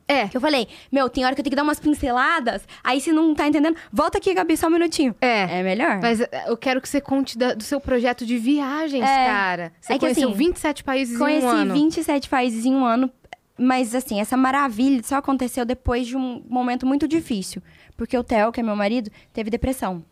[0.09, 0.27] É.
[0.27, 3.13] Que eu falei, meu, tem hora que eu tenho que dar umas pinceladas, aí se
[3.13, 5.15] não tá entendendo, volta aqui, Gabi, só um minutinho.
[5.21, 5.59] É.
[5.59, 6.01] É melhor?
[6.01, 9.27] Mas eh, eu quero que você conte da- do seu projeto de viagens, É.
[9.27, 9.73] cara.
[9.81, 11.75] Você É que, conheceu assim, 27 países Conheci em um ano.
[11.75, 13.11] 27 países em um ano,
[13.59, 17.63] mas assim, essa maravilha só aconteceu depois de um momento muito difícil.
[17.97, 20.03] Porque o Theo, que é meu marido, teve depressão.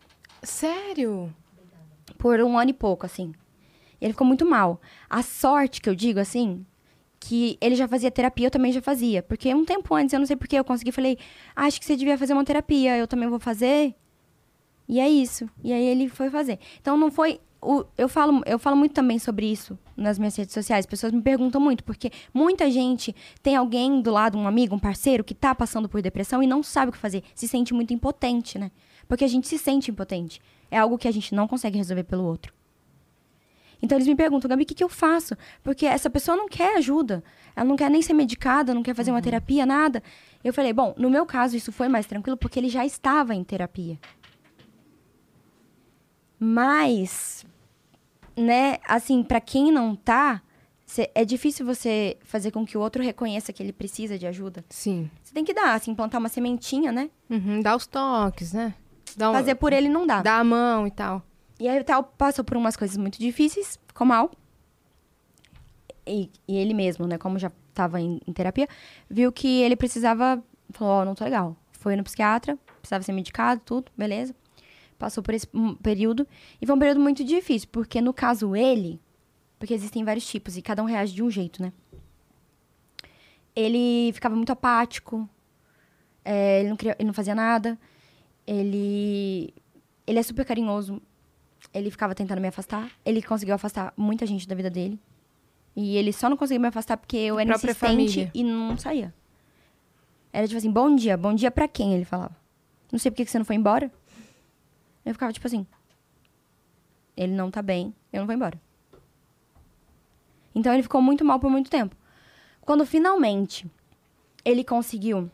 [0.43, 1.33] Sério?
[2.17, 3.33] Por um ano e pouco, assim.
[3.99, 4.79] Ele ficou muito mal.
[5.09, 6.65] A sorte que eu digo, assim,
[7.19, 9.21] que ele já fazia terapia, eu também já fazia.
[9.23, 11.17] Porque um tempo antes, eu não sei porquê, eu consegui, falei,
[11.55, 13.95] "Ah, acho que você devia fazer uma terapia, eu também vou fazer.
[14.87, 15.49] E é isso.
[15.63, 16.59] E aí ele foi fazer.
[16.81, 17.39] Então não foi.
[17.59, 20.81] o- eu, falo, eu falo muito também sobre isso nas minhas redes sociais.
[20.81, 24.79] As pessoas me perguntam muito, porque muita gente tem alguém do lado, um amigo, um
[24.79, 27.23] parceiro, que tá passando por depressão e não sabe o que fazer.
[27.33, 28.69] Se sente muito impotente, né?
[29.07, 30.39] Porque a gente se sente impotente.
[30.69, 32.53] É algo que a gente não consegue resolver pelo outro.
[33.81, 35.35] Então eles me perguntam, Gabi, o que, que eu faço?
[35.63, 37.23] Porque essa pessoa não quer ajuda.
[37.55, 40.01] Ela não quer nem ser medicada, não quer fazer uma terapia, nada.
[40.43, 43.43] Eu falei, bom, no meu caso isso foi mais tranquilo porque ele já estava em
[43.43, 43.99] terapia.
[46.39, 47.45] Mas,
[48.35, 50.41] né, assim, pra quem não tá,
[50.85, 54.63] cê- é difícil você fazer com que o outro reconheça que ele precisa de ajuda.
[54.69, 55.09] Sim.
[55.23, 57.09] Você tem que dar, assim, plantar uma sementinha, né?
[57.29, 58.73] Uhum, dá os toques, né?
[59.15, 60.21] Dá um- Fazer por ele não dá.
[60.21, 61.23] Dá a mão e tal.
[61.59, 64.31] E aí o Theo passou por umas coisas muito difíceis, ficou mal.
[66.05, 68.67] E, e ele mesmo, né, como já estava em, em terapia,
[69.09, 70.41] viu que ele precisava.
[70.71, 71.55] Falou: Ó, não tô legal.
[71.71, 74.35] Foi no psiquiatra, precisava ser medicado, tudo, beleza.
[74.97, 75.47] Passou por esse
[75.81, 76.27] período.
[76.61, 78.99] E foi um período muito difícil, porque no caso ele.
[79.59, 81.71] Porque existem vários tipos e cada um reage de um jeito, né?
[83.55, 85.27] Ele ficava muito apático,
[86.23, 87.77] é, ele, não queria, ele não fazia nada,
[88.45, 89.53] ele.
[90.05, 91.01] Ele é super carinhoso,
[91.73, 92.89] ele ficava tentando me afastar.
[93.05, 94.99] Ele conseguiu afastar muita gente da vida dele.
[95.75, 98.31] E ele só não conseguiu me afastar porque eu era insistente família.
[98.33, 99.13] e não saía.
[100.33, 101.93] Era tipo assim, bom dia, bom dia pra quem?
[101.93, 102.35] Ele falava.
[102.91, 103.91] Não sei por que você não foi embora.
[105.05, 105.65] Eu ficava tipo assim.
[107.15, 108.59] Ele não tá bem, eu não vou embora.
[110.53, 111.95] Então ele ficou muito mal por muito tempo.
[112.61, 113.65] Quando finalmente
[114.43, 115.29] ele conseguiu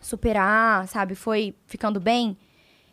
[0.00, 2.36] superar, sabe, foi ficando bem,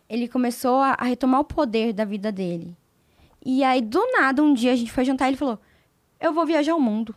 [0.08, 2.76] ele começou a, a retomar o poder da vida dele.
[3.44, 5.58] E aí, do nada, um dia a gente foi jantar e ele falou:
[6.20, 7.14] Eu vou viajar o mundo.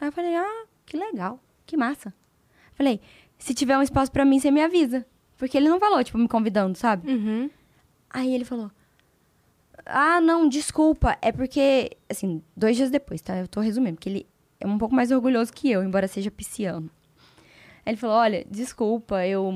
[0.00, 2.12] Aí eu falei: Ah, que legal, que massa.
[2.74, 3.00] Falei:
[3.38, 5.06] Se tiver um espaço pra mim, você me avisa.
[5.36, 7.10] Porque ele não falou, tipo, me convidando, sabe?
[7.10, 7.50] Uhum.
[8.10, 8.70] Aí ele falou:
[9.84, 11.16] Ah, não, desculpa.
[11.20, 13.36] É porque, assim, dois dias depois, tá?
[13.36, 14.26] Eu tô resumindo, porque ele
[14.60, 16.90] é um pouco mais orgulhoso que eu, embora seja pisciano.
[17.84, 19.54] Aí ele falou: Olha, desculpa, eu.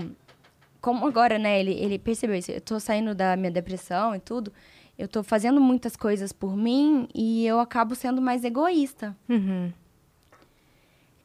[0.80, 1.60] Como agora, né?
[1.60, 2.50] Ele, ele percebeu isso.
[2.50, 4.52] Eu tô saindo da minha depressão e tudo.
[4.98, 9.16] Eu tô fazendo muitas coisas por mim e eu acabo sendo mais egoísta.
[9.28, 9.72] Uhum.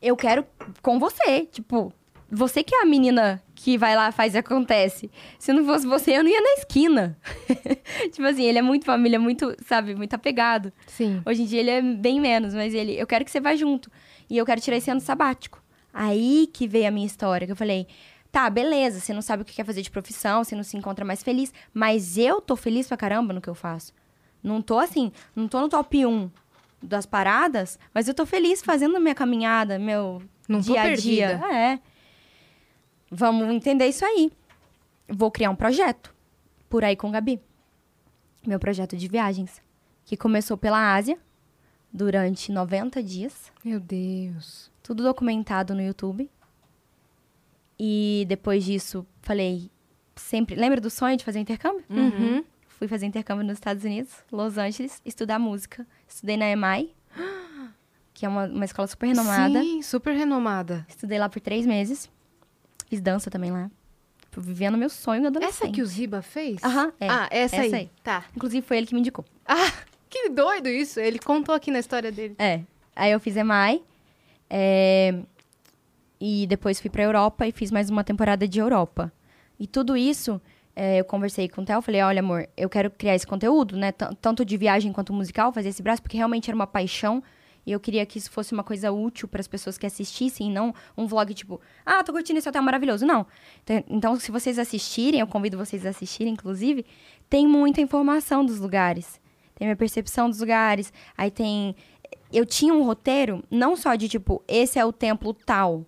[0.01, 0.45] Eu quero
[0.81, 1.45] com você.
[1.45, 1.91] Tipo,
[2.29, 5.09] você que é a menina que vai lá, faz e acontece.
[5.39, 7.17] Se não fosse você, eu não ia na esquina.
[8.11, 10.73] tipo assim, ele é muito família, muito, sabe, muito apegado.
[10.87, 11.21] Sim.
[11.25, 13.89] Hoje em dia ele é bem menos, mas ele, eu quero que você vá junto.
[14.29, 15.63] E eu quero tirar esse ano sabático.
[15.93, 17.87] Aí que veio a minha história, que eu falei,
[18.33, 21.05] tá, beleza, você não sabe o que quer fazer de profissão, você não se encontra
[21.05, 23.93] mais feliz, mas eu tô feliz pra caramba no que eu faço.
[24.41, 26.29] Não tô assim, não tô no top 1
[26.81, 30.19] das paradas, mas eu tô feliz fazendo a minha caminhada, meu
[30.49, 31.27] Não dia a dia.
[31.37, 31.53] perdida.
[31.55, 31.79] É.
[33.11, 34.31] Vamos entender isso aí.
[35.07, 36.13] Vou criar um projeto
[36.67, 37.39] por aí com Gabi.
[38.45, 39.61] Meu projeto de viagens,
[40.05, 41.17] que começou pela Ásia
[41.93, 44.71] durante 90 dias, Meu Deus.
[44.81, 46.29] tudo documentado no YouTube.
[47.79, 49.69] E depois disso, falei,
[50.15, 51.83] sempre, lembra do sonho de fazer intercâmbio?
[51.89, 52.43] Uhum.
[52.67, 55.85] Fui fazer intercâmbio nos Estados Unidos, Los Angeles, estudar música.
[56.07, 56.93] Estudei na EMI.
[58.13, 59.61] que é uma, uma escola super renomada.
[59.61, 60.85] Sim, super renomada.
[60.87, 62.09] Estudei lá por três meses.
[62.87, 63.71] Fiz dança também lá.
[64.35, 65.63] Vivendo meu sonho adolescente.
[65.63, 66.63] Essa que o Ziba fez?
[66.63, 67.07] Aham, é.
[67.09, 67.73] Ah, essa, Essa aí.
[67.75, 67.91] aí.
[68.03, 68.25] Tá.
[68.35, 69.23] Inclusive, foi ele que me indicou.
[69.45, 69.71] Ah,
[70.09, 70.99] que doido isso.
[70.99, 72.35] Ele contou aqui na história dele.
[72.39, 72.61] É.
[72.95, 73.81] Aí eu fiz EMAI.
[74.49, 75.19] é,
[76.25, 79.11] E depois fui pra Europa e fiz mais uma temporada de Europa.
[79.59, 80.39] E tudo isso,
[80.73, 83.91] é, eu conversei com o Theo, falei, olha, amor, eu quero criar esse conteúdo, né?
[83.91, 87.21] T- Tanto de viagem quanto musical, fazer esse braço, porque realmente era uma paixão.
[87.65, 90.73] E eu queria que isso fosse uma coisa útil para as pessoas que assistissem, não
[90.97, 93.05] um vlog tipo, ah, tô curtindo esse hotel maravilhoso.
[93.05, 93.25] Não.
[93.63, 96.85] Então- Então, se vocês assistirem, eu convido vocês a assistirem, inclusive,
[97.29, 99.19] tem muita informação dos lugares.
[99.55, 100.93] Tem minha percepção dos lugares.
[101.17, 101.75] Aí tem.
[102.31, 105.85] Eu tinha um roteiro, não só de tipo, esse é o templo tal.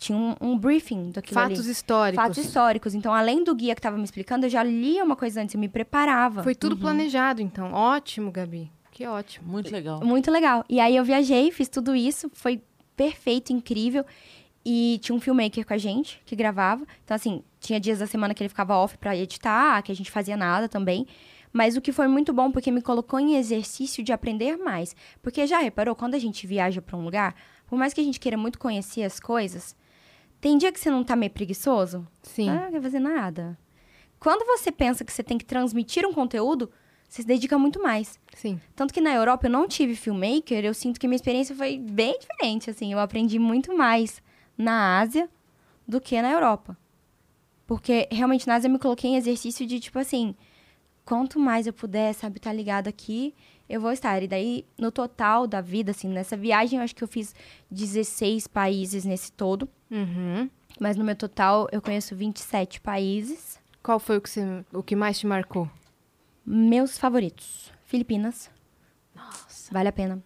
[0.00, 1.70] Tinha um, um briefing daquilo Fatos ali.
[1.70, 2.24] históricos.
[2.24, 2.94] Fatos históricos.
[2.94, 5.60] Então, além do guia que tava me explicando, eu já lia uma coisa antes, eu
[5.60, 6.42] me preparava.
[6.42, 7.70] Foi tudo planejado, então.
[7.74, 8.72] Ótimo, Gabi.
[8.90, 9.46] Que ótimo.
[9.46, 10.00] Muito legal.
[10.02, 10.64] Muito legal.
[10.70, 12.62] E aí eu viajei, fiz tudo isso, foi
[12.96, 14.02] perfeito, incrível.
[14.64, 16.86] E tinha um filmmaker com a gente, que gravava.
[17.04, 20.10] Então, assim, tinha dias da semana que ele ficava off pra editar, que a gente
[20.10, 21.06] fazia nada também.
[21.52, 24.96] Mas o que foi muito bom, porque me colocou em exercício de aprender mais.
[25.20, 27.34] Porque já reparou, quando a gente viaja pra um lugar,
[27.66, 29.76] por mais que a gente queira muito conhecer as coisas,
[30.40, 32.06] tem dia que você não tá meio preguiçoso?
[32.22, 32.48] Sim.
[32.48, 33.58] Ah, não quer fazer nada.
[34.18, 36.70] Quando você pensa que você tem que transmitir um conteúdo,
[37.08, 38.18] você se dedica muito mais.
[38.34, 38.60] Sim.
[38.76, 42.18] Tanto que na Europa eu não tive filmmaker, eu sinto que minha experiência foi bem
[42.18, 42.92] diferente, assim.
[42.92, 44.22] Eu aprendi muito mais
[44.56, 45.28] na Ásia
[45.86, 46.76] do que na Europa.
[47.66, 50.34] Porque realmente na Ásia eu me coloquei em exercício de tipo assim,
[51.04, 53.34] quanto mais eu puder, sabe, estar ligado aqui,
[53.70, 54.20] eu vou estar.
[54.22, 57.34] E daí, no total da vida, assim, nessa viagem, eu acho que eu fiz
[57.70, 59.68] 16 países nesse todo.
[59.90, 60.50] Uhum.
[60.80, 63.60] Mas no meu total, eu conheço 27 países.
[63.82, 65.70] Qual foi o que, você, o que mais te marcou?
[66.44, 67.72] Meus favoritos.
[67.84, 68.50] Filipinas.
[69.14, 69.72] Nossa.
[69.72, 70.22] Vale a pena.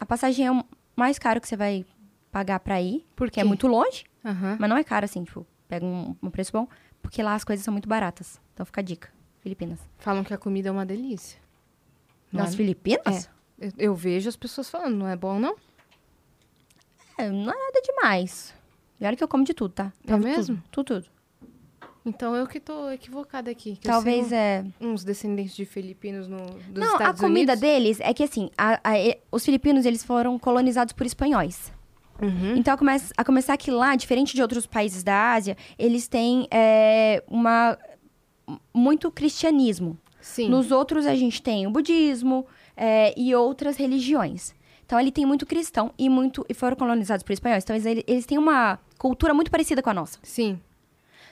[0.00, 0.64] A passagem é o
[0.96, 1.84] mais caro que você vai
[2.32, 4.56] pagar pra ir, Por porque é muito longe, Aham.
[4.60, 6.68] mas não é caro assim, tipo, pega um, um preço bom,
[7.00, 8.40] porque lá as coisas são muito baratas.
[8.54, 9.08] Então fica a dica.
[9.40, 9.78] Filipinas.
[9.98, 11.40] Falam que a comida é uma delícia.
[12.32, 12.56] Nas é?
[12.56, 13.30] Filipinas?
[13.58, 15.56] Eu, eu vejo as pessoas falando, não é bom, não?
[17.16, 18.54] É, não é nada demais.
[19.00, 19.92] E olha que eu como de tudo, tá?
[20.06, 20.62] Provo mesmo?
[20.70, 21.02] Tudo, tudo.
[21.04, 21.18] tudo.
[22.06, 23.78] Então eu que tô equivocada aqui.
[23.82, 24.64] Talvez é.
[24.80, 27.60] uns descendentes de filipinos no, dos não, Estados a comida Unidos.
[27.60, 31.72] deles é que assim, a- a- os filipinos eles foram colonizados por espanhóis.
[32.20, 32.56] Uhum.
[32.56, 36.48] Então, a, come- a começar que lá, diferente de outros países da Ásia, eles têm
[36.50, 37.78] é, uma
[38.72, 39.98] muito cristianismo.
[40.20, 40.48] Sim.
[40.48, 42.46] Nos outros, a gente tem o budismo
[42.76, 44.54] é, e outras religiões.
[44.84, 47.62] Então, ele tem muito cristão e muito e foram colonizados por espanhóis.
[47.62, 50.18] Então, eles, eles têm uma cultura muito parecida com a nossa.
[50.22, 50.58] Sim.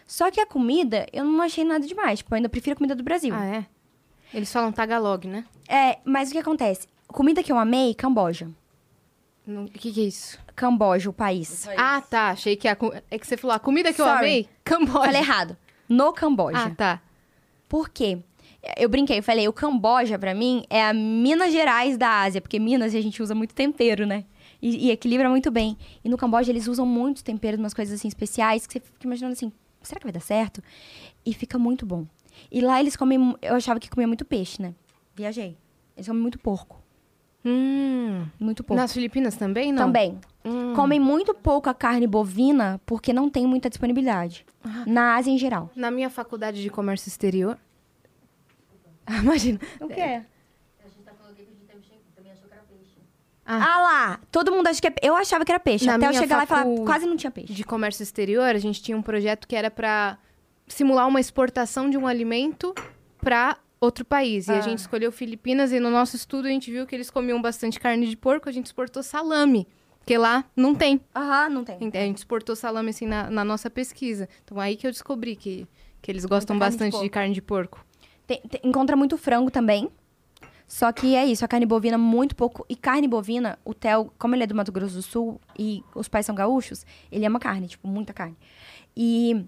[0.06, 2.18] Só que a comida, eu não achei nada demais.
[2.20, 3.34] Tipo, eu ainda prefiro a comida do Brasil.
[3.34, 3.66] Ah, é?
[4.32, 5.44] Eles falam tagalog, né?
[5.68, 6.86] É, mas o que acontece?
[7.08, 8.48] Comida que eu amei, Camboja.
[9.46, 10.38] Não- O que, que é isso?
[10.54, 11.66] Camboja, o país.
[11.76, 12.30] Ah, tá.
[12.30, 12.76] Achei que a,
[13.10, 14.18] é que você falou a comida que eu Sorry.
[14.18, 15.06] amei, Camboja.
[15.06, 15.56] Falei errado.
[15.88, 16.58] No Camboja.
[16.66, 17.02] Ah, tá.
[17.68, 18.18] Por quê?
[18.76, 22.58] Eu brinquei, eu falei, o Camboja, pra mim, é a Minas Gerais da Ásia, porque
[22.58, 24.24] Minas a gente usa muito tempero, né?
[24.60, 25.76] E, e equilibra muito bem.
[26.04, 29.32] E no Camboja eles usam muitos temperos, umas coisas assim especiais, que você fica imaginando
[29.32, 29.52] assim,
[29.82, 30.62] será que vai dar certo?
[31.24, 32.06] E fica muito bom.
[32.50, 34.74] E lá eles comem, eu achava que comia muito peixe, né?
[35.14, 35.56] Viajei.
[35.96, 36.82] Eles comem muito porco.
[37.44, 38.26] Hum.
[38.40, 38.80] Muito porco.
[38.80, 39.86] Nas Filipinas também, não?
[39.86, 40.18] Também.
[40.44, 40.74] Hum.
[40.74, 44.44] Comem muito pouco a carne bovina, porque não tem muita disponibilidade.
[44.84, 45.70] Na Ásia em geral.
[45.76, 47.56] Na minha faculdade de comércio exterior...
[49.22, 49.60] Imagina.
[49.80, 50.00] O quê?
[50.00, 52.96] A gente tá falando aqui que a gente também- também achou que era peixe.
[53.44, 54.20] Ah lá!
[54.30, 54.94] Todo mundo acha que é...
[55.02, 55.86] Eu achava que era peixe.
[55.86, 57.52] Na até eu chegar lá e falar, quase não tinha peixe.
[57.52, 60.18] de comércio exterior, a gente tinha um projeto que era para
[60.66, 62.74] simular uma exportação de um alimento
[63.20, 64.48] para outro país.
[64.48, 64.58] E Ah.
[64.58, 67.78] a gente escolheu Filipinas e no nosso estudo a gente viu que eles comiam bastante
[67.78, 71.00] carne de porco, a gente exportou salame, porque lá não tem.
[71.14, 71.76] Aham, não tem.
[71.94, 74.28] A gente exportou salame assim na, na nossa pesquisa.
[74.44, 75.68] Então aí que eu descobri que,
[76.02, 77.84] que eles gostam Muita carne de bastante de, carne de porco.
[78.26, 79.90] Tem- tem- encontra muito frango também.
[80.66, 82.66] Só que é isso, a carne bovina muito pouco.
[82.68, 86.08] E carne bovina, o Theo, como ele é do Mato Grosso do Sul e os
[86.08, 88.36] pais são gaúchos, ele ama carne, tipo, muita carne.
[88.96, 89.46] E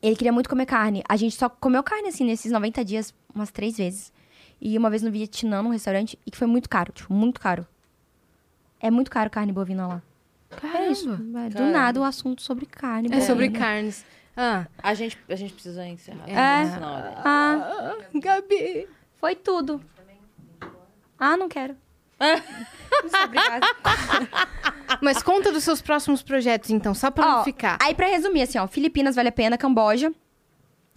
[0.00, 1.02] ele queria muito comer carne.
[1.06, 4.10] A gente só comeu carne, assim, nesses 90 dias, umas três vezes.
[4.58, 7.66] E uma vez no Vietnã, num restaurante, e que foi muito caro, tipo, muito caro.
[8.80, 10.02] É muito caro carne bovina lá.
[10.62, 11.08] É isso.
[11.16, 11.60] Do Caramba.
[11.70, 14.04] nada o assunto sobre carne É sobre carnes.
[14.36, 16.28] Ah, A gente, a gente precisa encerrar.
[16.28, 16.64] É.
[16.84, 17.14] Hora.
[17.24, 18.88] Ah, Gabi.
[19.16, 19.80] foi tudo.
[21.18, 21.76] Ah, não quero.
[23.24, 23.66] Obrigada.
[25.00, 27.78] Mas conta dos seus próximos projetos, então, só pra Ó, não ficar.
[27.82, 30.12] Aí, pra resumir, assim, ó, Filipinas vale a pena, Camboja.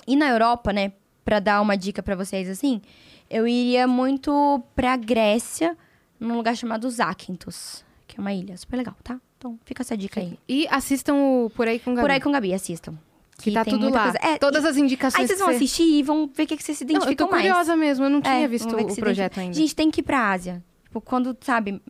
[0.07, 2.81] E na Europa, né, pra dar uma dica pra vocês, assim,
[3.29, 5.75] eu iria muito pra Grécia,
[6.19, 9.19] num lugar chamado Zakynthos, que que é uma ilha super legal, tá?
[9.37, 10.39] Então fica essa dica aí.
[10.47, 12.03] E assistam o Por Aí com Gabi.
[12.07, 12.97] Por aí com Gabi, assistam.
[13.37, 14.13] Que tá tudo lá.
[14.21, 16.55] É, Todas e- as indicações Aí vocês vão você- assistir e vão ver o que,
[16.57, 17.41] que vocês se Não, eu tô identificam mais.
[17.43, 19.53] curiosa mesmo, eu não tinha É, visto o projeto ainda.
[19.53, 20.63] Gente, tem que ir pra Ásia.
[20.85, 21.81] Tipo, quando, sabe,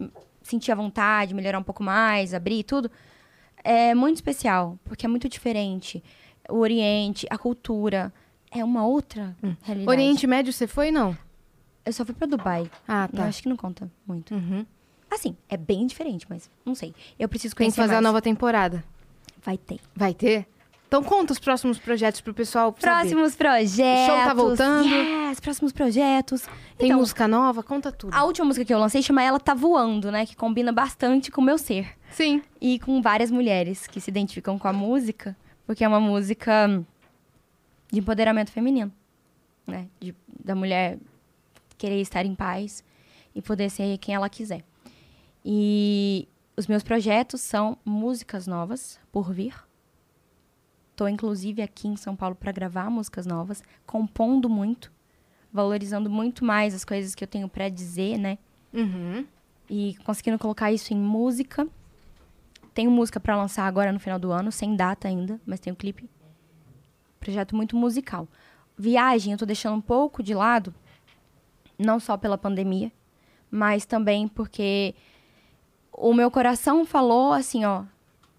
[0.41, 2.89] sentir a vontade, melhorar um pouco mais, abrir tudo.
[3.63, 6.03] É muito especial, porque é muito diferente.
[6.49, 8.11] O Oriente, a cultura,
[8.51, 9.79] é uma outra realidade.
[9.87, 9.89] Hum.
[9.89, 11.15] Oriente Médio você foi, não?
[11.85, 12.69] Eu só fui pra Dubai.
[12.87, 13.25] Ah, Eu tá.
[13.25, 14.33] acho que não conta muito.
[14.33, 14.65] Uhum.
[15.11, 16.93] Assim, é bem diferente, mas não sei.
[17.17, 18.03] Eu preciso Tem que conhecer fazer a mais.
[18.05, 18.83] nova temporada.
[19.43, 19.79] Vai ter.
[19.95, 20.47] Vai ter?
[20.87, 22.95] Então conta os próximos projetos pro pessoal saber.
[22.99, 24.05] Próximos projetos.
[24.05, 24.87] Show tá voltando.
[24.87, 26.43] Yes, próximos projetos.
[26.77, 27.63] Tem então, música nova?
[27.63, 28.13] Conta tudo.
[28.13, 30.25] a última música que eu lancei chama Ela Tá Voando, né?
[30.25, 31.89] Que combina bastante com o meu ser.
[32.11, 32.41] Sim.
[32.61, 36.67] E com várias mulheres que se identificam com a música, porque é uma música
[37.91, 38.91] de empoderamento feminino,
[39.65, 39.87] né?
[39.99, 40.97] De- da mulher
[41.77, 42.83] querer estar em paz
[43.33, 44.63] e poder ser quem ela quiser.
[45.43, 49.53] E os meus projetos são músicas novas por vir.
[50.95, 54.91] Tô inclusive aqui em São Paulo para gravar músicas novas, compondo muito,
[55.51, 58.37] valorizando muito mais as coisas que eu tenho para dizer, né?
[58.73, 59.25] Uhum.
[59.69, 61.67] e conseguindo colocar isso em música.
[62.73, 66.09] Tenho música pra lançar agora no final do ano, sem data ainda, mas tenho clipe.
[67.19, 68.27] Projeto muito musical.
[68.77, 70.73] Viagem eu tô deixando um pouco de lado,
[71.79, 72.91] não só pela pandemia,
[73.49, 74.93] mas também porque
[75.91, 77.83] o meu coração falou assim, ó,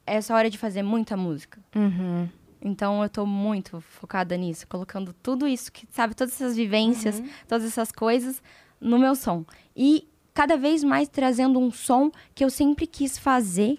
[0.07, 1.59] essa hora de fazer muita música.
[1.74, 2.28] Uhum.
[2.61, 7.64] Então eu tô muito focada nisso, colocando tudo isso que, sabe, todas essas vivências, todas
[7.66, 8.42] essas coisas
[8.80, 9.44] no meu som.
[9.76, 13.78] E cada vez mais trazendo um som que eu sempre quis fazer,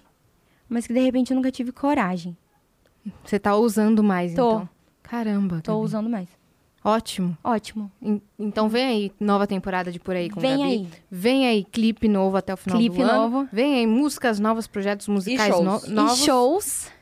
[0.68, 2.36] mas que de repente eu nunca tive coragem.
[3.24, 4.48] Você tá usando mais, Tô.
[4.52, 4.68] então.
[5.02, 5.60] Caramba.
[5.62, 5.84] Tô Gabi.
[5.84, 6.28] usando mais.
[6.84, 7.36] Ótimo.
[7.42, 7.90] Ótimo.
[8.00, 10.62] En- Então vem aí, nova temporada de Por Aí com Vem Gabi.
[10.70, 10.88] aí.
[11.10, 13.12] Vem aí, clipe novo até o final Clipe do ano.
[13.30, 13.48] novo.
[13.52, 15.64] Vem aí, músicas novas, projetos musicais shows.
[15.84, 16.20] no- E novos.
[16.20, 16.92] E shows.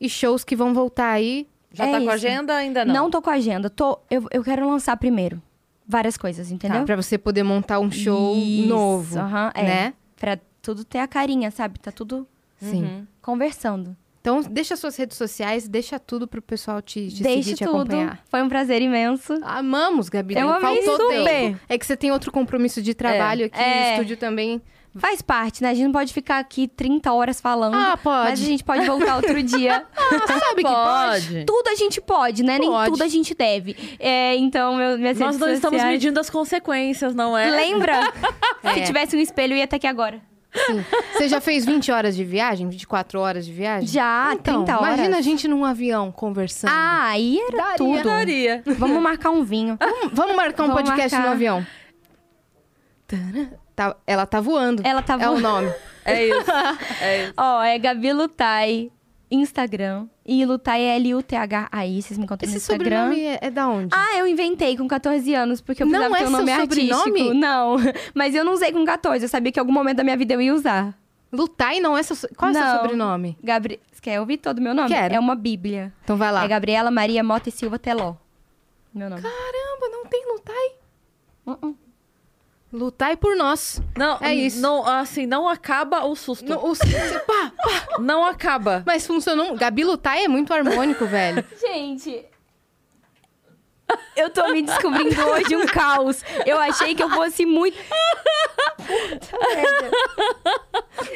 [0.00, 1.46] E shows que vão voltar aí.
[1.72, 2.10] Já É tá com isso.
[2.12, 2.54] agenda?
[2.54, 2.94] Ainda não.
[2.94, 3.10] Não.
[3.10, 3.68] tô com agenda.
[3.70, 5.42] Tô, eu, eu quero lançar primeiro.
[5.86, 6.80] Várias coisas, entendeu?
[6.80, 9.18] Tá, pra você poder montar um show Isso, novo.
[9.18, 9.62] aham, é.
[9.62, 9.94] Né?
[10.16, 11.78] Pra tudo ter a carinha, sabe?
[11.78, 12.26] Tá tudo
[12.56, 12.82] Sim.
[12.84, 13.06] Uhum.
[13.20, 13.94] conversando.
[14.20, 17.76] Então, deixa suas redes sociais, deixa tudo pro pessoal te, te Deixe seguir, te tudo.
[17.80, 18.24] acompanhar.
[18.30, 19.34] Foi um prazer imenso.
[19.42, 20.34] Amamos, Gabi.
[20.34, 21.24] Eu não amei faltou super.
[21.24, 21.60] tempo.
[21.68, 23.92] É que você tem outro compromisso de trabalho aqui, É.
[23.92, 24.62] estúdio também.
[24.96, 25.70] Faz parte, né?
[25.70, 27.74] A gente não pode ficar aqui 30 horas falando.
[27.74, 28.30] Ah, pode.
[28.30, 29.84] Mas a gente pode voltar outro dia.
[30.26, 31.44] Sabe que Pode.
[31.44, 32.58] tudo a gente pode, né?
[32.58, 32.90] Nem Pode.
[32.92, 33.76] tudo a gente deve.
[33.98, 37.50] É, então, meu, minhas Nós não estamos medindo as consequências, não é?
[37.50, 38.00] Lembra?
[38.64, 38.74] É.
[38.76, 40.22] Se tivesse um espelho, eu ia estar aqui agora.
[40.66, 40.82] Sim.
[41.12, 42.66] Você já fez 20 horas de viagem?
[42.66, 43.86] 24 horas de viagem?
[43.86, 44.94] Já, então, 30 horas.
[44.96, 46.70] Imagina a gente num avião conversando.
[46.70, 47.76] Ah, aí era Daria.
[47.76, 48.02] tudo.
[48.04, 48.62] Daria.
[48.78, 49.76] Vamos marcar um vinho.
[49.78, 51.26] Vamos, vamos marcar um Vamos podcast marcar.
[51.28, 51.66] no avião.
[53.06, 53.63] Tana.
[53.74, 54.82] Tá- ela tá voando.
[54.84, 55.40] Ela tá É o voando.
[55.40, 55.72] nome.
[56.06, 56.50] É isso.
[57.00, 57.34] É isso.
[57.34, 58.90] Ó, é Gabi Lutai,
[59.30, 60.06] Instagram.
[60.26, 62.02] E Lutai é L-U-T-H-A-I.
[62.02, 63.06] Vocês me encontram no Esse Instagram.
[63.10, 63.88] sobrenome é, é da onde?
[63.90, 66.60] Ah, eu inventei com 14 anos, porque eu Não precisava ter é um nome seu
[66.62, 66.94] artístico.
[66.98, 67.34] sobrenome?
[67.40, 67.76] Não,
[68.14, 69.24] mas eu não usei com 14.
[69.24, 70.94] Eu sabia que em algum momento da minha vida eu ia usar.
[71.32, 72.16] Lutai não é seu...
[72.36, 72.76] Qual é o seu Não.
[72.80, 73.36] sobrenome?
[73.42, 73.80] Gabri...
[73.90, 74.88] Você quer ouvir todo o meu nome?
[74.88, 75.14] Quero.
[75.14, 75.92] É uma bíblia.
[76.04, 76.44] Então vai lá.
[76.44, 78.14] É Gabriela Maria Mota e Silva Teló.
[78.94, 79.20] Meu nome.
[79.22, 80.63] Caramba, não tem Lutai.
[82.74, 83.80] Lutai por nós.
[83.96, 84.60] Não, É isso.
[84.60, 86.44] Não, assim, não acaba o susto.
[86.44, 86.74] No- o-
[87.24, 87.98] pá, pá.
[88.00, 88.82] Não acaba.
[88.84, 89.54] Mas funcionou.
[89.56, 91.44] Gabi Lutai é muito harmônico, velho.
[91.60, 92.24] Gente...
[94.16, 96.22] Eu tô me descobrindo hoje um caos.
[96.46, 97.76] Eu achei que eu fosse muito...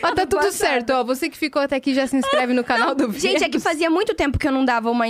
[0.03, 1.03] Mas tá tudo certo, ó.
[1.03, 3.62] Você que ficou até aqui já se inscreve no canal do Gente, é que Vênus.
[3.65, 5.05] fazia muito tempo que eu não dava uma,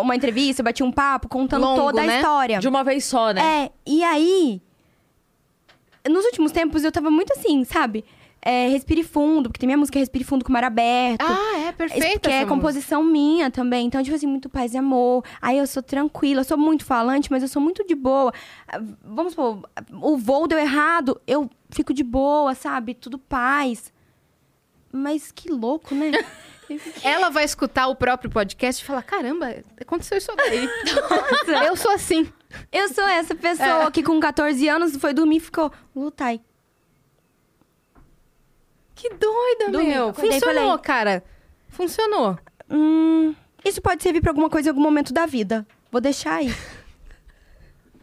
[0.00, 2.16] uma entrevista, eu batia um papo contando Longo, toda a né?
[2.16, 2.58] história.
[2.58, 3.64] De uma vez só, né?
[3.66, 4.62] É, e aí.
[6.08, 8.04] Nos últimos tempos eu tava muito assim, sabe?
[8.42, 11.20] É, respire fundo, porque tem minha música Respire Fundo com o Mar Aberto.
[11.22, 12.20] Ah, é perfeito.
[12.20, 13.86] que é essa composição minha também.
[13.86, 15.22] Então, tipo assim, muito paz e amor.
[15.42, 18.32] Aí eu sou tranquila, eu sou muito falante, mas eu sou muito de boa.
[18.66, 22.94] Ah, Vamos supor, o voo deu errado, eu fico de boa, sabe?
[22.94, 23.92] Tudo paz.
[24.90, 26.06] Mas que louco, né?
[26.06, 27.00] música.
[27.02, 30.68] Ela vai escutar o próprio podcast e falar: caramba, aconteceu isso daí.
[31.66, 32.30] Eu sou assim.
[32.72, 33.90] Eu sou essa pessoa É.
[33.90, 36.40] que com 14 anos foi dormir e ficou, lutai.
[38.94, 40.08] Que doida, Dormi, meu.
[40.10, 41.24] acordei Funcionou, falei- cara.
[41.68, 42.38] Funcionou.
[42.68, 45.66] Hum, isso pode servir pra alguma coisa em algum momento da vida.
[45.90, 46.48] Vou deixar aí.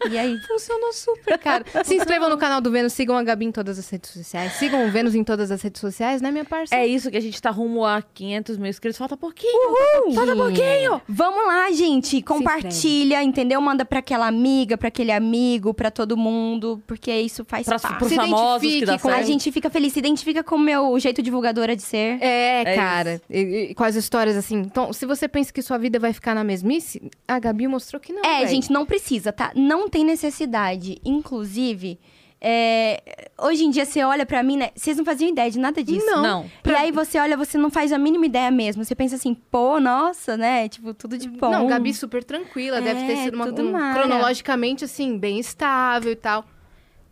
[0.10, 0.38] E aí?
[0.48, 1.65] Funcionou super, cara.
[1.84, 4.53] Se inscrevam no canal do Vênus, sigam a Gabi em todas as redes sociais.
[4.53, 6.84] Sigam o Vênus em todas as redes sociais, né, minha parceira?
[6.84, 8.98] É isso que a gente tá rumo a 500 mil inscritos.
[8.98, 9.74] Falta pouquinho.
[10.14, 11.02] Falta pouquinho.
[11.07, 12.22] Vamos lá, gente.
[12.22, 13.60] Compartilha, entendeu?
[13.61, 17.98] Manda pra aquela amiga, pra aquele amigo, pra todo mundo, porque isso faz Pra, parte.
[17.98, 20.98] pros Se famosos que dá com A gente fica feliz, se identifica com o meu
[20.99, 22.18] jeito divulgadora de ser.
[22.22, 23.22] É, É cara.
[23.30, 24.57] E, e com as histórias assim.
[24.60, 28.14] Então, se você pensa que sua vida vai ficar na mesmice, a Gabi mostrou que
[28.14, 28.24] não.
[28.24, 28.48] É, véi.
[28.48, 29.52] gente, não precisa, tá?
[29.56, 30.99] Não tem necessidade.
[31.05, 31.99] Inclusive,
[32.39, 34.69] é, hoje em dia você olha pra mim, né?
[34.76, 36.05] Vocês não faziam ideia de nada disso.
[36.05, 36.22] Não.
[36.22, 36.45] Não.
[36.65, 38.84] E aí você olha, você não faz a mínima ideia mesmo.
[38.85, 40.68] Você pensa assim, pô, nossa, né?
[40.69, 41.49] Tipo, tudo de bom.
[41.51, 42.80] Não, Gabi super tranquila.
[42.81, 46.45] deve ter É, sido uma, tudo um, cronologicamente, assim, bem estável e tal.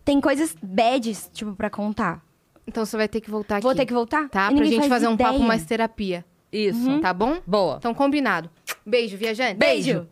[0.04, 2.24] Tem coisas bads, tipo, pra contar.
[2.66, 3.80] Então você vai ter que voltar Vou aqui.
[3.80, 4.28] ter que voltar?
[4.28, 4.50] Tá?
[4.52, 5.46] E Pra gente faz fazer um papo ideia.
[5.48, 6.24] mais terapia.
[6.52, 7.00] Isso.
[7.00, 7.38] Tá bom?
[7.46, 7.76] Boa.
[7.78, 8.48] Então, combinado.
[8.84, 9.54] Beijo, viajante.
[9.54, 10.06] Beijo.